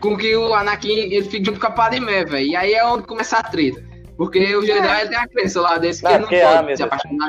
com 0.00 0.16
que 0.16 0.36
o 0.36 0.54
Anakin 0.54 0.92
ele 0.92 1.22
fique 1.22 1.44
junto 1.44 1.60
com 1.60 1.66
a 1.66 1.70
Padmé, 1.70 2.24
velho. 2.24 2.46
E 2.46 2.56
aí 2.56 2.74
é 2.74 2.84
onde 2.84 3.04
começa 3.04 3.38
a 3.38 3.42
treta. 3.42 3.82
Porque 4.16 4.54
o 4.54 4.64
Jedi 4.64 5.08
tem 5.08 5.18
a 5.18 5.26
crença 5.26 5.60
lá 5.60 5.76
desse 5.76 6.00
que 6.00 6.08
Não, 6.08 6.30
ele 6.30 6.42
não 6.42 6.48
ah, 6.48 6.52
pode 6.52 6.66
meu 6.66 6.76
se 6.76 6.82
apaixonar. 6.84 7.28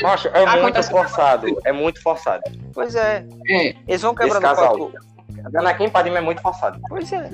Poxa, 0.00 0.28
é 0.30 0.60
muito 0.60 0.82
forçado. 0.82 1.60
É 1.64 1.72
muito 1.72 2.02
forçado. 2.02 2.42
Pois 2.74 2.96
é, 2.96 3.24
É, 3.48 3.76
eles 3.86 4.02
vão 4.02 4.14
Esse 4.18 4.36
o 4.36 4.40
casal. 4.40 4.90
Anakin 5.54 5.84
e 5.84 5.90
Padme 5.90 6.16
é 6.16 6.20
muito 6.20 6.42
forçado. 6.42 6.80
Pois 6.88 7.12
é. 7.12 7.30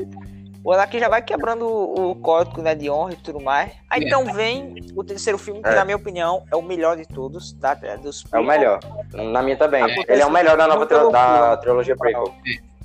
O 0.65 0.73
Anakin 0.73 0.99
já 1.01 1.09
vai 1.09 1.23
quebrando 1.23 1.67
o 1.67 2.13
o 2.13 2.15
código 2.17 2.61
né, 2.63 2.75
de 2.75 2.89
honra 2.91 3.13
e 3.15 3.17
tudo 3.17 3.41
mais. 3.41 3.73
Aí 3.91 4.03
É. 4.03 4.07
então 4.07 4.33
vem 4.33 4.75
o 4.95 5.03
terceiro 5.03 5.39
filme, 5.39 5.63
que 5.63 5.69
É. 5.69 5.75
na 5.75 5.85
minha 5.85 5.97
opinião 5.97 6.45
é 6.53 6.57
o 6.57 6.63
melhor 6.63 6.97
de 6.97 7.07
todos. 7.07 7.53
Da, 7.55 7.75
dos 7.75 8.25
É 8.33 8.39
o 8.39 8.45
melhor. 8.45 8.81
Na 9.13 9.43
minha 9.43 9.57
também. 9.57 9.83
É. 9.83 10.13
Ele 10.13 10.23
é 10.23 10.27
o 10.27 10.31
melhor 10.31 10.57
da 10.57 10.65
nova 10.67 10.81
Muita 10.81 11.01
tri- 11.01 11.13
da 11.13 11.57
trilogia 11.57 11.97
prequel. 11.97 12.33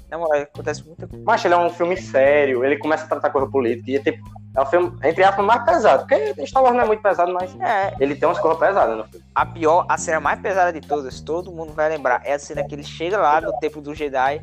Na 0.10 0.18
moral, 0.18 0.42
acontece 0.44 0.84
muita 0.86 1.06
coisa. 1.06 1.24
Mas 1.26 1.44
ele 1.44 1.54
é 1.54 1.58
um 1.58 1.70
filme 1.70 1.98
sério, 1.98 2.64
ele 2.64 2.78
começa 2.78 3.04
a 3.04 3.08
tratar 3.08 3.30
coisa 3.30 3.46
política. 3.50 3.92
E 3.92 3.96
é, 3.98 4.00
tipo, 4.00 4.24
é 4.56 4.62
um 4.62 4.66
filme, 4.66 4.98
entre 5.04 5.22
aspas, 5.24 5.46
mais 5.46 5.64
pesado. 5.64 6.08
Porque 6.08 6.46
Star 6.48 6.64
Wars 6.64 6.76
não 6.76 6.84
é 6.84 6.88
muito 6.88 7.02
pesado, 7.04 7.34
mas 7.34 7.54
É, 7.60 7.94
ele 8.00 8.16
tem 8.16 8.28
umas 8.28 8.40
coisas 8.40 8.58
pesadas 8.58 8.96
no 8.98 9.04
filme. 9.04 9.26
a 9.36 9.46
pior, 9.46 9.86
a 9.90 9.98
cena 9.98 10.22
mais 10.22 10.40
pesada 10.40 10.72
de 10.72 10.80
todas, 10.88 11.20
todo 11.20 11.52
mundo 11.52 11.74
vai 11.74 11.90
lembrar, 11.90 12.22
é 12.24 12.34
a 12.34 12.40
cena 12.40 12.64
que 12.64 12.74
ele 12.74 12.84
chega 12.86 13.18
lá 13.18 13.42
no 13.42 13.52
templo 13.60 13.82
do 13.82 13.94
Jedi, 13.94 14.42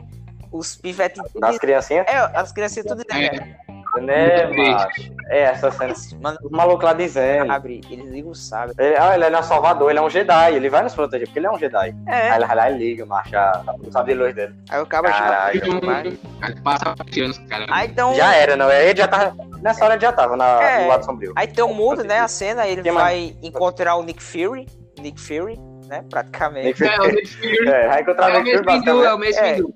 os 0.55 0.77
pivetes. 0.77 1.21
Das 1.41 1.59
criancinhas. 1.59 2.07
É, 2.09 2.17
as 2.17 2.53
crianças 2.53 2.85
tudo 2.85 3.03
é. 3.13 3.65
Né, 4.01 4.47
Muito 4.47 4.55
triste. 4.57 4.73
macho? 4.73 5.15
É 5.29 5.41
essa 5.43 5.71
cena. 5.71 5.95
Mano, 6.21 6.37
Os 6.43 6.51
malucos 6.51 6.85
lá 6.85 6.93
dizendo. 6.93 7.53
abre, 7.53 7.81
eles 7.89 8.11
ligam 8.11 8.33
o 8.33 8.35
sabre. 8.35 8.75
Ele, 8.77 8.97
ah, 8.97 9.15
ele 9.15 9.25
é 9.25 9.31
nosso 9.31 9.49
salvador, 9.49 9.89
ele 9.89 10.01
é 10.01 10.03
um 10.03 10.11
Jedi, 10.11 10.55
ele 10.57 10.69
vai 10.69 10.83
nos 10.83 10.93
proteger, 10.95 11.29
porque 11.29 11.39
ele 11.39 11.47
é 11.47 11.51
um 11.51 11.59
Jedi. 11.59 11.95
É, 12.09 12.31
Aí 12.31 12.39
ele 12.39 12.47
vai 12.47 12.57
lá 12.57 12.71
e 12.73 12.77
liga, 12.79 13.07
marcha, 13.07 13.63
o 13.87 13.93
sabre 13.93 14.15
de 14.15 14.19
luz 14.19 14.35
dele. 14.35 14.53
aí 14.69 14.81
o 14.83 14.87
cara 14.87 15.09
Caralho. 15.09 15.65
chega. 15.65 16.19
Aí 16.43 16.61
passa 16.63 16.95
tirando 17.09 17.31
os 17.31 17.39
caras. 17.39 17.67
Aí 17.71 17.89
então. 17.89 18.15
Já 18.15 18.35
era, 18.35 18.57
não 18.57 18.69
é? 18.69 18.85
Ele 18.89 18.99
já 18.99 19.07
tava. 19.07 19.37
Nessa 19.63 19.85
hora 19.85 19.95
ele 19.95 20.03
já 20.03 20.13
tava 20.13 20.37
na, 20.37 20.61
É. 20.63 20.83
no 20.83 20.89
lado 20.89 21.05
sombrio. 21.05 21.33
Aí 21.37 21.47
então 21.49 21.73
muda, 21.73 22.03
né, 22.03 22.19
a 22.19 22.27
cena, 22.29 22.67
ele 22.67 22.83
vai 22.91 23.37
encontrar 23.43 23.95
o 23.95 24.03
Nick 24.03 24.21
Fury. 24.23 24.67
Nick 24.99 25.21
Fury, 25.21 25.57
né? 25.87 26.05
Praticamente. 26.11 26.83
Nick 26.83 26.85
É, 26.85 27.01
o. 27.01 27.07
Nick 27.07 27.29
Fury. 27.29 27.69
É, 27.69 27.87
vai 27.89 28.01
encontrar 28.03 28.31
É 28.31 28.37
o 28.39 28.41
o 28.41 28.43
Nick 28.43 28.57
Fury 28.57 28.67
mesmo 28.67 28.81
Hindu, 28.91 29.05
é 29.05 29.15
o 29.15 29.19
basicamente. 29.19 29.21
mesmo 29.21 29.47
É. 29.47 29.59
Hindu. 29.59 29.75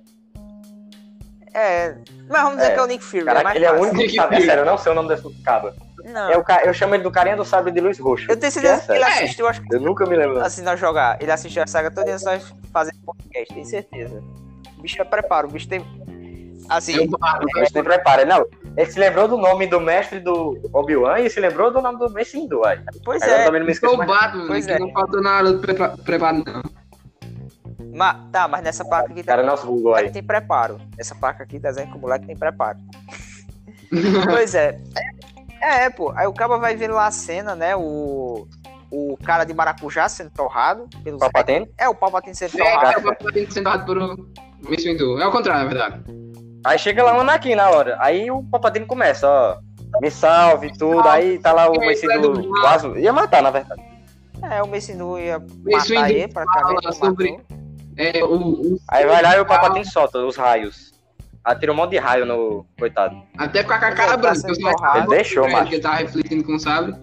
É. 1.55 1.95
Mas 2.29 2.43
vamos 2.43 2.59
dizer 2.59 2.71
É. 2.71 2.75
que 2.75 2.81
é 2.81 2.83
o 2.83 2.87
Nick 2.87 3.05
Fury. 3.05 3.23
é 3.23 3.25
Caraca, 3.25 3.45
mais 3.45 3.57
ele 3.57 3.65
é 3.65 3.69
o 3.73 3.75
fácil. 3.79 3.91
único 3.93 4.11
que 4.11 4.17
sabe. 4.17 4.37
É 4.37 4.41
sério, 4.41 4.61
eu 4.63 4.67
não 4.67 4.79
sei 4.79 4.93
o 4.93 4.95
nome 4.95 5.09
desse 5.09 5.43
cabo. 5.43 5.73
Não. 6.05 6.31
É 6.31 6.37
o 6.39 6.45
ca... 6.45 6.63
Eu 6.65 6.73
chamo 6.73 6.95
ele 6.95 7.03
do 7.03 7.11
carinha 7.11 7.37
do 7.37 7.45
sabre 7.45 7.71
de 7.73 7.81
luz 7.81 7.99
roxo. 7.99 8.27
Eu 8.31 8.37
tenho 8.37 8.51
certeza 8.53 8.83
que 8.87 8.93
ele 8.93 8.99
sério. 9.05 9.15
assistiu, 9.15 9.47
acho 9.49 9.63
que 9.63 9.75
Eu 9.75 9.81
nunca 9.81 10.07
me 10.07 10.17
lembro. 10.17 10.41
assim, 10.41 10.63
nós 10.63 10.79
jogar. 10.81 11.21
Ele 11.21 11.31
assistiu 11.31 11.63
a 11.63 11.67
saga 11.67 11.91
toda 11.91 12.09
e 12.11 12.25
nós 12.25 12.55
fazer 12.73 12.93
podcast, 13.05 13.53
tenho 13.55 13.67
certeza. 13.67 14.23
O 14.79 14.83
bicho 14.83 15.01
é 15.01 15.05
preparo, 15.05 15.49
o 15.49 15.51
bicho 15.51 15.69
tem. 15.69 15.85
Assim, 16.69 16.93
É 16.95 16.97
o 17.01 17.61
gente 17.65 17.75
nem 17.75 17.83
prepara. 17.85 18.25
Não, 18.27 18.47
ele 18.77 18.91
se 18.91 18.99
lembrou 18.99 19.27
do 19.27 19.37
nome 19.39 19.67
do 19.67 19.81
mestre 19.81 20.21
do 20.21 20.59
Obi-Wan 20.73 21.19
e 21.21 21.31
se 21.31 21.41
lembrou 21.41 21.71
do 21.73 21.81
nome 21.81 21.99
do 21.99 22.11
mestre 22.11 22.39
Hindu. 22.41 22.65
Aí. 22.65 22.79
pois 23.05 23.23
Aí 23.23 23.31
eu 23.31 23.37
é. 23.37 23.45
também 23.45 23.61
não 23.61 23.67
me 23.67 23.73
É 23.73 23.75
esqueço 23.75 23.95
o 23.95 23.99
mais. 23.99 24.11
Batman, 24.11 24.47
Pois 24.47 24.69
é. 24.69 24.79
não 24.79 24.93
faltou 24.93 25.23
na 25.23 25.37
hora 25.37 25.53
do 25.53 25.59
prepa- 25.61 25.97
preparo, 26.05 26.43
não. 26.47 26.63
Mas, 27.93 28.17
tá, 28.31 28.47
mas 28.49 28.63
nessa 28.63 28.85
placa 28.85 29.11
aqui 29.13 29.23
cara 29.23 29.43
tá. 29.43 29.49
nosso 29.49 29.67
Google 29.67 29.95
aí. 29.95 30.11
tem 30.11 30.23
preparo. 30.23 30.81
Essa 30.99 31.15
placa 31.15 31.43
aqui 31.43 31.59
tá 31.59 31.71
dizendo 31.71 31.91
que 31.93 31.97
o 31.99 32.01
moleque 32.01 32.27
tem 32.27 32.37
preparo. 32.37 32.79
pois 34.31 34.55
é. 34.55 34.79
É, 35.61 35.85
é, 35.85 35.91
pô. 35.91 36.13
Aí 36.17 36.27
o 36.27 36.33
cara 36.33 36.57
vai 36.59 36.77
ver 36.77 36.89
lá 36.91 37.07
a 37.07 37.11
cena, 37.11 37.55
né? 37.55 37.75
O. 37.77 38.47
O 38.91 39.19
cara 39.23 39.45
de 39.45 39.53
maracujá 39.53 40.09
sendo 40.09 40.31
torrado. 40.31 40.89
Pelos... 41.05 41.21
Papatene. 41.21 41.69
É, 41.77 41.87
o 41.91 41.95
Palpatine 41.95 42.35
sendo 42.35 42.59
É, 42.59 42.65
torrado. 42.65 42.81
cara, 42.81 42.99
o 43.01 43.03
Papai 43.03 43.33
tem 43.35 43.51
sentado 43.51 43.85
por 43.85 43.99
um 43.99 44.17
Mace 44.67 44.91
Windu. 44.91 45.21
É 45.21 45.27
o 45.27 45.31
contrário, 45.31 45.65
na 45.65 45.69
verdade. 45.69 46.03
Aí 46.65 46.79
chega 46.79 47.03
lá 47.05 47.15
o 47.15 47.21
Anakin 47.21 47.55
na 47.55 47.69
hora. 47.69 47.99
Aí 48.01 48.31
o 48.31 48.43
Papatene 48.45 48.87
começa, 48.87 49.29
ó. 49.29 49.59
Me 50.01 50.11
salve 50.11 50.73
tudo. 50.79 51.07
Aí 51.07 51.39
tá 51.39 51.53
lá 51.53 51.71
o 51.71 51.75
é 51.75 52.19
do. 52.19 52.33
do- 52.33 52.49
Quase. 52.63 52.89
Ia 52.99 53.13
matar, 53.13 53.43
na 53.43 53.51
verdade. 53.51 53.83
É, 54.51 54.63
o 54.63 54.67
Messi 54.69 54.95
Nu 54.95 55.19
ia 55.19 55.39
Mace 55.39 55.93
matar 55.93 56.07
Windu 56.09 56.19
ele 56.19 56.29
praticamente. 56.33 56.63
fala 56.63 56.81
não 56.85 56.93
sobre- 56.93 57.33
matou. 57.33 57.58
É, 57.99 58.23
o, 58.25 58.35
o- 58.37 58.79
Aí 58.89 59.05
vai 59.07 59.21
lá 59.23 59.37
e 59.37 59.41
o 59.41 59.47
Papatene 59.47 59.85
solta 59.85 60.19
os 60.19 60.37
raios. 60.37 60.93
Atira 61.45 61.73
um 61.73 61.75
monte 61.77 61.91
de 61.93 61.99
raio 61.99 62.25
no 62.27 62.65
coitado. 62.79 63.21
até 63.37 63.63
com 63.65 63.73
a 63.73 63.79
cara 63.79 63.95
Tá 63.97 64.17
branca. 64.17 64.41
torrado. 64.55 64.79
sabem 64.79 65.09
Deixou, 65.09 65.47
que 65.47 65.53
macho. 65.53 65.73
ele 65.75 65.81
tá 65.83 65.95
refletindo 65.95 66.45
com 66.45 66.55
o 66.55 66.61
sabre. 66.61 66.95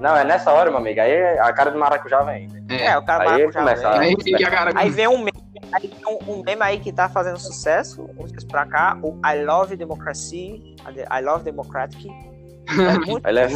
Não, 0.00 0.16
é 0.16 0.24
nessa 0.24 0.52
hora, 0.52 0.70
meu 0.70 0.78
amigo. 0.78 1.00
Aí 1.00 1.38
a 1.38 1.52
cara 1.52 1.70
do 1.70 1.78
maracujá 1.78 2.22
vem. 2.22 2.48
É. 2.70 2.86
É, 2.86 2.98
o 2.98 3.04
cara 3.04 3.24
Aí 3.24 3.30
maracujá. 3.30 3.58
começa 3.60 3.82
velho. 3.82 3.94
a- 3.94 4.00
Aí 4.00 4.16
fica 4.22 4.46
a 4.46 4.50
cara 4.50 4.72
Aí 4.76 4.90
vem 4.90 5.08
um 5.08 5.18
meme, 5.18 5.32
aí 5.72 5.88
vem 5.88 6.06
um, 6.06 6.32
um 6.32 6.42
meme 6.44 6.62
aí 6.62 6.78
que 6.80 6.92
tá 6.92 7.08
fazendo 7.08 7.38
sucesso, 7.38 8.08
uns 8.18 8.30
dias 8.30 8.44
pra 8.44 8.64
cá, 8.64 8.96
o 9.02 9.18
I 9.26 9.44
Love 9.44 9.76
Democracy, 9.76 10.76
I 10.86 11.22
Love 11.22 11.44
Democratic. 11.44 12.06
É 12.06 12.12
muito 13.06 13.26
Aí 13.26 13.32
ele 13.32 13.40
é- 13.40 13.46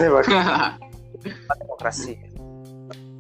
democracia. 1.61 2.19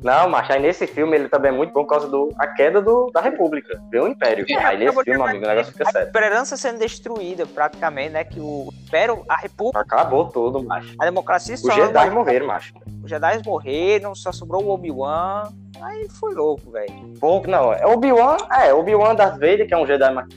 Não, 0.02 0.28
mas 0.28 0.50
aí 0.50 0.60
nesse 0.60 0.86
filme 0.86 1.16
ele 1.16 1.28
também 1.28 1.50
é 1.52 1.54
muito 1.54 1.72
bom 1.72 1.82
por 1.84 1.90
causa 1.90 2.08
do 2.08 2.30
a 2.38 2.46
queda 2.48 2.82
do, 2.82 3.10
da 3.12 3.20
República, 3.20 3.80
do 3.90 4.08
Império. 4.08 4.44
É, 4.48 4.56
aí 4.56 4.76
nesse 4.78 5.02
filme, 5.04 5.22
amigo, 5.22 5.44
o 5.44 5.48
negócio 5.48 5.72
fica 5.72 5.88
A 5.88 5.92
sério. 5.92 6.06
esperança 6.08 6.56
sendo 6.56 6.78
destruída, 6.80 7.46
praticamente, 7.46 8.10
né? 8.10 8.24
Que 8.24 8.40
o 8.40 8.68
Império, 8.86 9.24
a 9.28 9.36
República, 9.36 9.80
Acabou 9.80 10.28
tudo, 10.28 10.62
macho. 10.64 10.94
a 11.00 11.04
democracia 11.04 11.54
Os 11.54 11.60
só. 11.60 11.70
Jedi 11.72 12.10
morreram, 12.10 12.46
macho. 12.48 12.74
Os 13.04 13.08
Jedi 13.08 13.40
morreram, 13.46 14.14
só 14.14 14.32
sobrou 14.32 14.64
o 14.64 14.70
Obi-Wan. 14.70 15.52
Aí 15.80 16.08
foi 16.18 16.34
louco, 16.34 16.70
velho. 16.72 16.92
Pouco, 17.20 17.48
não. 17.48 17.72
É 17.72 17.86
Obi-Wan, 17.86 18.36
é, 18.60 18.74
Obi-Wan 18.74 19.14
Darth 19.14 19.34
Vader, 19.34 19.66
que 19.68 19.74
é 19.74 19.78
um 19.78 19.86
Jedi 19.86 20.12
mais. 20.12 20.28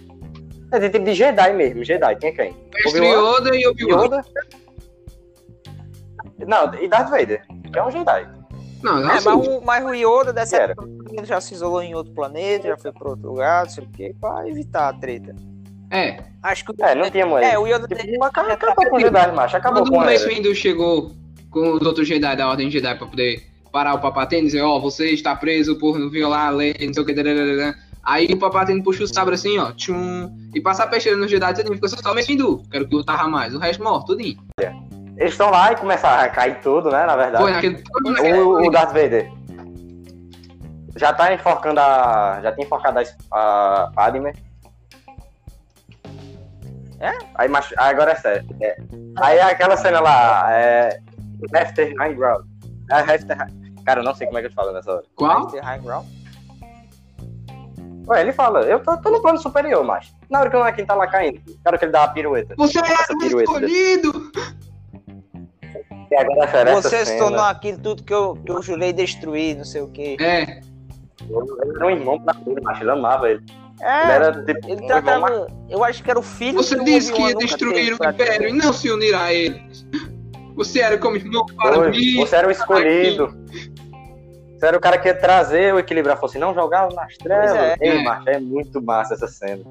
É 0.71 0.79
de 0.79 0.89
tipo 0.89 1.05
de 1.05 1.13
Jedi 1.13 1.53
mesmo, 1.53 1.83
Jedi. 1.83 2.15
Tinha 2.17 2.33
quem? 2.33 2.55
Mestre 2.73 3.05
Yoda 3.07 3.55
e 3.55 3.67
Obi-Wan. 3.67 4.03
Yoda. 4.05 4.21
Não, 6.45 6.73
e 6.75 6.87
Darth 6.87 7.09
Vader, 7.09 7.41
que 7.71 7.79
é 7.79 7.83
um 7.83 7.89
Jedi. 7.91 8.27
Não, 8.85 9.01
não 9.01 9.09
É, 9.09 9.13
mas, 9.19 9.25
o, 9.25 9.61
mas 9.61 9.83
o 9.83 9.93
Yoda 9.93 10.31
dessa 10.31 10.57
Era. 10.57 10.71
época 10.73 10.87
ele 11.11 11.25
já 11.25 11.41
se 11.41 11.55
isolou 11.55 11.81
em 11.81 11.95
outro 11.95 12.13
planeta, 12.13 12.67
já 12.67 12.77
foi 12.77 12.91
pra 12.91 13.09
outro 13.09 13.29
lugar, 13.29 13.63
não 13.63 13.69
sei 13.71 13.83
o 13.83 13.87
quê, 13.89 14.15
pra 14.21 14.47
evitar 14.47 14.89
a 14.89 14.93
treta. 14.93 15.35
É, 15.89 16.17
Acho 16.43 16.63
que 16.65 16.71
o 16.71 16.75
É, 16.85 16.93
não 16.93 17.09
tinha 17.09 17.25
mais. 17.25 17.45
É, 17.47 17.57
o 17.57 17.65
Yoda 17.65 17.87
Tipo, 17.87 18.01
tem- 18.01 18.15
acabou, 18.21 18.51
acabou 18.51 18.89
com 18.89 18.97
o 18.97 18.99
Jedi, 18.99 19.31
macho. 19.31 19.57
Acabou 19.57 19.81
quando 19.81 19.91
com 19.91 19.97
o 19.97 20.05
Mace. 20.05 20.27
Windu 20.27 20.53
chegou 20.53 21.11
com 21.49 21.73
os 21.73 21.81
outros 21.81 22.07
Jedi 22.07 22.35
da 22.35 22.47
Ordem 22.47 22.69
Jedi 22.69 22.95
pra 22.95 23.07
poder 23.07 23.41
parar 23.71 23.95
o 23.95 23.99
Papatene 23.99 24.43
e 24.43 24.45
dizer, 24.45 24.61
ó, 24.61 24.79
você 24.79 25.09
está 25.11 25.35
preso 25.35 25.77
por 25.79 25.97
violar 26.11 26.47
a 26.47 26.49
lei, 26.51 26.75
não 26.81 26.93
sei 26.93 27.01
o 27.01 27.05
que, 27.05 27.13
dadadadã. 27.13 27.73
Aí 28.03 28.27
o 28.31 28.37
Papatene 28.37 28.83
puxa 28.83 29.03
o 29.03 29.07
sabre 29.07 29.33
assim, 29.33 29.57
ó, 29.57 29.71
tchum, 29.71 30.31
e 30.53 30.61
passa 30.61 30.83
a 30.83 30.87
peixeira 30.87 31.17
no 31.17 31.27
Jedi, 31.27 31.53
tudinho, 31.55 31.73
fica 31.75 31.87
só 31.87 32.11
o 32.11 32.13
Mace 32.15 32.27
Windu, 32.27 32.61
quero 32.69 32.87
que 32.87 32.93
lutava 32.95 33.27
mais, 33.27 33.55
o 33.55 33.57
resto 33.59 33.83
morre, 33.83 34.05
tudinho. 34.05 34.37
Eles 35.17 35.31
estão 35.31 35.49
lá 35.49 35.71
e 35.71 35.75
começam 35.77 36.09
a 36.09 36.27
cair 36.29 36.59
tudo, 36.61 36.91
né, 36.91 37.05
na 37.05 37.15
verdade. 37.15 37.43
Foi 37.43 37.51
naquele... 37.53 37.83
O, 38.41 38.67
o 38.67 38.71
Darth 38.71 38.93
Vader 38.93 39.31
já 40.95 41.13
tá 41.13 41.33
enforcando 41.33 41.79
a. 41.79 42.39
Já 42.41 42.51
tem 42.53 42.65
enforcado 42.65 42.99
a, 42.99 43.03
a 43.83 43.91
Padme. 43.93 44.33
É? 46.99 47.11
Aí, 47.35 47.49
agora 47.77 48.11
é 48.11 48.15
sério. 48.15 48.47
É. 48.61 48.77
Aí 49.17 49.39
aquela 49.39 49.75
cena 49.75 49.99
lá, 49.99 50.47
é. 50.51 50.99
Lefter 51.51 51.93
High 51.99 52.13
Ground. 52.13 52.45
É, 52.89 53.01
Lefter 53.01 53.37
High- 53.37 53.65
Cara, 53.85 53.99
eu 53.99 54.03
não 54.03 54.15
sei 54.15 54.25
como 54.25 54.39
é 54.39 54.41
que 54.41 54.47
eu 54.47 54.53
falo 54.53 54.71
nessa 54.71 54.91
hora. 54.91 55.03
Qual? 55.15 55.47
Ter 55.47 55.59
high 55.59 55.79
ground. 55.79 56.07
Ué, 58.07 58.21
ele 58.21 58.31
fala, 58.31 58.61
eu 58.61 58.79
tô, 58.79 58.97
tô 58.97 59.11
no 59.11 59.21
plano 59.21 59.37
superior, 59.37 59.83
mas. 59.83 60.11
Na 60.29 60.39
hora 60.39 60.49
que 60.49 60.55
o 60.55 60.61
Anakin 60.61 60.85
tá 60.85 60.95
lá 60.95 61.05
caindo, 61.05 61.39
na 61.45 61.69
hora 61.69 61.77
que 61.77 61.85
ele 61.85 61.91
dá 61.91 62.05
a 62.05 62.07
pirueta. 62.07 62.55
Você 62.57 62.79
é 62.79 62.81
o 62.81 63.41
escolhido! 63.41 64.31
E 64.35 64.64
Você 66.73 66.99
se 66.99 67.05
cena, 67.05 67.19
tornou 67.19 67.41
aquilo 67.41 67.77
tudo 67.79 68.03
que 68.03 68.13
eu, 68.13 68.35
que 68.45 68.51
eu 68.51 68.61
jurei 68.61 68.93
destruir, 68.93 69.57
não 69.57 69.65
sei 69.65 69.81
o 69.81 69.87
quê. 69.87 70.17
É, 70.19 70.61
Ele 71.21 71.75
era 71.75 71.85
um 71.87 71.89
irmão 71.89 72.19
pra 72.19 72.33
tudo, 72.33 72.61
macho. 72.61 72.83
Ele 72.83 72.91
amava 72.91 73.29
ele. 73.29 73.43
Ele 73.47 73.89
É, 73.89 74.11
era 74.11 74.31
tipo. 74.43 74.67
ele 74.67 74.67
um 74.67 74.73
irmão 74.73 74.87
tratava. 74.87 75.47
Eu 75.69 75.83
acho 75.83 76.03
que 76.03 76.09
era 76.09 76.19
o 76.19 76.23
filho 76.23 76.57
você 76.57 76.81
disse 76.83 77.11
que 77.11 77.21
ia 77.21 77.35
destruir 77.35 77.93
o. 77.93 78.09
Império 78.09 78.49
e 78.49 78.53
não 78.53 78.71
se 78.71 78.89
unir 78.89 79.15
a 79.15 79.33
eles. 79.33 79.85
Você 80.55 80.79
era 80.79 80.97
como 80.97 81.17
irmão 81.17 81.45
para 81.45 81.75
Foi, 81.75 81.91
mim. 81.91 82.15
Você 82.17 82.35
era 82.35 82.47
o 82.47 82.51
escolhido. 82.51 83.35
Você 84.57 84.65
era 84.67 84.77
o 84.77 84.79
cara 84.79 84.97
que 84.97 85.07
ia 85.07 85.13
trazer 85.15 85.73
o 85.73 85.79
equilíbrio. 85.79 86.11
Ela 86.11 86.15
falou 86.19 86.29
assim, 86.29 86.39
não 86.39 86.53
jogava 86.53 86.93
nas 86.95 87.15
trevas. 87.17 87.53
é. 87.55 87.75
Ei, 87.81 87.97
É. 87.99 88.03
macho, 88.03 88.29
é 88.29 88.39
muito 88.39 88.81
massa 88.81 89.13
essa 89.13 89.27
cena. 89.27 89.63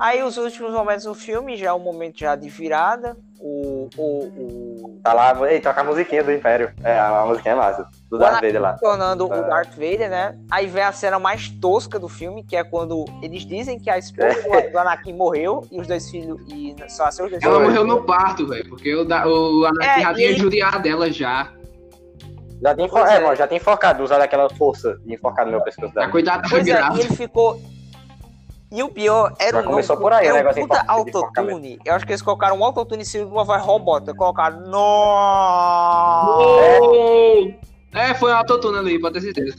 Aí 0.00 0.22
os 0.22 0.36
últimos 0.36 0.72
momentos 0.72 1.04
do 1.04 1.14
filme, 1.14 1.56
já 1.56 1.68
é 1.68 1.72
um 1.72 1.78
momento 1.78 2.18
já 2.18 2.34
de 2.34 2.48
virada. 2.48 3.16
O. 3.40 3.88
o, 3.96 4.02
o... 4.26 5.00
Tá 5.02 5.12
lá, 5.12 5.50
ei, 5.50 5.60
toca 5.60 5.80
a 5.80 5.84
musiquinha 5.84 6.22
do 6.22 6.30
Império. 6.32 6.72
É, 6.84 6.96
a, 6.98 7.20
a 7.22 7.26
musiquinha 7.26 7.54
é 7.54 7.56
massa. 7.56 7.88
Do 8.08 8.18
Darth 8.18 8.34
Vader 8.34 8.60
lá. 8.60 8.74
tornando 8.74 9.24
É. 9.32 9.40
o 9.40 9.42
Darth 9.48 9.70
Vader, 9.74 10.10
né? 10.10 10.38
Aí 10.50 10.66
vem 10.66 10.82
a 10.82 10.92
cena 10.92 11.18
mais 11.18 11.48
tosca 11.48 11.98
do 11.98 12.08
filme, 12.08 12.44
que 12.44 12.54
é 12.56 12.62
quando 12.62 13.04
eles 13.22 13.44
dizem 13.44 13.78
que 13.80 13.90
a 13.90 13.98
esposa 13.98 14.28
É. 14.52 14.68
do- 14.70 14.78
Anakin 14.78 15.12
morreu 15.14 15.66
e 15.72 15.80
os 15.80 15.86
dois 15.88 16.08
filhos. 16.10 16.40
E 16.48 16.74
só 16.88 17.10
seus 17.10 17.30
dois 17.30 17.42
Ela 17.42 17.54
Foi. 17.56 17.64
morreu 17.64 17.84
no 17.84 18.04
parto, 18.04 18.46
velho, 18.46 18.68
porque 18.68 18.94
o, 18.94 19.04
da, 19.04 19.26
o 19.26 19.64
Anakin 19.66 19.86
É, 19.88 20.00
já 20.02 20.14
tinha 20.14 20.28
ele- 20.28 20.38
judiado 20.38 20.80
dela 20.82 21.10
já. 21.10 21.50
Já. 22.62 22.74
Pois 22.76 23.10
é, 23.10 23.16
é. 23.16 23.20
mano, 23.20 23.34
já 23.36 23.48
tinha 23.48 23.58
enforcado, 23.58 24.02
usado 24.04 24.20
aquela 24.22 24.48
força 24.50 24.96
de 25.04 25.14
enforcar 25.14 25.44
no 25.44 25.50
meu 25.52 25.60
pescoço 25.62 25.92
Tá 25.92 26.00
dela. 26.02 26.12
cuidado, 26.12 26.48
Pois 26.48 26.60
é, 26.62 26.64
virado. 26.74 26.96
e 26.96 27.00
ele 27.00 27.16
ficou. 27.16 27.60
E 28.70 28.82
o 28.82 28.88
pior 28.88 29.34
era 29.38 29.58
Já 29.60 29.66
o 29.66 29.70
começou 29.70 29.96
novo- 29.96 30.06
por 30.08 30.12
aí, 30.14 30.26
é 30.26 30.30
o 30.30 30.32
um 30.32 30.36
negócio 30.38 30.62
puta 30.62 30.80
de 30.82 30.88
autotune. 30.88 31.78
Eu 31.84 31.94
acho 31.94 32.06
que 32.06 32.12
eles 32.12 32.22
colocaram 32.22 32.56
um 32.58 32.64
autotune 32.64 33.02
em 33.02 33.04
cima 33.04 33.26
de 33.26 33.30
uma 33.32 33.44
voz 33.44 33.62
robótica. 33.62 34.14
Colocaram. 34.14 34.60
Nossa! 36.22 36.42
É, 37.92 38.14
foi 38.14 38.32
autotune 38.32 38.78
ali, 38.78 38.98
pode 38.98 39.14
ter 39.20 39.20
certeza. 39.34 39.56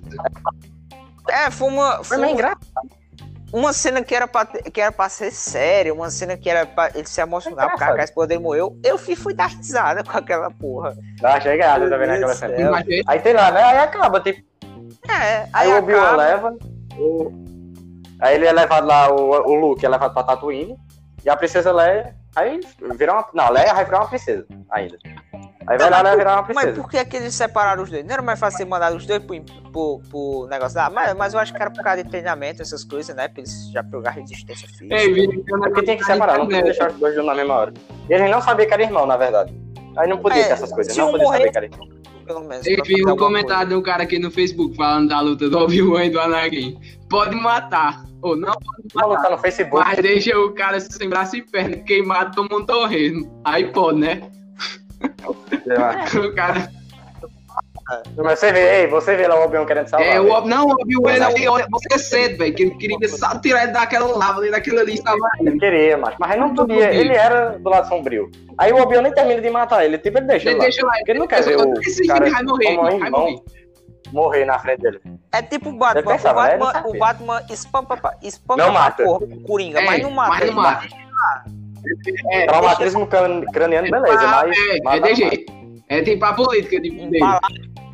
É, 1.29 1.51
foi 1.51 1.67
uma. 1.69 1.97
Foi 1.97 2.05
Foi 2.05 2.17
meio 2.17 2.29
uma, 2.29 2.33
engraçado. 2.33 2.89
Uma 3.53 3.71
cena 3.71 4.03
que 4.03 4.13
era, 4.15 4.27
pra, 4.27 4.45
que 4.45 4.81
era 4.81 4.91
pra 4.91 5.07
ser 5.07 5.31
séria, 5.31 5.93
uma 5.93 6.09
cena 6.09 6.35
que 6.35 6.49
era 6.49 6.65
pra 6.65 6.89
ele 6.95 7.07
se 7.07 7.21
emocionar, 7.21 7.69
porque 7.69 7.83
a. 7.83 7.95
Cass 7.95 8.11
poder 8.11 8.39
morreu. 8.39 8.77
Eu 8.83 8.97
fui, 8.97 9.15
fui 9.15 9.33
dar 9.33 9.47
risada 9.49 10.03
com 10.03 10.17
aquela 10.17 10.49
porra. 10.49 10.93
Eu 11.21 11.29
achei 11.29 11.55
graça 11.55 11.81
também 11.81 11.99
Meu 11.99 12.07
naquela 12.07 12.25
Deus 12.27 12.37
cena. 12.37 12.59
Imagina. 12.59 13.03
Aí 13.07 13.19
tem 13.19 13.33
lá, 13.33 13.51
né? 13.51 13.63
Aí 13.63 13.77
acaba, 13.77 14.19
tipo, 14.19 14.41
É, 15.07 15.13
aí, 15.13 15.47
aí, 15.53 15.73
o 15.73 15.77
Obi-Wan 15.77 16.01
acaba, 16.01 16.17
leva. 16.17 16.57
o- 16.97 17.43
Aí 18.19 18.35
ele 18.35 18.45
é 18.47 18.51
levado 18.53 18.87
lá, 18.87 19.11
o, 19.13 19.29
o 19.31 19.53
Luke 19.55 19.85
é 19.85 19.89
levado 19.89 20.13
pra 20.13 20.23
Tatooine. 20.23 20.75
E 21.25 21.29
a 21.29 21.35
princesa 21.37 21.71
Leia. 21.71 22.15
Aí 22.35 22.59
vira 22.97 23.13
uma. 23.13 23.27
Não, 23.33 23.49
Leia 23.51 23.73
vai 23.73 23.85
virar 23.85 23.99
uma 23.99 24.07
princesa 24.09 24.45
ainda. 24.71 24.97
Aí 25.67 25.77
vai 25.77 25.89
Não, 25.89 25.97
lá, 25.97 26.03
mas 26.03 26.11
por- 26.11 26.17
Virar 26.17 26.31
uma 26.33 26.41
Mas 26.41 26.47
princesa. 26.55 26.73
por 26.81 26.89
que, 26.89 26.97
é 26.97 27.05
que 27.05 27.17
eles 27.17 27.33
separaram 27.35 27.83
os 27.83 27.89
dois? 27.89 28.05
Não 28.05 28.13
era 28.13 28.21
mais 28.21 28.39
fácil 28.39 28.57
ser 28.57 28.65
mandado 28.65 28.95
os 28.97 29.05
dois 29.05 29.23
pro, 29.23 29.41
pro, 29.71 30.01
pro 30.09 30.47
negócio 30.49 30.77
lá? 30.77 30.89
Mas, 30.89 31.13
mas 31.15 31.33
eu 31.33 31.39
acho 31.39 31.53
que 31.53 31.61
era 31.61 31.71
por 31.71 31.83
causa 31.83 32.03
de 32.03 32.09
treinamento, 32.09 32.61
essas 32.61 32.83
coisas, 32.83 33.15
né? 33.15 33.27
Pra 33.27 33.39
eles 33.41 33.71
já 33.71 33.83
pegar 33.83 34.11
resistência 34.11 34.67
física. 34.67 34.95
Ei, 34.95 35.13
Vini, 35.13 35.39
É 35.47 35.57
porque 35.69 35.83
tinha 35.83 35.97
que 35.97 36.03
separar, 36.03 36.37
não 36.37 36.45
podia 36.45 36.63
deixar 36.63 36.91
os 36.91 36.97
dois 36.99 37.15
na 37.15 37.33
mesma 37.35 37.53
hora. 37.53 37.73
E 38.09 38.13
ele 38.13 38.27
não 38.29 38.41
sabia 38.41 38.65
que 38.65 38.73
era 38.73 38.83
irmão, 38.83 39.05
na 39.05 39.15
verdade. 39.17 39.53
Aí 39.97 40.07
não 40.09 40.17
podia 40.17 40.41
É, 40.41 40.45
ter 40.47 40.53
essas 40.53 40.71
coisas, 40.71 40.91
se 40.93 40.99
não 40.99 41.09
um 41.09 41.11
podia 41.11 41.25
morrer- 41.25 41.37
saber 41.39 41.51
que 41.51 41.57
era 41.57 41.65
irmão. 41.67 41.87
pelo 42.25 42.39
menos. 42.41 42.65
Eu 42.67 42.83
vi 42.83 43.05
um 43.05 43.15
comentário 43.15 43.69
de 43.69 43.75
um 43.75 43.81
cara 43.81 44.03
aqui 44.03 44.17
no 44.19 44.31
Facebook 44.31 44.75
falando 44.75 45.09
da 45.09 45.19
luta 45.19 45.49
do 45.49 45.57
Obi-Wan 45.59 46.05
e 46.05 46.09
do 46.09 46.19
Anakin. 46.19 46.79
Pode 47.09 47.35
matar. 47.35 48.03
Ou 48.21 48.37
não 48.37 48.53
pode 48.53 48.87
maluco 48.95 49.21
tá 49.21 49.29
no 49.29 49.37
Facebook. 49.37 49.83
Mas 49.85 49.99
deixa 49.99 50.37
o 50.39 50.51
cara 50.53 50.79
sem 50.79 51.09
braço 51.09 51.35
e 51.35 51.41
perna, 51.41 51.75
queimado 51.77 52.33
tomando 52.33 52.65
torresmo. 52.65 53.29
Aí 53.43 53.69
pode, 53.71 53.99
né? 53.99 54.21
O 55.27 56.35
cara. 56.35 56.69
Mas 58.17 58.39
você 58.39 58.51
vê, 58.51 58.81
ei, 58.81 58.87
você 58.87 59.15
vê 59.15 59.27
lá 59.27 59.39
o 59.39 59.43
Obi-Wan 59.43 59.65
querendo 59.65 59.87
salvar. 59.87 60.07
É, 60.07 60.19
o. 60.19 60.31
Ob- 60.31 60.47
não, 60.47 60.67
o 60.67 60.71
Obi-Wan 60.71 61.11
ele- 61.13 61.67
você 61.69 61.99
cedo, 61.99 62.37
velho. 62.37 62.53
Que 62.55 62.63
ele 62.63 62.75
queria 62.77 63.09
só 63.09 63.37
tirar 63.39 63.63
ele 63.63 63.71
daquela 63.73 64.07
lava 64.17 64.39
ali, 64.39 64.49
daquilo 64.49 64.79
ali, 64.79 64.97
salvar 64.97 65.29
ele. 65.39 65.49
Ele 65.49 65.59
queria, 65.59 65.97
mas, 65.97 66.15
mas 66.17 66.31
ele 66.31 66.39
não 66.39 66.55
podia. 66.55 66.93
Ele 66.93 67.13
era 67.13 67.57
do 67.59 67.69
lado 67.69 67.87
sombrio. 67.89 68.31
Aí 68.57 68.71
o 68.71 68.77
Obi-Wan 68.81 69.01
nem 69.03 69.13
termina 69.13 69.41
de 69.41 69.49
matar 69.49 69.83
ele. 69.85 69.97
Tipo, 69.97 70.19
ele 70.19 70.27
deixa 70.27 70.49
Ele 70.49 70.51
ele 70.51 70.59
lá. 70.59 70.63
deixa 70.63 70.85
lá. 70.85 70.93
Porque 70.93 71.11
ele 71.11 71.19
não 71.19 71.27
quer 71.27 71.43
ver 71.43 71.55
o 71.57 72.07
cara 72.07 72.29
vai 72.29 72.43
morrer, 72.43 72.65
como 72.75 72.81
vai 72.83 72.93
irmão 72.95 73.19
morrer. 73.21 73.41
morrer 74.13 74.45
na 74.45 74.59
frente 74.59 74.81
dele. 74.81 75.01
É 75.33 75.41
tipo 75.41 75.69
o 75.69 75.73
Batman. 75.73 76.11
Pensava, 76.13 76.39
o 76.55 76.59
Batman, 76.59 76.83
o 76.87 76.97
Batman 76.97 77.41
spampa, 77.49 77.97
pra- 77.97 78.15
spampa 78.23 78.63
Não 78.65 78.71
mata. 78.73 79.03
porra 79.03 79.19
com 79.19 79.25
o 79.33 79.41
Coringa, 79.43 79.81
É, 79.81 79.85
mas 79.85 80.01
não 80.01 80.11
mata. 80.11 80.29
mas 80.29 80.39
não 80.39 80.47
ele. 80.47 80.55
mata. 80.55 80.87
É, 82.31 82.45
Traumatismo 82.47 83.07
cran- 83.07 83.41
craniano, 83.53 83.89
beleza, 83.89 84.27
mas. 84.27 84.57
é, 84.57 84.97
é 84.97 84.99
de 84.99 85.15
jeito. 85.15 85.53
É 85.89 86.01
tipo 86.01 86.33
política 86.35 86.79
de 86.81 86.89
dele. 86.89 87.17
Empalar, 87.17 87.41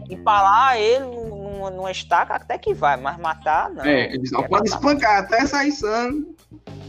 empalar 0.09 0.77
ele 0.77 1.05
numa, 1.05 1.69
numa 1.71 1.91
estaca 1.91 2.35
até 2.35 2.57
que 2.57 2.73
vai, 2.73 2.95
mas 2.97 3.17
matar 3.17 3.69
não. 3.71 3.83
É, 3.83 4.13
eles 4.13 4.31
não 4.31 4.41
É 4.41 4.47
podem 4.47 4.71
matar. 4.71 4.75
espancar 4.89 5.19
até 5.23 5.45
sair 5.45 5.71
sangue. 5.71 6.25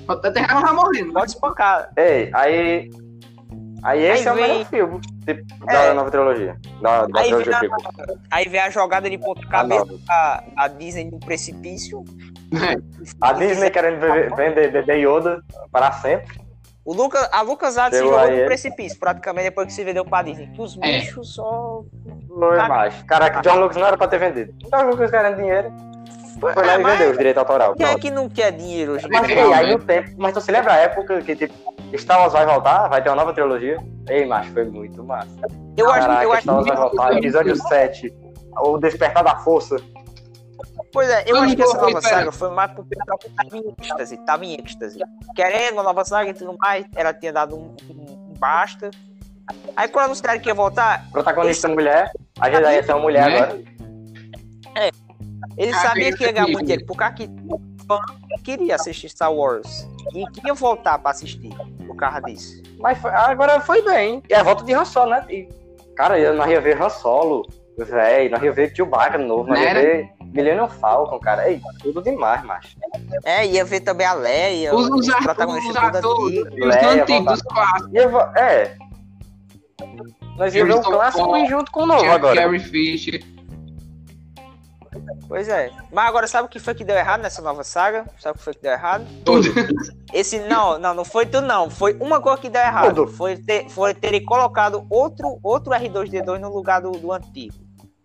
Até 0.08 0.40
ela 0.40 0.72
morrendo. 0.72 1.12
Pode 1.12 1.30
espancar. 1.32 1.90
Ei, 1.96 2.30
aí. 2.34 2.90
Aí 3.82 4.02
esse 4.04 4.20
Aí 4.20 4.26
é 4.28 4.32
o 4.32 4.34
vem- 4.34 4.48
melhor 4.48 4.66
filme 4.66 5.00
tipo, 5.24 5.70
É. 5.70 5.72
da 5.72 5.94
nova 5.94 6.10
trilogia. 6.10 6.54
Da, 6.82 7.06
da 7.06 7.20
Aí 7.20 7.28
trilogia 7.28 7.60
vem, 7.60 7.70
a, 7.70 8.36
aí 8.36 8.48
vem 8.48 8.60
a 8.60 8.68
jogada 8.68 9.08
de 9.08 9.16
ponta 9.16 9.40
A 10.08 10.44
a, 10.64 10.68
Disney 10.68 11.10
no 11.10 11.18
precipício. 11.18 12.04
A 13.22 13.32
Disney 13.32 13.70
querendo 13.70 14.00
vender, 14.36 14.70
vender 14.70 14.96
Yoda 14.98 15.42
para 15.72 15.92
sempre. 15.92 16.38
O 16.84 16.94
Lucas, 16.94 17.28
a 17.30 17.42
Lucas 17.42 17.76
Arts 17.76 17.98
se 17.98 18.04
jogou 18.04 18.30
no 18.30 18.44
precipício, 18.46 18.98
praticamente 18.98 19.44
depois 19.48 19.66
que 19.66 19.72
se 19.74 19.84
vendeu 19.84 20.04
pra 20.04 20.22
Disney. 20.22 20.46
Que 20.48 20.62
os 20.62 20.78
É. 20.82 20.98
bichos 21.00 21.34
só. 21.34 21.82
Não 22.28 22.52
é 22.52 22.56
Cara- 22.56 22.68
mais. 22.68 23.02
Caraca, 23.02 23.40
John 23.42 23.60
Lucas 23.60 23.76
não 23.76 23.86
era 23.86 23.96
pra 23.98 24.08
ter 24.08 24.18
vendido. 24.18 24.52
John 24.70 24.82
Lucas 24.88 25.10
querendo 25.10 25.36
dinheiro. 25.36 25.70
Foi 26.40 26.54
lá 26.54 26.72
É, 26.72 26.74
e 26.76 26.78
mas 26.78 26.92
vendeu 26.98 27.10
os 27.10 27.18
direitos 27.18 27.38
autorais. 27.40 27.74
Quem 27.76 27.86
é 27.86 27.94
que 27.98 28.10
não 28.10 28.28
quer 28.28 28.50
dinheiro 28.52 28.92
hoje? 28.92 29.06
Mas 29.10 29.28
É, 29.28 29.32
ei, 29.34 29.52
aí 29.52 29.66
né? 29.66 29.72
no 29.72 29.78
tempo. 29.80 30.10
Mas 30.16 30.32
tu 30.32 30.40
se 30.40 30.50
lembra 30.50 30.72
a 30.72 30.76
época 30.76 31.20
que 31.20 31.36
tipo, 31.36 31.52
Star 31.98 32.18
Wars 32.20 32.32
vai 32.32 32.46
voltar? 32.46 32.88
Vai 32.88 33.02
ter 33.02 33.10
uma 33.10 33.16
nova 33.16 33.34
trilogia? 33.34 33.76
Ei, 34.08 34.24
macho, 34.24 34.50
foi 34.52 34.64
muito 34.64 35.04
massa. 35.04 35.28
Eu 35.76 35.90
acho, 35.90 36.00
Caraca, 36.06 36.24
eu 36.24 36.32
acho 36.32 36.42
Star 36.42 36.54
Wars 36.54 36.66
vai 36.66 36.76
voltar. 36.76 37.12
Episódio 37.18 37.56
7. 37.56 38.14
O 38.58 38.78
Despertar 38.78 39.22
da 39.22 39.36
Força. 39.36 39.76
Pois 40.92 41.08
é, 41.08 41.24
eu 41.26 41.36
Não, 41.36 41.42
acho 41.42 41.54
que 41.56 41.62
não, 41.62 41.68
essa 41.68 41.76
nova 41.80 41.98
espera. 41.98 42.16
saga 42.16 42.32
foi 42.32 42.50
mais 42.50 42.72
porque 42.72 42.96
tava 42.96 43.18
tava 43.36 43.56
em 43.56 43.74
êxtase, 43.80 44.16
tava 44.24 44.44
em 44.44 44.54
êxtase. 44.54 44.98
Querendo 45.34 45.74
uma 45.74 45.82
nova 45.84 46.04
saga 46.04 46.30
e 46.30 46.34
tudo 46.34 46.56
mais, 46.58 46.84
ela 46.96 47.14
tinha 47.14 47.32
dado 47.32 47.56
um, 47.56 47.76
um- 47.88 48.30
um 48.30 48.34
basta. 48.38 48.90
Aí 49.76 49.88
quando 49.88 50.06
anunciaram 50.06 50.40
que 50.40 50.48
ia 50.48 50.54
voltar, 50.54 51.08
Protagonista 51.12 51.68
mulher. 51.68 52.10
A 52.40 52.50
Jedi 52.50 52.74
ia 52.74 52.82
ser 52.82 52.92
uma 52.92 53.02
mulher 53.02 53.26
Né? 53.28 53.36
agora. 53.38 53.60
ele 55.56 55.72
Ah, 55.72 55.76
sabia 55.82 56.16
que 56.16 56.24
ia 56.24 56.32
ganhar 56.32 56.46
muito 56.46 56.60
dinheiro, 56.62 56.84
porque 56.86 57.02
aqui 57.04 57.30
queria 58.44 58.76
assistir 58.76 59.08
Star 59.08 59.32
Wars 59.32 59.86
e 60.14 60.24
queria 60.32 60.54
voltar 60.54 60.98
pra 60.98 61.10
assistir 61.10 61.50
por 61.86 61.96
causa 61.96 62.20
disso. 62.22 62.62
Mas 62.78 62.98
foi- 62.98 63.10
agora 63.12 63.60
foi 63.60 63.82
bem. 63.82 64.22
E 64.28 64.34
a 64.34 64.42
volta 64.42 64.64
de 64.64 64.72
Han 64.72 64.84
Solo, 64.84 65.10
né? 65.10 65.24
E, 65.28 65.48
cara, 65.96 66.18
eu- 66.18 66.34
nós 66.34 66.50
ia 66.50 66.60
ver 66.60 66.80
Han 66.80 66.88
Solo, 66.88 67.46
velho. 67.76 68.30
Nós 68.30 68.42
ia 68.42 68.52
ver 68.52 68.74
Chewbacca 68.74 69.18
novo. 69.18 69.48
Nós 69.48 69.58
ia 69.60 69.74
ver 69.74 70.10
Millennium 70.32 70.68
Falcon, 70.68 71.18
cara. 71.18 71.50
Ei, 71.50 71.60
tudo 71.80 72.02
demais, 72.02 72.42
macho. 72.44 72.76
É, 73.24 73.46
ia 73.46 73.64
ver 73.64 73.80
também 73.80 74.06
a 74.06 74.14
Leia, 74.14 74.74
Os, 74.74 74.88
os, 74.88 75.06
protagonistas 75.06 75.76
atores, 75.76 76.38
antigos. 76.38 76.66
os 76.66 76.76
antigos, 76.76 77.42
clássicos. 77.42 78.36
É. 78.36 78.76
Nós 80.36 80.54
ia 80.54 80.64
ver 80.64 80.74
o 80.74 80.82
clássico 80.82 81.36
e 81.36 81.46
junto 81.46 81.70
com 81.72 81.82
o 81.82 81.86
novo 81.86 82.00
Jack 82.00 82.14
agora. 82.14 82.42
Carrie 82.42 82.60
Fisher. 82.60 83.22
Pois 85.28 85.48
é. 85.48 85.70
Mas 85.92 86.08
agora 86.08 86.26
sabe 86.26 86.46
o 86.46 86.50
que 86.50 86.58
foi 86.58 86.74
que 86.74 86.84
deu 86.84 86.96
errado 86.96 87.20
nessa 87.20 87.42
nova 87.42 87.62
saga? 87.62 88.04
Sabe 88.18 88.34
o 88.34 88.38
que 88.38 88.44
foi 88.44 88.54
que 88.54 88.62
deu 88.62 88.72
errado? 88.72 89.06
Tudo. 89.24 89.48
Esse 90.12 90.40
não, 90.40 90.78
não, 90.78 90.94
não 90.94 91.04
foi 91.04 91.26
tu 91.26 91.40
não. 91.40 91.70
Foi 91.70 91.96
uma 92.00 92.20
coisa 92.20 92.40
que 92.40 92.48
deu 92.48 92.60
errado. 92.60 92.94
Tudo. 92.94 93.12
Foi 93.12 93.36
ter, 93.36 93.68
foi 93.68 93.94
terem 93.94 94.24
colocado 94.24 94.86
outro, 94.90 95.38
outro 95.42 95.72
R2D2 95.72 96.38
no 96.38 96.52
lugar 96.52 96.80
do, 96.80 96.90
do 96.92 97.12
antigo. 97.12 97.54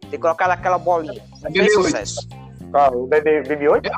Ter 0.10 0.18
colocado 0.18 0.51
aquela 0.51 0.78
bolinha. 0.78 1.22
Não 1.43 1.51
fez 1.51 1.68
BB-8. 1.68 1.72
sucesso. 1.84 2.28
Qual? 2.72 3.03
O 3.03 3.08
BB, 3.08 3.43
BB-8? 3.43 3.89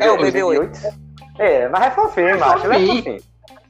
É 0.00 0.10
o 0.10 0.16
BB-8. 0.18 0.94
É, 1.38 1.68
mas 1.68 1.82
é 1.86 1.90
fofinho, 1.90 2.38
macho. 2.38 2.66
Ele 2.72 2.74
é 2.90 2.94
fofinho. 2.96 3.22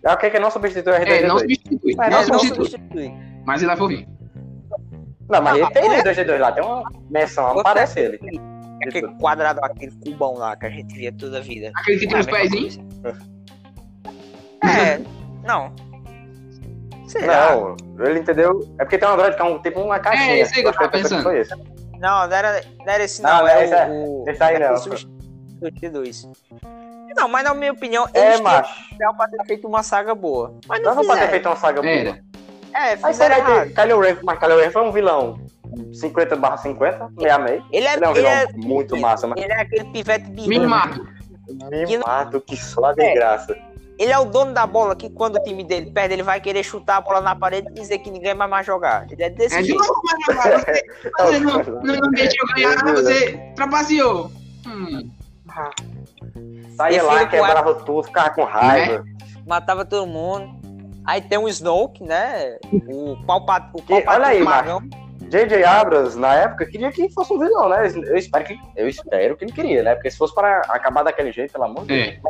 É 0.04 0.12
o 0.12 0.16
que 0.16 0.30
que 0.30 0.38
não 0.38 0.50
substitui 0.50 0.92
o 0.92 0.96
R2D2? 0.96 1.08
É, 1.10 1.26
não 1.26 1.38
substitui. 1.38 1.94
Mas 1.96 2.06
É, 2.06 2.10
Não 2.10 2.24
substitui. 2.24 2.64
substitui. 2.70 3.14
Mas 3.46 3.62
ele 3.62 3.70
é 3.72 3.76
fofinho. 3.76 4.08
Não, 5.28 5.42
mas 5.42 5.56
ele 5.58 5.70
tem 5.70 5.84
ele 5.84 5.94
é- 5.94 5.98
o 5.98 6.02
R2D2 6.02 6.38
lá. 6.38 6.52
Tem 6.52 6.64
uma 6.64 6.82
menção, 7.10 7.54
não 7.54 7.62
parece 7.62 8.00
ele. 8.00 8.18
Aquele 8.82 9.08
quadrado, 9.18 9.60
aquele 9.62 9.92
cubão 9.92 10.34
lá 10.34 10.56
que 10.56 10.66
a 10.66 10.70
gente 10.70 10.94
via 10.94 11.12
toda 11.12 11.38
a 11.38 11.40
vida. 11.42 11.70
Aquele 11.76 11.98
que 11.98 12.06
tem 12.08 12.16
É 12.16 12.20
os 12.20 12.26
pezinhos. 12.26 12.78
É, 14.64 15.00
não. 15.46 15.72
Será? 17.10 17.50
Não, 17.56 17.76
ele 18.06 18.20
entendeu. 18.20 18.60
É 18.78 18.84
porque 18.84 18.96
tem 18.98 19.08
um 19.08 19.12
Android 19.12 19.34
que 19.36 19.42
é 19.42 19.44
um, 19.44 19.58
tipo 19.60 19.80
uma 19.80 19.98
caixinha. 19.98 20.34
É, 20.34 20.38
esse 20.40 20.54
aí 20.56 20.62
que 20.62 20.68
eu 20.68 20.72
tava 20.72 20.88
que 20.90 21.22
foi 21.22 21.40
esse. 21.40 21.54
Não, 21.98 22.26
não 22.28 22.32
era, 22.36 22.62
não 22.78 22.92
era 22.92 23.04
esse 23.04 23.20
Não, 23.20 23.30
não. 23.30 23.38
não, 23.40 23.48
é 23.48 23.64
esse 23.64 23.74
é- 23.74 23.88
o, 23.88 24.24
esse 24.28 24.42
aí 24.42 24.54
é 24.56 24.58
não. 24.68 24.74
o 24.74 24.78
substituidores. 24.78 26.28
Não, 27.16 27.28
mas 27.28 27.44
na 27.44 27.52
minha 27.54 27.72
opinião, 27.72 28.06
É, 28.14 28.20
eles 28.20 28.36
tinham 28.40 28.50
macho. 28.52 28.74
potencial 28.84 29.14
pra 29.16 29.28
ter 29.28 29.44
feito 29.44 29.66
uma 29.68 29.82
saga 29.82 30.14
boa. 30.14 30.54
Mas 30.68 30.80
não 30.82 30.94
Dava 30.94 31.06
pra 31.06 31.16
ter 31.18 31.28
feito 31.30 31.46
uma 31.46 31.56
saga 31.56 31.82
boa. 31.82 31.92
Era. 31.92 32.10
É, 32.72 32.78
Aí 32.92 32.96
fizeram 32.96 33.14
será 33.14 33.38
errado. 33.38 33.66
que 33.66 33.74
Kylo 33.74 34.00
Ren, 34.00 34.16
mas 34.22 34.38
Kylo 34.38 34.60
Ren 34.60 34.70
foi 34.70 34.82
um 34.82 34.92
vilão 34.92 35.40
50 35.92 36.36
barra 36.36 36.56
50, 36.58 37.08
meia 37.18 37.38
meia. 37.38 37.62
Ele 37.72 37.86
é, 37.86 37.94
Ele 37.94 38.04
é 38.04 38.08
um 38.08 38.10
ele 38.12 38.20
vilão 38.20 38.32
é, 38.32 38.46
muito 38.54 38.96
massa, 38.96 39.26
mas 39.26 39.42
ele 39.42 39.52
é 39.52 39.60
aquele 39.60 39.84
pivete 39.86 40.30
birrento. 40.30 40.48
Mimado. 40.60 41.08
mimado 41.88 42.40
que 42.40 42.56
só 42.56 42.92
de 42.92 43.02
É. 43.02 43.14
graça. 43.14 43.56
Ele 44.00 44.12
é 44.12 44.18
o 44.18 44.24
dono 44.24 44.54
da 44.54 44.66
bola 44.66 44.96
que 44.96 45.10
quando 45.10 45.36
o 45.36 45.42
time 45.42 45.62
dele 45.62 45.90
perde, 45.90 46.14
ele 46.14 46.22
vai 46.22 46.40
querer 46.40 46.62
chutar 46.62 46.96
a 46.96 47.00
bola 47.02 47.20
na 47.20 47.36
parede 47.36 47.68
e 47.68 47.74
dizer 47.74 47.98
que 47.98 48.10
ninguém 48.10 48.34
vai 48.34 48.48
mais 48.48 48.64
jogar. 48.66 49.06
Ele 49.12 49.22
é 49.22 49.28
desse 49.28 49.54
É 49.54 49.60
de 49.60 49.66
jeito. 49.68 49.78
novo, 49.78 50.00
mas 50.02 50.38
agora 50.38 50.64
você, 51.18 51.38
não, 51.40 51.58
não, 51.82 51.94
não 51.96 52.10
deixa 52.12 52.34
eu 52.40 52.54
ganhar, 52.54 52.94
você 52.94 53.52
trapaceou. 53.54 54.30
Hum. 54.66 55.10
Saía 56.76 57.02
lá, 57.02 57.26
quebrava 57.26 57.74
tudo, 57.74 58.04
ficava 58.04 58.30
com 58.30 58.44
raiva. 58.44 59.04
Matava 59.46 59.84
todo 59.84 60.06
mundo. 60.06 60.58
Aí 61.04 61.20
tem 61.20 61.36
o 61.38 61.48
Snoke, 61.48 62.02
né? 62.02 62.56
O 62.88 63.16
Palpat, 63.26 63.68
o 63.74 63.82
Que- 63.82 64.04
olha 64.06 64.26
aí, 64.28 64.42
Magão. 64.42 64.80
J.J. 65.28 65.62
Abrams, 65.64 66.18
na 66.18 66.34
época, 66.34 66.66
queria 66.66 66.90
que 66.90 67.08
fosse 67.10 67.32
um 67.32 67.38
vilão, 67.38 67.68
né? 67.68 67.86
Eu 67.94 68.16
espero 68.16 68.44
que, 68.44 68.58
eu 68.76 68.88
espero 68.88 69.36
que 69.36 69.44
ele 69.44 69.52
queria, 69.52 69.82
né? 69.82 69.94
Porque 69.94 70.10
se 70.10 70.16
fosse 70.16 70.34
para 70.34 70.60
acabar 70.70 71.02
daquele 71.02 71.30
jeito, 71.32 71.52
pelo 71.52 71.64
amor 71.64 71.82
de 71.82 71.88
Deus. 71.88 72.08
É. 72.08 72.20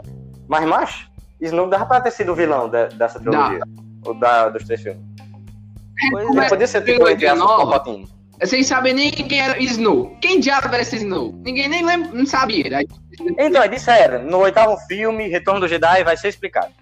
Mas, 0.46 0.64
macho, 0.66 1.09
isso 1.40 1.54
não 1.54 1.68
dava 1.68 1.86
pra 1.86 2.00
ter 2.00 2.10
sido 2.10 2.32
o 2.32 2.34
vilão 2.34 2.68
de- 2.68 2.88
dessa 2.96 3.18
trilogia. 3.20 3.60
Ou 4.04 4.14
da, 4.14 4.48
dos 4.48 4.64
três 4.64 4.82
filmes. 4.82 5.02
Pois 6.10 6.26
Não 6.34 6.42
é. 6.42 6.48
podia 6.48 6.66
ser 6.66 6.82
tipo, 6.82 7.08
entre 7.08 7.26
aspas, 7.26 7.38
nova. 7.46 7.66
Palpatine. 7.78 8.08
Vocês 8.40 8.66
sabem 8.66 8.94
nem 8.94 9.10
quem 9.10 9.38
era 9.38 9.62
Snow. 9.62 10.16
Quem 10.20 10.40
diabo 10.40 10.68
era 10.68 10.80
esse 10.80 10.96
Snow? 10.96 11.32
Ninguém 11.44 11.68
nem 11.68 11.84
lembra, 11.84 12.10
não 12.12 12.24
sabia. 12.24 12.78
Aí, 12.78 12.86
Então, 13.38 13.62
eles 13.62 13.78
disseram, 13.80 14.22
no 14.24 14.38
oitavo 14.38 14.78
filme, 14.88 15.28
Retorno 15.28 15.60
do 15.60 15.68
Jedi, 15.68 16.02
vai 16.02 16.16
ser 16.16 16.28
explicado. 16.28 16.72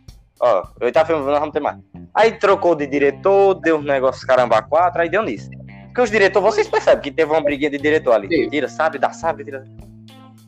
Ó, 0.41 0.63
o 0.81 0.85
oitavo 0.85 1.09
filme 1.09 1.25
nós 1.25 1.41
vamos 1.41 1.53
ter 1.53 1.59
mais. 1.59 1.79
Aí 2.15 2.31
trocou 2.39 2.77
de 2.77 2.87
diretor, 2.87 3.55
deu 3.55 3.79
um 3.79 3.83
negócio 3.83 4.25
caramba 4.25 4.63
quatro, 4.63 5.03
aí 5.03 5.09
deu 5.09 5.25
nisso. 5.25 5.51
Porque 5.87 6.01
os 6.01 6.11
diretores, 6.13 6.55
vocês 6.55 6.69
percebem 6.69 7.03
que 7.03 7.11
teve 7.11 7.33
uma 7.33 7.41
briguinha 7.41 7.71
de 7.71 7.79
diretor 7.79 8.13
ali. 8.13 8.29
Sim. 8.29 8.49
Tira, 8.49 8.69
sabe, 8.69 8.99
dá, 8.99 9.11
sabe, 9.11 9.43
tira. 9.45 9.65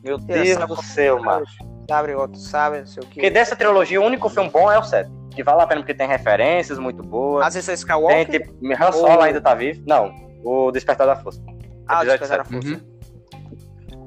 Meu 0.05 0.17
Deus 0.17 0.49
sabe, 0.51 0.67
do 0.69 0.81
céu, 0.81 1.21
mano. 1.21 1.45
Sabe, 1.91 2.15
outro 2.15 2.39
sabe, 2.41 2.79
não 2.79 2.87
sei 2.87 3.03
o 3.03 3.07
Porque 3.07 3.21
que. 3.21 3.31
dessa 3.31 3.55
trilogia, 3.57 4.01
o 4.01 4.05
único 4.05 4.29
filme 4.29 4.49
bom 4.51 4.71
é 4.71 4.79
o 4.79 4.83
7. 4.83 5.11
Que 5.35 5.43
vale 5.45 5.63
a 5.63 5.67
pena 5.67 5.81
porque 5.81 5.95
tem 5.95 6.07
referências 6.09 6.79
muito 6.79 7.03
boas. 7.03 7.47
Às 7.47 7.55
vezes 7.55 7.69
é 7.69 7.73
Tem, 7.73 7.79
Skywalker. 7.81 8.27
tipo, 8.43 8.53
Han 8.85 8.93
Solo 8.93 9.13
Ou- 9.15 9.23
ainda 9.23 9.41
tá 9.41 9.55
vivo. 9.55 9.83
Não, 9.87 10.13
o 10.45 10.71
Despertar 10.73 11.07
da 11.07 11.17
Força. 11.17 11.41
Ah, 11.87 12.03
episódio 12.05 12.19
Despertar 12.21 12.39
da. 12.39 12.45
Força. 12.45 12.69
uhum. 12.69 12.91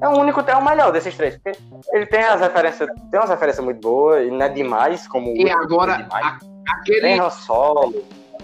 É 0.02 0.08
o 0.08 0.18
único, 0.18 0.40
é 0.40 0.56
o 0.56 0.64
melhor 0.64 0.92
desses 0.92 1.14
três. 1.16 1.36
Porque 1.38 1.58
ele 1.92 2.06
tem 2.06 2.22
as 2.24 2.40
referências, 2.40 2.88
tem 3.10 3.20
umas 3.20 3.30
referências 3.30 3.64
muito 3.64 3.80
boas, 3.80 4.26
e 4.26 4.30
não 4.30 4.42
é 4.42 4.48
demais, 4.48 5.06
como 5.08 5.32
o 5.32 5.36
E 5.36 5.48
agora, 5.50 5.92
é 6.10 6.14
a- 6.14 6.38
aquele, 6.80 7.00
Tem 7.00 7.20
Han 7.20 7.30
Solo. 7.30 7.92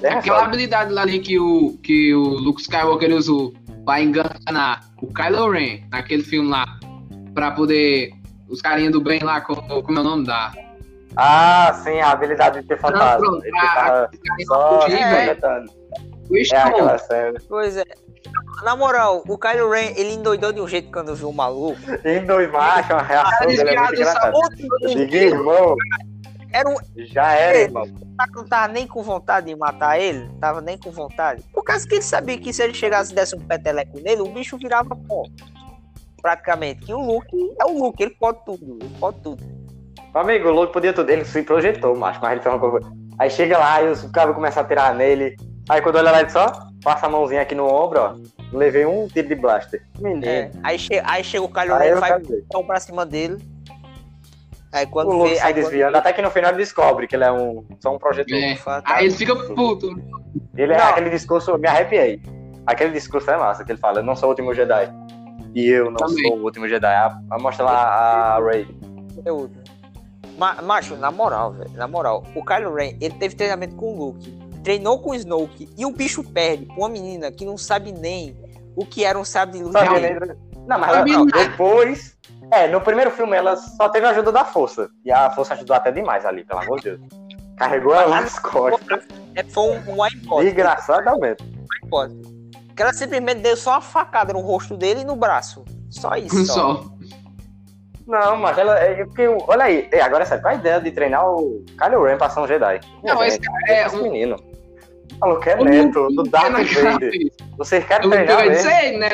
Tem 0.00 0.10
Han 0.12 0.18
aquela 0.18 0.36
Solo. 0.38 0.48
habilidade 0.48 0.92
lá 0.92 1.02
ali 1.02 1.18
que 1.18 1.38
o, 1.38 1.76
que 1.82 2.14
o 2.14 2.20
Luke 2.22 2.62
Skywalker 2.62 3.12
usou 3.14 3.52
pra 3.84 4.00
enganar 4.00 4.80
o 5.02 5.06
Kylo 5.12 5.50
Ren 5.50 5.82
naquele 5.90 6.22
filme 6.22 6.48
lá, 6.48 6.64
pra 7.34 7.50
poder. 7.50 8.12
Os 8.50 8.60
carinhas 8.60 8.92
do 8.92 9.00
bem 9.00 9.20
lá, 9.22 9.40
como, 9.40 9.62
como 9.82 9.98
é 9.98 10.00
o 10.00 10.04
nome 10.04 10.26
da. 10.26 10.52
Ah, 11.16 11.72
sim, 11.84 12.00
a 12.00 12.10
habilidade 12.12 12.60
de 12.62 12.66
ter 12.68 12.78
fantasma. 12.78 13.18
pronto, 13.18 13.44
Ele 13.44 13.56
a- 13.58 13.60
tava 13.74 14.10
carinha 14.10 14.46
só 14.46 14.80
fugir, 14.82 14.96
velho. 14.98 15.16
projetando. 15.16 15.70
O 16.30 16.36
É 16.36 16.56
aquela 16.58 16.98
cena. 16.98 17.40
Pois 17.48 17.76
é. 17.76 17.84
Na 18.62 18.76
moral, 18.76 19.22
o 19.26 19.38
Kylo 19.38 19.70
Ren, 19.70 19.92
ele 19.96 20.12
endoidou 20.14 20.52
de 20.52 20.60
um 20.60 20.68
jeito 20.68 20.92
quando 20.92 21.14
viu 21.14 21.30
o 21.30 21.32
maluco. 21.32 21.78
E 22.04 22.20
dois 22.20 22.50
machos, 22.52 22.90
a 22.92 23.02
reação 23.02 23.46
dele 23.48 23.70
é 23.70 23.78
muito 23.80 23.94
engraçada. 23.94 24.32
Diga, 24.86 25.16
irmão, 25.16 25.74
Era 26.52 26.68
um 26.68 26.76
já 27.06 27.32
era, 27.32 27.58
irmão. 27.58 27.84
cara 28.18 28.30
que 28.30 28.36
não 28.36 28.44
tava 28.44 28.72
nem 28.72 28.86
com 28.86 29.02
vontade 29.02 29.46
de 29.46 29.56
matar 29.56 29.98
ele, 29.98 30.28
tava 30.40 30.60
nem 30.60 30.76
com 30.78 30.90
vontade. 30.90 31.42
Por 31.52 31.64
causa 31.64 31.88
que 31.88 31.94
ele 31.96 32.02
sabia 32.02 32.38
que 32.38 32.52
se 32.52 32.62
ele 32.62 32.74
chegasse 32.74 33.12
e 33.12 33.14
desse 33.14 33.34
um 33.34 33.40
peteleco 33.40 33.98
nele, 34.00 34.20
o 34.20 34.28
bicho 34.28 34.56
virava 34.58 34.94
pó. 34.94 35.22
Praticamente. 36.20 36.84
Que 36.86 36.92
o 36.92 37.00
Luke 37.00 37.36
é 37.60 37.64
o 37.64 37.78
Luke, 37.78 38.02
ele 38.02 38.14
pode 38.18 38.44
tudo, 38.44 38.78
ele 38.80 38.94
pode 38.98 39.18
tudo. 39.20 39.42
Amigo, 40.14 40.48
o 40.48 40.52
louco 40.52 40.72
podia 40.72 40.92
tudo. 40.92 41.08
Ele 41.10 41.24
se 41.24 41.42
projetou, 41.42 41.96
macho, 41.96 42.18
mas 42.20 42.32
ele 42.32 42.40
fez 42.40 42.54
uma 42.54 42.60
coisa. 42.60 42.92
Aí 43.18 43.30
chega 43.30 43.58
lá 43.58 43.82
e 43.82 43.88
os 43.88 44.02
caras 44.10 44.34
começam 44.34 44.62
a 44.62 44.66
tirar 44.66 44.94
nele. 44.94 45.36
Aí 45.68 45.80
quando 45.80 45.96
olha 45.96 46.10
lá, 46.10 46.20
ele 46.20 46.30
só 46.30 46.50
passa 46.82 47.06
a 47.06 47.08
mãozinha 47.08 47.42
aqui 47.42 47.54
no 47.54 47.66
ombro, 47.66 48.00
ó. 48.00 48.14
Levei 48.52 48.84
um 48.86 49.06
tiro 49.06 49.28
de 49.28 49.34
blaster. 49.36 49.80
Menino. 50.00 50.24
É, 50.26 50.50
aí, 50.64 50.76
che 50.78 51.00
aí 51.04 51.22
chega 51.22 51.44
o 51.44 51.48
Ren, 51.78 51.84
eu 51.84 52.00
vai 52.00 52.20
então 52.20 52.64
pra 52.66 52.80
cima 52.80 53.06
dele. 53.06 53.36
Aí 54.72 54.84
O 54.86 54.88
quando 54.88 55.10
louco 55.10 55.28
vê. 55.28 55.36
sai 55.36 55.48
Aí 55.48 55.54
quando 55.54 55.62
desviando, 55.64 55.92
vê- 55.92 55.98
até 55.98 56.12
que 56.12 56.22
no 56.22 56.30
final 56.30 56.50
ele 56.50 56.58
descobre 56.58 57.06
que 57.06 57.14
ele 57.14 57.24
é 57.24 57.30
um, 57.32 57.64
só 57.80 57.94
um 57.94 57.98
projetor. 57.98 58.36
É. 58.36 58.56
Aí 58.84 59.06
ele 59.06 59.14
fica 59.14 59.36
puto. 59.36 59.88
Ele 60.56 60.72
é 60.72 60.76
aquele 60.82 61.10
discurso, 61.10 61.50
eu 61.52 61.58
me 61.58 61.68
arrepiei. 61.68 62.20
Aquele 62.66 62.92
discurso 62.92 63.30
é 63.30 63.36
massa, 63.36 63.64
que 63.64 63.70
ele 63.72 63.78
fala, 63.78 64.00
eu 64.00 64.04
não 64.04 64.14
sou 64.16 64.28
o 64.28 64.30
último 64.30 64.52
Jedi. 64.54 64.88
E 65.54 65.66
eu 65.68 65.86
não 65.90 65.96
Também. 65.96 66.28
sou 66.28 66.38
o 66.38 66.42
último 66.44 66.68
Jedi. 66.68 66.94
A, 66.94 67.18
a 67.30 67.38
mostra 67.38 67.64
lá 67.64 68.36
a 68.36 68.44
Rey. 68.44 68.66
conteúdo. 69.16 69.52
Ma 70.38 70.54
macho, 70.62 70.96
na 70.96 71.10
moral, 71.10 71.52
velho, 71.52 71.72
na 71.74 71.86
moral, 71.86 72.24
o 72.34 72.42
Kylo 72.44 72.72
Ren, 72.74 72.96
ele 73.00 73.14
teve 73.18 73.34
treinamento 73.34 73.76
com 73.76 73.92
o 73.92 73.98
Luke, 74.06 74.32
treinou 74.64 74.98
com 74.98 75.10
o 75.10 75.14
Snoke, 75.14 75.68
e 75.76 75.84
o 75.84 75.90
bicho 75.90 76.24
perde 76.24 76.64
pra 76.64 76.76
uma 76.76 76.88
menina 76.88 77.30
que 77.30 77.44
não 77.44 77.58
sabe 77.58 77.92
nem 77.92 78.34
o 78.74 78.86
que 78.86 79.04
era 79.04 79.18
um 79.18 79.24
sábio 79.24 79.58
de 79.58 79.64
luz. 79.64 79.74
Dele. 79.74 80.18
né? 80.20 80.36
Não, 80.66 80.78
mas 80.78 80.92
Sabia 80.92 81.18
não, 81.18 81.26
depois. 81.26 82.16
É, 82.52 82.66
no 82.68 82.80
primeiro 82.80 83.10
filme 83.10 83.36
ela 83.36 83.54
só 83.56 83.88
teve 83.90 84.06
a 84.06 84.10
ajuda 84.10 84.32
da 84.32 84.44
força. 84.44 84.88
E 85.04 85.12
a 85.12 85.30
força 85.30 85.52
ajudou 85.54 85.76
até 85.76 85.92
demais 85.92 86.24
ali, 86.24 86.42
pelo 86.44 86.60
amor 86.60 86.80
de 86.80 86.96
Deus. 86.96 87.00
Carregou 87.56 87.94
ela 87.94 88.22
nas 88.22 88.38
costas. 88.38 89.04
É, 89.34 89.44
foi 89.44 89.76
um, 89.76 89.96
um 89.96 90.02
iPod, 90.02 90.44
Desgraçadamente. 90.44 91.44
iPod. 91.84 92.14
Que 92.80 92.84
ela 92.84 92.94
simplesmente 92.94 93.40
deu 93.40 93.54
só 93.58 93.72
uma 93.72 93.80
facada 93.82 94.32
no 94.32 94.40
rosto 94.40 94.74
dele 94.74 95.02
e 95.02 95.04
no 95.04 95.14
braço. 95.14 95.66
Só 95.90 96.16
isso. 96.16 96.46
Só. 96.46 96.76
Só. 96.80 96.84
Não, 98.06 98.36
mas 98.36 98.56
ela. 98.56 98.78
É, 98.78 99.04
porque, 99.04 99.28
olha 99.28 99.64
aí, 99.64 99.86
é, 99.92 100.00
agora 100.00 100.22
é 100.22 100.26
sério, 100.26 100.42
qual 100.42 100.54
a 100.54 100.56
ideia 100.56 100.80
de 100.80 100.90
treinar 100.90 101.28
o 101.30 101.62
Kylo 101.78 102.04
Ren 102.04 102.16
pra 102.16 102.30
ser 102.30 102.40
um 102.40 102.46
Jedi? 102.46 102.80
Não, 103.04 103.22
esse 103.22 103.38
cara 103.38 103.58
é 103.68 103.86
esse 103.86 103.96
um. 103.96 104.02
menino. 104.04 104.36
Falou 105.18 105.38
que 105.40 105.50
é 105.50 105.56
um 105.60 105.64
neto 105.64 106.08
do 106.08 106.22
Darth 106.22 106.52
Vader. 106.72 107.12
Vocês 107.58 107.84
querem 107.84 108.06
Eu 108.06 108.10
treinar 108.12 108.36
vai 108.36 108.48
mesmo? 108.48 108.70
dizer, 108.70 108.98
né? 108.98 109.08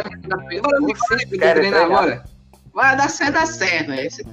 Vocês 0.87 1.25
querem 1.25 1.39
treinar 1.63 1.83
agora. 1.87 2.25
Vai 2.73 2.97
dar 2.97 3.11
certo, 3.11 3.33
dá 3.33 3.47
certo, 3.47 3.89
velho. 3.89 4.07
Esse- 4.07 4.25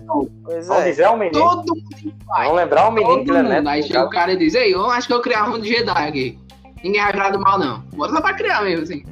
Pois 0.43 0.67
Vamos 0.67 0.83
é. 0.83 0.89
dizer 0.91 1.05
ao 1.05 1.17
menino. 1.17 1.39
Todo 1.39 1.75
mundo 1.75 2.13
vai. 2.27 2.43
Vamos 2.45 2.61
lembrar 2.61 2.87
o 2.87 2.91
menino 2.91 3.23
que 3.23 3.31
ele 3.31 3.39
é 3.39 3.43
neto. 3.43 3.67
Aí 3.67 3.81
chega 3.81 4.05
o 4.05 4.09
cara. 4.11 4.31
e 4.31 4.37
diz, 4.37 4.53
ei, 4.53 4.75
eu 4.75 4.87
acho 4.91 5.07
que 5.07 5.13
eu 5.15 5.21
criar 5.23 5.49
um 5.49 5.59
de 5.59 5.69
Jedi 5.69 6.07
aqui. 6.07 6.39
Ninguém 6.83 7.01
vai 7.01 7.11
virar 7.13 7.29
do 7.31 7.39
mal, 7.39 7.57
não. 7.57 7.79
Bora 7.95 8.11
só 8.11 8.21
pra 8.21 8.35
criar 8.35 8.61
mesmo, 8.61 8.83
assim. 8.83 9.03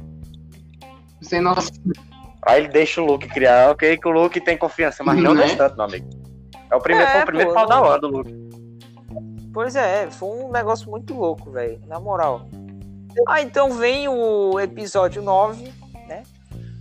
Sem 1.32 1.40
nossa. 1.40 1.70
Aí 2.42 2.60
ele 2.60 2.68
deixa 2.68 3.00
o 3.00 3.06
Luke 3.06 3.26
criar, 3.26 3.70
ok, 3.70 3.96
que 3.96 4.06
o 4.06 4.10
Luke 4.10 4.38
tem 4.38 4.58
confiança, 4.58 5.02
mas 5.02 5.16
não 5.18 5.32
Né? 5.32 5.40
deixa 5.44 5.56
tanto, 5.56 5.76
meu 5.76 5.86
amigo. 5.86 6.10
É 6.70 6.76
o 6.76 6.78
primeiro, 6.78 7.08
É, 7.08 7.12
foi 7.12 7.22
o 7.22 7.24
primeiro 7.26 7.48
pô, 7.50 7.54
pau 7.54 7.66
da 7.66 7.76
não- 7.76 7.82
hora 7.84 8.00
do 8.02 8.08
Luke. 8.08 8.34
Pois 9.54 9.74
é, 9.74 10.10
foi 10.10 10.28
um 10.28 10.50
negócio 10.52 10.90
muito 10.90 11.14
louco, 11.14 11.50
velho. 11.50 11.80
Na 11.86 11.98
moral. 11.98 12.46
Ah, 13.26 13.40
então 13.40 13.72
vem 13.72 14.08
o 14.08 14.60
episódio 14.60 15.22
9, 15.22 15.72
né? 16.06 16.22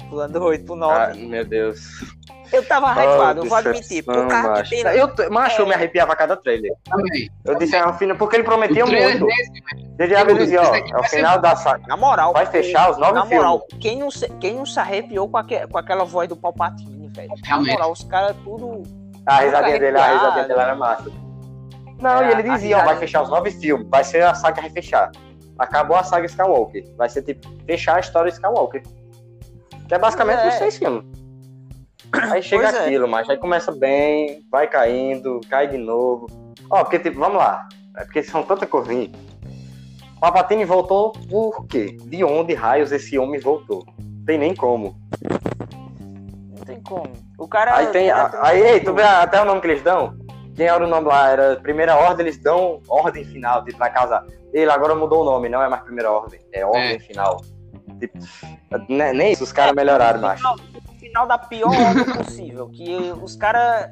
Pulando 0.09 0.37
do 0.37 0.43
8 0.45 0.65
pro 0.65 0.75
9. 0.75 0.93
Ah, 0.95 1.13
meu 1.15 1.45
Deus. 1.45 2.01
Eu 2.51 2.65
tava 2.65 2.91
hypado, 2.91 3.41
eu 3.41 3.45
vou 3.49 3.57
admitir. 3.57 4.03
Por 4.03 4.27
causa 4.27 4.49
macho. 4.49 4.69
tem. 4.69 4.81
Eu, 4.81 5.31
macho, 5.31 5.61
eu 5.61 5.65
me 5.65 5.71
É. 5.71 5.75
arrepiava 5.75 6.13
a 6.13 6.15
cada 6.15 6.35
trailer. 6.37 6.71
Também. 6.89 7.29
Eu 7.45 7.55
disse, 7.55 7.75
é 7.75 7.85
o 7.85 7.93
final, 7.93 8.17
porque 8.17 8.35
ele 8.37 8.43
prometia 8.43 8.85
trailer 8.85 9.19
muito. 9.19 9.33
Ele 9.99 10.13
já 10.13 10.25
me 10.25 10.33
dizia, 10.35 10.61
ó, 10.61 10.75
é 10.75 10.99
o 10.99 11.03
final 11.03 11.39
da 11.39 11.55
saga. 11.55 11.83
Na 11.87 11.95
moral. 11.97 12.33
Vai 12.33 12.45
fechar 12.45 12.91
os 12.91 12.97
nove 12.97 13.13
Na 13.13 13.21
filmes. 13.25 13.37
moral, 13.37 13.65
quem 13.79 13.99
não, 13.99 14.09
se, 14.11 14.27
quem 14.39 14.55
não 14.55 14.65
se 14.65 14.79
arrepiou 14.79 15.27
com, 15.29 15.39
com 15.71 15.77
aquela 15.77 16.03
voz 16.05 16.27
do 16.27 16.35
Palpatine, 16.35 17.09
velho? 17.09 17.29
Na 17.29 17.35
Realmente. 17.47 17.71
moral, 17.73 17.91
os 17.91 18.03
caras 18.03 18.35
tudo. 18.43 18.83
A 19.25 19.37
risadinha 19.41 19.79
dele, 19.79 19.97
a 19.97 20.07
risadinha 20.13 20.47
dele 20.47 20.59
era 20.59 20.75
massa. 20.75 21.11
Não, 22.01 22.21
É, 22.23 22.29
e 22.29 22.31
ele 22.31 22.43
dizia, 22.49 22.79
ó, 22.79 22.83
vai 22.85 22.95
fechar 22.97 23.21
os 23.21 23.29
nove 23.29 23.51
filmes, 23.51 23.87
vai 23.89 24.03
ser 24.03 24.23
a 24.23 24.33
saga 24.33 24.59
refechar. 24.61 25.11
Acabou 25.59 25.95
a 25.95 26.03
saga 26.03 26.25
Skywalker. 26.25 26.83
Vai 26.97 27.07
ser 27.07 27.21
tipo, 27.21 27.47
fechar 27.67 27.97
a 27.97 27.99
história 27.99 28.29
Skywalker. 28.29 28.81
Que 29.87 29.93
é 29.93 29.99
basicamente 29.99 30.39
é. 30.39 30.47
os 30.47 30.53
seis 30.55 30.77
filmes. 30.77 31.03
Aí 32.13 32.41
chega 32.43 32.63
Pois 32.63 32.75
é. 32.75 32.85
aquilo, 32.85 33.07
mas 33.07 33.29
aí 33.29 33.37
começa 33.37 33.71
bem, 33.71 34.43
vai 34.51 34.67
caindo, 34.67 35.39
cai 35.49 35.67
de 35.67 35.77
novo. 35.77 36.27
Ó, 36.69 36.83
porque 36.83 36.99
tipo, 36.99 37.19
vamos 37.19 37.37
lá. 37.37 37.67
É 37.97 38.03
porque 38.03 38.21
são 38.23 38.43
tanta 38.43 38.65
coisinha. 38.65 39.09
Palpatine 40.19 40.65
voltou 40.65 41.11
por 41.29 41.65
quê? 41.67 41.97
De 42.03 42.23
onde 42.23 42.53
raios 42.53 42.91
esse 42.91 43.17
homem 43.17 43.39
voltou? 43.39 43.83
Tem 44.25 44.37
nem 44.37 44.53
como. 44.55 44.95
Não 46.49 46.63
tem 46.65 46.79
como. 46.81 47.11
O 47.37 47.47
cara. 47.47 47.75
Aí 47.77 47.87
tem. 47.87 48.11
a- 48.11 48.31
Aí, 48.41 48.61
ei, 48.61 48.79
tu 48.79 48.93
vê 48.93 49.01
até 49.03 49.41
o 49.41 49.45
nome 49.45 49.61
que 49.61 49.67
eles 49.67 49.81
dão? 49.81 50.15
Quem 50.55 50.67
era 50.67 50.83
o 50.83 50.87
nome 50.87 51.07
lá? 51.07 51.29
Era 51.29 51.55
Primeira 51.55 51.95
Ordem, 51.95 52.25
eles 52.27 52.37
dão 52.37 52.81
ordem 52.87 53.23
final, 53.25 53.63
tipo, 53.63 53.79
vai 53.79 53.91
casar. 53.91 54.23
Ele 54.53 54.69
agora 54.69 54.93
mudou 54.93 55.21
o 55.21 55.25
nome, 55.25 55.49
não 55.49 55.61
é 55.63 55.67
mais 55.69 55.81
Primeira 55.81 56.11
Ordem, 56.11 56.39
é 56.53 56.65
Ordem 56.65 56.95
É. 56.95 56.99
Final. 56.99 57.37
Tipo, 57.99 58.17
ne- 58.89 59.13
nem 59.13 59.31
isso 59.31 59.43
os 59.43 59.51
caras 59.51 59.73
melhoraram, 59.73 60.19
macho. 60.21 60.43
Final, 61.11 61.27
final 61.27 61.27
da 61.27 61.37
pior 61.37 61.69
ordem 61.69 62.05
possível. 62.15 62.69
Que 62.69 63.13
os 63.21 63.35
caras. 63.35 63.89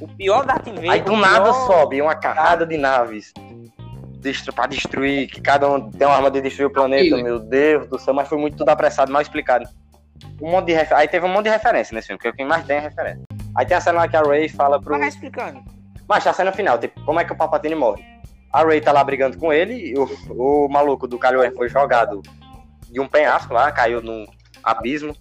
O 0.00 0.08
pior 0.08 0.46
Darth 0.46 0.66
Vader. 0.66 0.90
Aí 0.90 1.00
do 1.02 1.12
o 1.12 1.16
nada 1.16 1.52
pior- 1.52 1.66
sobe 1.66 2.00
uma 2.00 2.14
carrada 2.14 2.64
de 2.66 2.78
naves 2.78 3.32
destru- 4.20 4.52
pra 4.54 4.66
destruir, 4.66 5.28
que 5.28 5.40
cada 5.40 5.68
um 5.68 5.90
tem 5.90 6.06
uma 6.06 6.16
arma 6.16 6.30
de 6.30 6.40
destruir 6.40 6.66
o 6.66 6.70
planeta, 6.70 7.16
meu 7.16 7.38
Deus 7.38 7.86
do 7.88 7.98
céu, 7.98 8.14
mas 8.14 8.28
foi 8.28 8.38
muito 8.38 8.56
tudo 8.56 8.68
apressado, 8.70 9.12
mal 9.12 9.20
explicado. 9.20 9.68
Um 10.40 10.50
monte 10.50 10.66
de 10.66 10.72
refer... 10.74 10.94
Aí 10.94 11.08
teve 11.08 11.24
um 11.26 11.28
monte 11.30 11.44
de 11.44 11.50
referência 11.50 11.94
nesse 11.94 12.06
filme, 12.08 12.18
porque 12.18 12.28
o 12.28 12.32
que 12.34 12.44
mais 12.44 12.64
tem 12.64 12.76
é 12.76 12.80
referência. 12.80 13.22
Aí 13.54 13.66
tem 13.66 13.76
a 13.76 13.80
cena 13.80 13.98
lá 14.00 14.08
que 14.08 14.16
a 14.16 14.22
Ray 14.22 14.48
fala 14.48 14.80
pro. 14.80 14.98
Vai 14.98 15.08
explicando. 15.08 15.60
Mas 16.08 16.24
tá 16.24 16.30
a 16.30 16.34
cena 16.34 16.52
final, 16.52 16.78
tipo, 16.78 17.02
como 17.04 17.20
é 17.20 17.24
que 17.24 17.32
o 17.32 17.36
Palpatine 17.36 17.74
morre? 17.74 18.02
A 18.52 18.62
Ray 18.62 18.80
tá 18.80 18.90
lá 18.92 19.02
brigando 19.04 19.38
com 19.38 19.52
ele, 19.52 19.74
e 19.74 19.94
o, 19.98 20.08
o 20.30 20.68
maluco 20.68 21.06
do 21.06 21.18
Ren 21.18 21.52
foi 21.52 21.68
jogado 21.68 22.20
de 22.90 23.00
um 23.00 23.06
penhasco 23.06 23.54
lá, 23.54 23.70
caiu 23.70 24.02
num 24.02 24.26
abismo. 24.62 25.14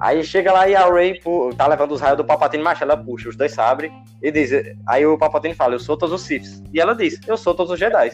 Aí 0.00 0.22
chega 0.24 0.52
lá 0.52 0.68
e 0.68 0.74
a 0.74 0.86
Ray 0.88 1.20
tá 1.56 1.66
levando 1.66 1.92
os 1.92 2.00
raios 2.00 2.16
do 2.16 2.24
Palpatine, 2.24 2.62
mas 2.62 2.80
ela 2.82 2.96
puxa 2.96 3.28
os 3.28 3.36
dois 3.36 3.52
sabres 3.52 3.92
e 4.22 4.30
diz. 4.30 4.50
Aí 4.86 5.06
o 5.06 5.16
Palpatine 5.16 5.54
fala, 5.54 5.74
eu 5.74 5.78
sou 5.80 5.96
todos 5.96 6.14
os 6.20 6.26
Siths. 6.26 6.62
E 6.72 6.80
ela 6.80 6.94
diz, 6.94 7.18
eu 7.26 7.36
sou 7.36 7.54
todos 7.54 7.72
os 7.72 7.78
Jedi. 7.78 8.12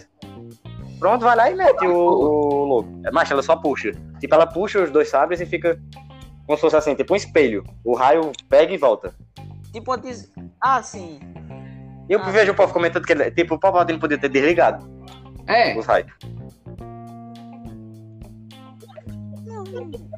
Pronto, 0.98 1.24
vai 1.24 1.34
lá 1.34 1.50
e 1.50 1.54
mete 1.54 1.86
o, 1.86 1.94
o 1.96 2.64
louco. 2.64 2.90
Mas 3.12 3.30
ela 3.30 3.42
só 3.42 3.56
puxa. 3.56 3.92
Tipo, 4.20 4.34
ela 4.34 4.46
puxa 4.46 4.82
os 4.82 4.90
dois 4.90 5.08
sabres 5.08 5.40
e 5.40 5.46
fica 5.46 5.80
como 6.46 6.56
se 6.56 6.60
fosse 6.60 6.76
assim, 6.76 6.94
tipo 6.94 7.12
um 7.14 7.16
espelho. 7.16 7.64
O 7.84 7.94
raio 7.94 8.32
pega 8.48 8.72
e 8.74 8.76
volta. 8.76 9.14
Tipo, 9.72 9.96
diz. 9.96 10.30
Ah, 10.60 10.82
sim. 10.82 11.18
E 12.08 12.12
eu 12.12 12.20
Ah. 12.20 12.30
vejo 12.30 12.52
o 12.52 12.54
povo 12.54 12.72
comentando 12.72 13.04
que 13.06 13.12
ele, 13.12 13.30
tipo, 13.30 13.54
o 13.54 13.58
Palpatine 13.58 13.98
podia 13.98 14.18
ter 14.18 14.28
desligado 14.28 14.84
É, 15.46 15.78
os 15.78 15.86
raios. 15.86 16.12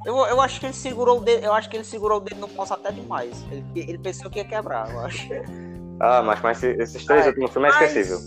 Eu, 0.05 0.17
eu 0.27 0.41
acho 0.41 0.59
que 0.61 0.67
ele 0.67 0.73
segurou 0.73 1.19
o 1.19 1.21
dedo, 1.21 1.45
eu 1.45 1.53
acho 1.53 1.69
que 1.71 1.77
ele 1.77 1.85
segurou 1.85 2.19
o 2.19 2.21
dedo 2.21 2.41
no 2.41 2.49
poço 2.49 2.75
até 2.75 2.91
demais. 2.93 3.45
Ele, 3.51 3.65
ele 3.75 3.99
pensou 3.99 4.31
que 4.31 4.39
ia 4.39 4.45
quebrar, 4.45 4.91
eu 4.93 5.01
acho. 5.01 5.29
Ah, 6.01 6.23
mas, 6.23 6.41
mas 6.43 6.63
esses 6.63 7.05
três 7.05 7.25
Ah, 7.25 7.29
últimos 7.29 7.53
filmes 7.53 7.75
é 7.77 7.85
esquecível. 7.85 8.19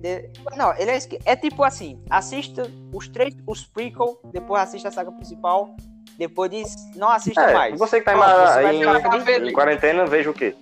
De- 0.00 0.30
Não, 0.56 0.72
ele 0.76 0.90
é, 0.92 0.96
esque- 0.96 1.18
é 1.24 1.34
tipo 1.34 1.64
assim, 1.64 2.00
assista 2.08 2.70
os 2.92 3.08
três, 3.08 3.34
os 3.46 3.64
prequel, 3.64 4.20
depois 4.32 4.62
assista 4.62 4.88
a 4.88 4.92
saga 4.92 5.10
principal, 5.10 5.74
depois 6.16 6.50
diz, 6.50 6.74
não 6.94 7.08
assista 7.08 7.40
É, 7.40 7.52
mais. 7.52 7.78
você 7.78 7.98
que 7.98 8.04
tá 8.04 8.12
em, 8.14 8.16
Pronto, 8.18 9.30
em- 9.30 9.48
em 9.48 9.52
quarentena, 9.52 10.06
veja 10.06 10.30
o 10.30 10.34
quê? 10.34 10.54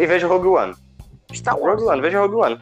E 0.00 0.06
veja 0.06 0.26
Rogue 0.26 0.48
One. 0.48 0.74
Star 1.32 1.58
Wars. 1.58 1.74
Rogue 1.80 1.92
One, 1.92 2.00
veja 2.02 2.20
Rogue 2.20 2.34
One. 2.34 2.58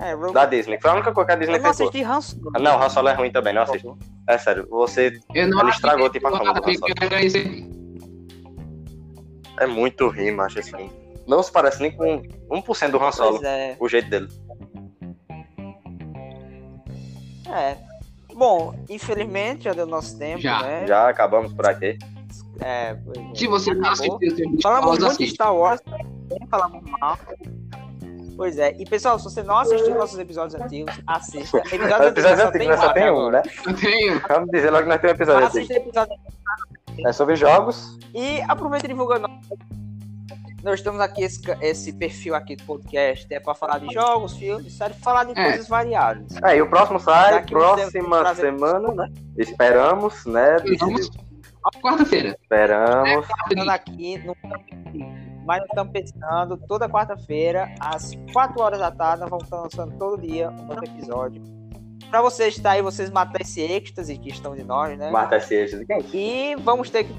É, 0.00 0.12
Rogue 0.12 0.34
Da 0.34 0.44
Disney. 0.46 0.78
Foi 0.80 0.90
a 0.90 0.94
única 0.94 1.12
coisa 1.12 1.26
que 1.26 1.32
a 1.32 1.36
Disney 1.36 1.56
Eu 1.56 1.62
não 1.62 1.70
assisti 1.70 2.02
Han 2.02 2.20
Solo. 2.20 2.50
Ah, 2.54 2.58
Não, 2.58 2.82
Han 2.82 2.88
Solo 2.90 3.08
é 3.08 3.14
ruim 3.14 3.30
também, 3.32 3.54
não 3.54 3.62
assista. 3.62 3.94
É 4.28 4.36
sério, 4.38 4.66
você 4.68 5.18
Eu 5.34 5.48
não 5.48 5.60
Ele 5.60 5.70
estragou, 5.70 6.10
tipo, 6.10 6.26
a 6.28 6.36
fama 6.36 6.52
do 6.54 6.60
que- 6.62 6.76
que- 6.76 7.76
é 9.58 9.66
muito 9.66 10.08
ruim, 10.08 10.32
macho, 10.32 10.58
esse 10.58 10.70
filme. 10.70 10.90
Não 11.26 11.42
se 11.42 11.50
parece 11.50 11.80
nem 11.82 11.90
com 11.96 12.22
1% 12.50 12.90
do 12.92 13.02
Han 13.02 13.10
Solo, 13.12 13.44
é. 13.44 13.76
o 13.80 13.88
jeito 13.88 14.08
dele. 14.10 14.28
É. 17.48 17.76
Bom, 18.34 18.74
infelizmente 18.90 19.64
já 19.64 19.72
deu 19.72 19.86
nosso 19.86 20.18
tempo, 20.18 20.40
Já. 20.40 20.62
né? 20.62 20.86
Já 20.86 21.08
acabamos 21.08 21.52
por 21.54 21.66
aqui. 21.66 21.98
É, 22.60 22.94
pois 22.94 23.16
é. 23.18 23.34
Se 23.34 23.46
você 23.46 23.72
não 23.74 23.88
assistiu, 23.90 24.18
Falamos 24.62 24.98
muito 24.98 25.18
de. 25.18 25.26
Star 25.28 25.54
Wars, 25.54 25.80
nem 26.30 26.46
falamos 26.48 26.82
mal. 27.00 27.18
Pois 28.36 28.58
é. 28.58 28.74
E 28.78 28.84
pessoal, 28.84 29.18
se 29.18 29.24
você 29.24 29.42
não 29.42 29.58
assistiu 29.58 29.94
nossos 29.94 30.18
episódios 30.18 30.60
antigos, 30.60 30.94
assista. 31.06 31.58
Episódio 31.72 32.08
Episódio 32.08 32.36
só 32.36 32.48
antigo, 32.48 32.58
tem 32.58 32.68
nós 32.68 32.80
só 32.80 32.90
um 32.90 32.92
tem 32.92 33.10
um, 33.10 33.30
né? 33.30 33.42
Eu 33.66 33.74
tenho. 33.74 34.22
Vamos 34.28 34.50
dizer 34.50 34.70
logo 34.70 34.82
que 34.82 34.88
nós 34.90 35.00
temos 35.00 35.12
um 35.12 35.16
episódio 35.16 35.46
Assista 35.46 35.72
o 35.72 35.76
episódio 35.76 36.16
É 37.06 37.12
sobre 37.12 37.36
jogos. 37.36 37.98
E 38.14 38.40
aproveita 38.42 38.86
e 38.86 38.88
divulga 38.88 39.18
nós. 39.18 39.30
Nós 40.62 40.82
temos 40.82 41.00
aqui 41.00 41.22
esse, 41.22 41.40
esse 41.60 41.92
perfil 41.92 42.34
aqui 42.34 42.56
do 42.56 42.64
podcast, 42.64 43.32
é 43.32 43.38
para 43.38 43.54
falar 43.54 43.78
de 43.78 43.94
jogos, 43.94 44.36
filmes, 44.36 44.72
sério, 44.72 44.96
falar 44.96 45.22
de 45.24 45.38
É. 45.38 45.44
coisas 45.50 45.68
variadas. 45.68 46.36
É, 46.42 46.56
e 46.56 46.62
o 46.62 46.68
próximo 46.68 46.98
sai 46.98 47.34
Daqui 47.34 47.52
próxima 47.52 48.34
semana, 48.34 48.92
né? 48.92 49.08
Esperamos, 49.38 50.26
né? 50.26 50.56
Vamos. 50.80 51.08
Quarta-feira. 51.80 52.36
Esperamos. 52.40 53.26
Estamos 53.48 53.68
aqui 53.68 54.18
no 54.18 54.34
mas 55.46 55.60
nós 55.60 55.68
estamos 55.68 55.92
pensando 55.92 56.56
toda 56.68 56.88
quarta-feira, 56.88 57.72
às 57.80 58.12
4 58.32 58.60
horas 58.60 58.78
da 58.80 58.90
tarde, 58.90 59.20
nós 59.20 59.30
vamos 59.30 59.44
estar 59.44 59.60
lançando 59.60 59.96
todo 59.96 60.20
dia 60.20 60.50
um 60.50 60.64
novo 60.66 60.84
episódio. 60.84 61.42
Pra 62.10 62.20
vocês 62.20 62.56
estar 62.56 62.72
aí, 62.72 62.82
vocês 62.82 63.10
matar 63.10 63.40
esse 63.40 63.60
êxtase 63.60 64.16
que 64.18 64.28
estão 64.30 64.54
de 64.54 64.62
nós, 64.64 64.96
né? 64.98 65.10
Marta 65.10 65.40
Seixas. 65.40 65.84
E 66.12 66.54
vamos 66.56 66.90
ter 66.90 67.04
que. 67.04 67.12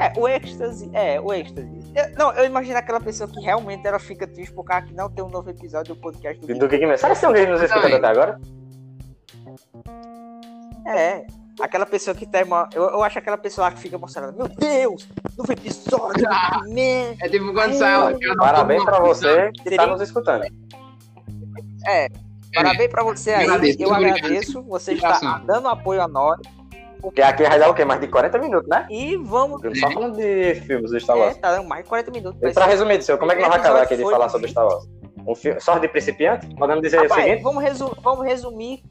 É, 0.00 0.18
o 0.18 0.28
êxtase. 0.28 0.90
É, 0.92 1.20
o 1.20 1.32
êxtase. 1.32 1.68
Eu- 1.94 2.16
não, 2.16 2.32
eu 2.32 2.44
imagino 2.44 2.76
aquela 2.76 3.00
pessoa 3.00 3.28
que 3.28 3.40
realmente 3.40 3.86
ela 3.86 3.98
fica 3.98 4.26
triste 4.26 4.52
por 4.52 4.64
causa 4.64 4.86
que 4.86 4.94
não 4.94 5.08
tem 5.08 5.24
um 5.24 5.28
novo 5.28 5.50
episódio 5.50 5.94
do 5.94 6.00
podcast 6.00 6.40
do 6.44 6.58
Do 6.58 6.68
que 6.68 6.78
que 6.78 6.96
Será 6.96 7.14
que 7.14 7.20
tem 7.20 7.26
alguém 7.28 7.46
nos 7.46 7.62
escutando 7.62 7.94
até 7.94 8.06
agora? 8.06 8.40
É. 10.86 11.26
Aquela 11.60 11.86
pessoa 11.86 12.14
que 12.16 12.26
uma. 12.44 12.68
Eu, 12.74 12.82
eu 12.84 13.02
acho 13.02 13.18
aquela 13.18 13.38
pessoa 13.38 13.70
que 13.70 13.78
fica 13.78 13.96
mostrando, 13.96 14.36
meu 14.36 14.48
Deus, 14.48 15.08
novo 15.38 15.52
episódio, 15.52 16.26
Ah. 16.28 16.60
man. 16.66 17.14
É 17.22 17.28
tipo 17.28 17.52
sai. 17.74 18.16
Parabéns 18.36 18.84
pra 18.84 18.98
você 19.00 19.52
que 19.52 19.62
Seria- 19.62 19.78
tá 19.78 19.86
nos 19.86 20.00
escutando. 20.00 20.44
Parabéns 22.54 22.90
pra 22.90 23.02
você 23.04 23.30
aí, 23.32 23.44
Agradeço, 23.46 23.82
eu 23.82 23.92
agradeço. 23.94 24.62
Você 24.64 24.92
está 24.94 25.38
dando 25.46 25.68
apoio 25.68 26.00
a 26.02 26.08
nós. 26.08 26.38
Porque 27.00 27.20
aqui 27.20 27.42
vai 27.42 27.58
dar 27.58 27.68
o 27.68 27.74
quê? 27.74 27.84
Mais 27.84 28.00
de 28.00 28.08
40 28.08 28.38
minutos, 28.38 28.68
né? 28.68 28.86
E 28.90 29.16
vamos. 29.18 29.60
Só 29.78 29.90
falando 29.90 30.16
de 30.16 30.54
filmes 30.62 30.90
do 30.90 30.98
Star 30.98 31.16
É, 31.16 31.20
Wars. 31.20 31.36
tá 31.36 31.52
dando 31.54 31.68
mais 31.68 31.82
de 31.82 31.88
40 31.88 32.10
minutos. 32.10 32.42
E 32.42 32.52
pra 32.52 32.64
resumir, 32.66 33.02
seu, 33.02 33.18
como 33.18 33.30
é 33.30 33.34
que 33.34 33.42
nós 33.42 33.50
vamos 33.50 33.64
acabar 33.64 33.82
aqui 33.82 33.96
de 33.96 34.02
falar 34.02 34.28
sobre 34.30 34.48
Star 34.48 34.64
Wars? 34.66 34.88
Um 35.26 35.34
filme, 35.34 35.60
só 35.60 35.78
de 35.78 35.86
principiante? 35.88 36.46
Podemos 36.56 36.82
dizer 36.82 36.98
o 37.00 37.02
Rapaz, 37.02 37.22
seguinte? 37.24 37.42
vamos, 37.42 37.62
resu- 37.62 37.96
vamos 38.02 38.24
resumir. 38.24 38.82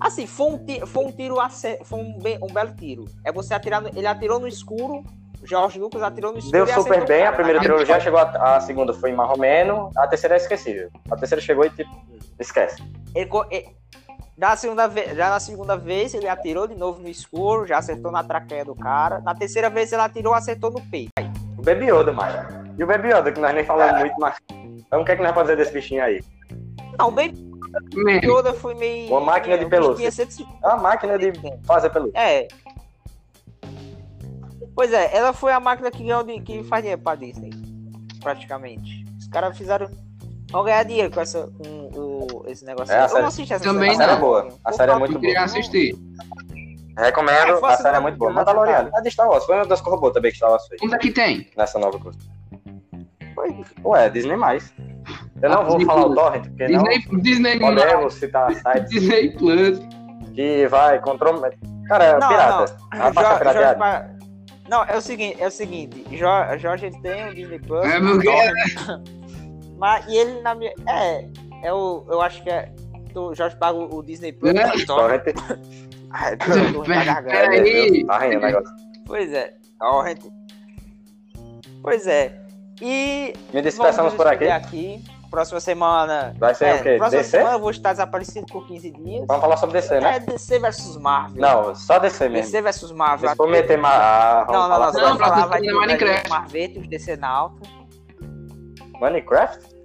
Assim, 0.00 0.26
foi 0.26 0.46
um, 0.46 0.58
ti- 0.64 0.80
foi 0.86 1.04
um 1.04 1.12
tiro, 1.12 1.36
foi 1.84 1.98
um, 2.00 2.18
bem- 2.18 2.38
um 2.42 2.46
belo 2.52 2.72
tiro. 2.74 3.04
É 3.24 3.30
você 3.30 3.52
atirar, 3.52 3.82
no- 3.82 3.88
ele 3.88 4.06
atirou 4.06 4.40
no 4.40 4.48
escuro, 4.48 5.04
Jorge 5.44 5.78
Lucas 5.78 6.02
atirou 6.02 6.32
no 6.32 6.38
escuro. 6.38 6.64
Deu 6.64 6.66
super 6.82 7.02
o 7.02 7.06
bem, 7.06 7.26
a 7.26 7.32
primeira 7.32 7.60
trilogia 7.60 8.00
chegou, 8.00 8.18
a, 8.18 8.56
a 8.56 8.60
segunda 8.60 8.92
foi 8.94 9.12
marromeno, 9.12 9.90
a 9.96 10.06
terceira 10.06 10.34
é 10.36 10.38
esquecível. 10.38 10.90
A 11.10 11.16
terceira 11.16 11.42
chegou 11.42 11.64
e 11.64 11.70
tipo, 11.70 11.90
esquece. 12.38 12.82
Ele 13.14 13.26
co- 13.26 13.44
e- 13.50 13.66
na 14.38 14.56
segunda 14.56 14.86
vez, 14.86 15.14
já 15.14 15.28
na 15.28 15.38
segunda 15.38 15.76
vez 15.76 16.14
ele 16.14 16.26
atirou 16.26 16.66
de 16.66 16.74
novo 16.74 17.00
no 17.02 17.08
escuro, 17.08 17.66
já 17.66 17.76
acertou 17.76 18.10
na 18.10 18.24
traqueia 18.24 18.64
do 18.64 18.74
cara. 18.74 19.20
Na 19.20 19.34
terceira 19.34 19.68
vez 19.68 19.92
ele 19.92 20.00
atirou, 20.00 20.32
acertou 20.32 20.70
no 20.70 20.80
peito. 20.80 21.12
O 21.58 21.62
Baby 21.62 21.90
Yoda, 21.90 22.10
mano. 22.10 22.72
E 22.78 22.82
o 22.82 22.86
Baby 22.86 23.08
Yoda, 23.12 23.30
que 23.32 23.38
nós 23.38 23.54
nem 23.54 23.64
falamos 23.64 24.00
muito, 24.00 24.14
mas... 24.18 24.34
Então 24.50 25.02
o 25.02 25.04
que 25.04 25.12
é 25.12 25.16
que 25.16 25.22
nós 25.22 25.32
podemos 25.32 25.50
dizer 25.50 25.56
desse 25.56 25.72
bichinho 25.74 26.02
aí? 26.02 26.24
Não, 26.98 27.12
bem 27.12 27.34
Yoda 28.24 28.54
foi 28.54 28.74
meio. 28.74 29.10
Uma 29.10 29.20
máquina 29.20 29.56
de 29.58 29.66
pelúcia. 29.66 30.08
É 30.62 30.66
uma 30.66 30.76
máquina 30.78 31.18
de 31.18 31.32
fazer 31.64 31.90
pelo... 31.90 32.10
É. 32.14 32.48
Pois 34.74 34.92
é, 34.92 35.14
ela 35.16 35.32
foi 35.32 35.52
a 35.52 35.60
máquina 35.60 35.90
que 35.90 36.02
ganhou 36.02 36.22
de, 36.22 36.40
que 36.40 36.62
faz 36.64 36.82
dinheiro 36.82 37.02
pra 37.02 37.14
Disney. 37.14 37.50
Praticamente. 38.20 39.04
Os 39.18 39.26
caras 39.28 39.56
fizeram. 39.56 39.90
Vão 40.50 40.64
ganhar 40.64 40.82
dinheiro 40.84 41.10
com, 41.12 41.20
essa, 41.20 41.46
com 41.48 41.90
o, 41.94 42.44
esse 42.46 42.64
negócio. 42.64 42.92
É, 42.92 43.04
eu 43.04 43.08
série- 43.08 43.20
não 43.20 43.28
assisti 43.28 43.52
essa 43.52 43.64
Também 43.64 43.90
A 43.90 43.94
série 43.94 44.12
é 44.12 44.16
boa. 44.16 44.48
A 44.64 44.72
série 44.72 44.90
é 44.92 44.98
muito 44.98 45.14
eu 45.14 45.20
queria 45.20 45.34
boa. 45.36 45.44
assistir. 45.44 45.96
Recomendo, 46.96 47.64
É, 47.64 47.72
a 47.72 47.76
série 47.76 47.96
é 47.96 48.00
muito 48.00 48.18
boa. 48.18 48.32
Mandaloriano. 48.32 48.90
A 48.94 49.00
de 49.00 49.10
Star 49.10 49.28
Wars. 49.28 49.44
Foi 49.44 49.54
uma 49.56 49.66
das 49.66 49.80
corrobou 49.80 50.10
também 50.10 50.30
que 50.30 50.36
Star 50.38 50.50
Wars 50.50 50.66
fez. 50.66 50.80
Onde 50.82 50.94
é 50.94 50.98
que 50.98 51.10
tem? 51.12 51.48
Nessa 51.56 51.78
nova 51.78 51.98
coisa. 51.98 52.18
Ué, 53.84 54.10
Disney+. 54.10 54.36
mais. 54.36 54.72
Eu 55.42 55.50
não 55.50 55.58
Ah, 55.60 55.62
vou 55.62 55.78
Disney 55.78 55.86
falar 55.94 56.06
o 56.06 56.14
torrent, 56.14 56.42
porque 56.48 56.66
Disney, 56.66 56.98
Disney, 57.22 57.58
não 57.58 57.74
podemos 57.74 58.14
citar 58.14 58.52
sites 58.54 58.90
Disney 58.90 59.30
Plus. 59.36 59.80
que 60.34 60.66
vai 60.68 61.00
comprometer... 61.00 61.58
Cara, 61.88 62.04
é 62.04 62.18
Não, 62.18 62.28
pirata. 62.28 62.76
A 62.92 63.12
Jorge 63.12 63.38
pirateada. 63.38 63.78
Pa- 63.78 64.06
Não, 64.68 64.84
é 64.84 64.96
o 64.96 65.00
seguinte, 65.00 65.36
é 65.42 65.46
o 65.46 65.50
seguinte, 65.50 66.04
Jo- 66.10 66.58
Jorge 66.58 66.86
ele 66.86 67.00
tem 67.00 67.28
o 67.28 67.34
Disney 67.34 67.58
Plus. 67.58 67.84
É, 67.84 67.98
meu 67.98 68.16
então- 68.16 69.04
Mas 69.78 70.06
e 70.08 70.16
ele 70.16 70.40
na 70.42 70.54
minha. 70.54 70.72
É, 70.86 71.26
é 71.64 71.72
o. 71.72 72.04
Eu 72.08 72.20
acho 72.20 72.42
que 72.42 72.50
é. 72.50 72.70
O 73.14 73.34
Jorge 73.34 73.56
paga 73.56 73.78
o 73.78 73.96
o 73.96 74.02
Disney 74.02 74.30
Plus. 74.32 74.54
É? 74.54 74.84
Torrent. 74.84 75.22
Ai, 76.12 76.36
tô 76.36 76.84
na 76.84 77.02
garganta. 77.04 77.34
Peraí. 77.34 78.04
Tá 78.06 78.18
rindo 78.18 78.36
o 78.36 78.40
negócio. 78.40 78.74
Pois 79.06 79.32
é. 79.32 79.54
Torrent. 79.80 80.20
Pois 81.82 82.06
é. 82.06 82.38
E. 82.80 83.32
Me 83.54 83.62
despeçamos 83.62 84.12
por 84.14 84.26
aqui. 84.26 84.48
aqui. 84.48 85.02
Próxima 85.30 85.60
semana. 85.60 86.34
Vai 86.38 86.54
ser 86.54 86.64
é, 86.66 86.74
o 86.74 86.82
quê? 86.82 86.96
Próxima 86.98 87.22
DC? 87.22 87.30
semana 87.38 87.54
eu 87.56 87.60
vou 87.60 87.70
estar 87.70 87.92
desaparecido 87.92 88.46
por 88.46 88.66
15 88.66 88.90
dias. 88.90 89.24
Vamos 89.28 89.40
falar 89.42 89.56
sobre 89.56 89.80
DC, 89.80 90.00
né? 90.00 90.16
É 90.16 90.20
DC 90.20 90.58
versus 90.58 90.96
Marvel. 90.96 91.40
Não, 91.40 91.74
só 91.74 91.98
DC 91.98 92.28
mesmo. 92.28 92.44
DC 92.46 92.60
versus 92.62 92.90
Marvel. 92.92 93.30
Se 93.30 93.36
for 93.36 93.48
meter 93.48 93.78
ma... 93.78 94.44
Não, 94.50 94.68
não, 94.68 94.80
não. 94.80 94.92
Você 94.92 95.00
falar 95.00 95.00
vai 95.00 95.10
Não, 95.10 95.18
falar, 95.18 95.46
vai 95.46 95.60
ter 95.60 95.72
Minecraft. 95.72 96.28
Marvel 96.28 96.60
e 96.62 96.78
os 96.80 96.88
DC 96.88 97.16
na 97.16 97.28
alta. 97.28 97.60
sobre 97.60 99.00
Minecraft? 99.00 99.80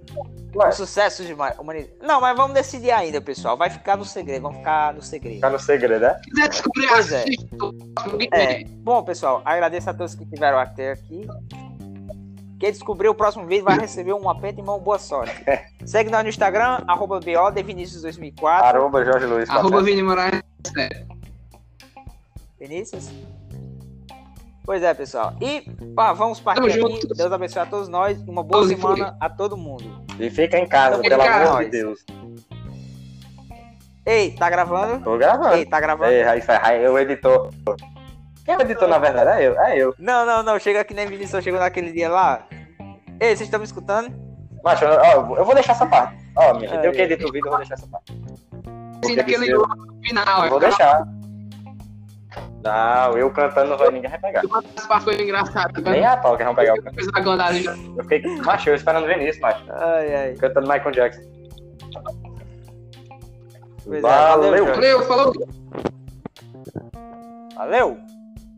Ué, 0.54 0.68
O 0.68 0.72
sucesso 0.72 1.22
de 1.24 1.34
Ma- 1.34 1.54
humanidade. 1.58 1.92
Não, 2.02 2.20
mas 2.20 2.34
vamos 2.36 2.54
decidir 2.54 2.90
ainda, 2.90 3.20
pessoal. 3.20 3.56
Vai 3.56 3.68
ficar 3.70 3.96
no 3.96 4.04
segredo. 4.04 4.42
Vamos 4.42 4.58
ficar 4.58 4.94
no 4.94 5.02
segredo. 5.02 5.34
ficar 5.36 5.50
no 5.50 5.58
segredo, 5.58 6.00
né? 6.00 6.14
Se 6.14 6.30
quiser 6.30 6.48
descobrir, 6.48 8.28
é. 8.32 8.62
É. 8.62 8.64
Bom, 8.64 9.02
pessoal, 9.02 9.42
agradeço 9.44 9.90
a 9.90 9.94
todos 9.94 10.14
que 10.14 10.24
estiveram 10.24 10.58
até 10.58 10.92
aqui. 10.92 11.26
Quem 12.58 12.72
descobrir 12.72 13.08
o 13.08 13.14
próximo 13.14 13.46
vídeo 13.46 13.64
vai 13.64 13.78
receber 13.78 14.14
um 14.14 14.28
apento 14.30 14.60
em 14.60 14.64
mão. 14.64 14.78
Boa 14.80 14.98
sorte. 14.98 15.34
Segue 15.84 16.10
nós 16.10 16.22
no 16.22 16.28
Instagram, 16.30 16.82
arroba 16.86 17.20
BODevinicius2004. 17.20 18.34
Arroba 18.44 19.04
Jorge 19.04 19.26
Luiz. 19.26 19.50
Arroba. 19.50 19.82
Vini 19.82 20.02
Moraes. 20.02 20.40
Vinícius? 22.58 23.10
Pois 24.64 24.82
é, 24.82 24.92
pessoal. 24.94 25.34
E 25.40 25.60
pá, 25.94 26.12
vamos 26.12 26.40
partir 26.40 26.62
Tamo 26.62 26.72
aqui. 26.72 26.80
junto. 26.80 27.14
Deus 27.14 27.30
abençoe 27.30 27.62
a 27.62 27.66
todos 27.66 27.88
nós. 27.88 28.18
Uma 28.26 28.42
boa 28.42 28.62
Doze 28.62 28.74
semana 28.74 29.16
a 29.20 29.28
todo 29.28 29.56
mundo. 29.56 30.04
E 30.18 30.30
fica 30.30 30.58
em 30.58 30.66
casa, 30.66 31.00
pelo 31.00 31.22
amor 31.22 31.64
de 31.64 31.70
Deus. 31.70 32.04
Ei, 34.04 34.30
tá 34.32 34.48
gravando? 34.48 35.04
Tô 35.04 35.18
gravando. 35.18 35.56
Ei, 35.56 35.66
tá 35.66 35.78
gravando? 35.78 36.10
Ei, 36.10 36.22
Raí 36.22 36.40
Ferraz, 36.40 36.82
eu 36.82 36.98
editor. 36.98 37.50
Quem 38.46 38.54
é 38.54 38.58
o 38.58 38.62
editor, 38.62 38.88
na 38.88 38.98
verdade? 38.98 39.28
É 39.42 39.46
eu. 39.48 39.60
É 39.60 39.76
eu. 39.76 39.94
Não, 39.98 40.24
não, 40.24 40.42
não. 40.42 40.58
Chega 40.58 40.84
que 40.84 40.94
nem 40.94 41.06
Vinícius 41.06 41.42
chegou 41.44 41.60
naquele 41.60 41.92
dia 41.92 42.08
lá. 42.08 42.46
Ei, 43.20 43.28
vocês 43.36 43.40
estão 43.42 43.58
me 43.58 43.66
escutando? 43.66 44.08
Macho, 44.64 44.84
ó, 44.86 45.12
eu 45.12 45.26
vou- 45.26 45.36
eu 45.36 45.44
vou 45.44 45.54
deixar 45.54 45.72
essa 45.72 45.84
parte. 45.86 46.16
Ó, 46.36 46.54
minha 46.54 46.68
gente, 46.68 46.86
eu 46.86 46.92
que 46.92 47.02
edito 47.02 47.28
o 47.28 47.32
vídeo, 47.32 47.46
eu 47.46 47.50
vou 47.50 47.58
deixar 47.58 47.74
essa 47.74 47.86
parte. 47.88 48.12
Sim, 49.04 49.16
daquele 49.16 49.52
eu 49.52 49.64
final. 50.02 50.44
eu 50.44 50.50
vou 50.50 50.60
deixar. 50.60 51.06
Não, 52.62 53.16
eu 53.16 53.30
cantando 53.32 53.70
não 53.70 53.78
vai 53.78 53.90
ninguém 53.90 54.10
vai 54.10 54.18
pegar. 54.18 54.42
Essa 54.76 54.88
parte 54.88 55.04
foi 55.04 55.22
engraçada. 55.22 55.80
Nem 55.80 56.04
a 56.04 56.16
pau 56.16 56.36
que 56.36 56.44
vão 56.44 56.54
pegar 56.54 56.74
o 56.74 56.82
canto. 56.82 56.98
Eu 56.98 58.02
fiquei, 58.04 58.36
macho, 58.42 58.70
eu 58.70 58.74
esperando 58.74 59.04
o 59.04 59.08
Vinícius, 59.08 59.38
macho. 59.40 59.64
Ai, 59.70 60.14
ai. 60.14 60.34
Cantando 60.34 60.68
Michael 60.68 60.90
Jackson. 60.92 61.22
Pois 63.84 63.98
é, 63.98 64.00
valeu, 64.02 64.42
Valeu. 64.50 64.66
Valeu, 64.66 65.02
falou. 65.04 65.32
Valeu! 67.56 67.98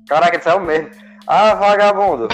Caraca, 0.08 0.36
ele 0.36 0.42
saiu 0.42 0.60
mesmo. 0.60 0.88
Ah, 1.26 1.54
vagabundo. 1.54 2.28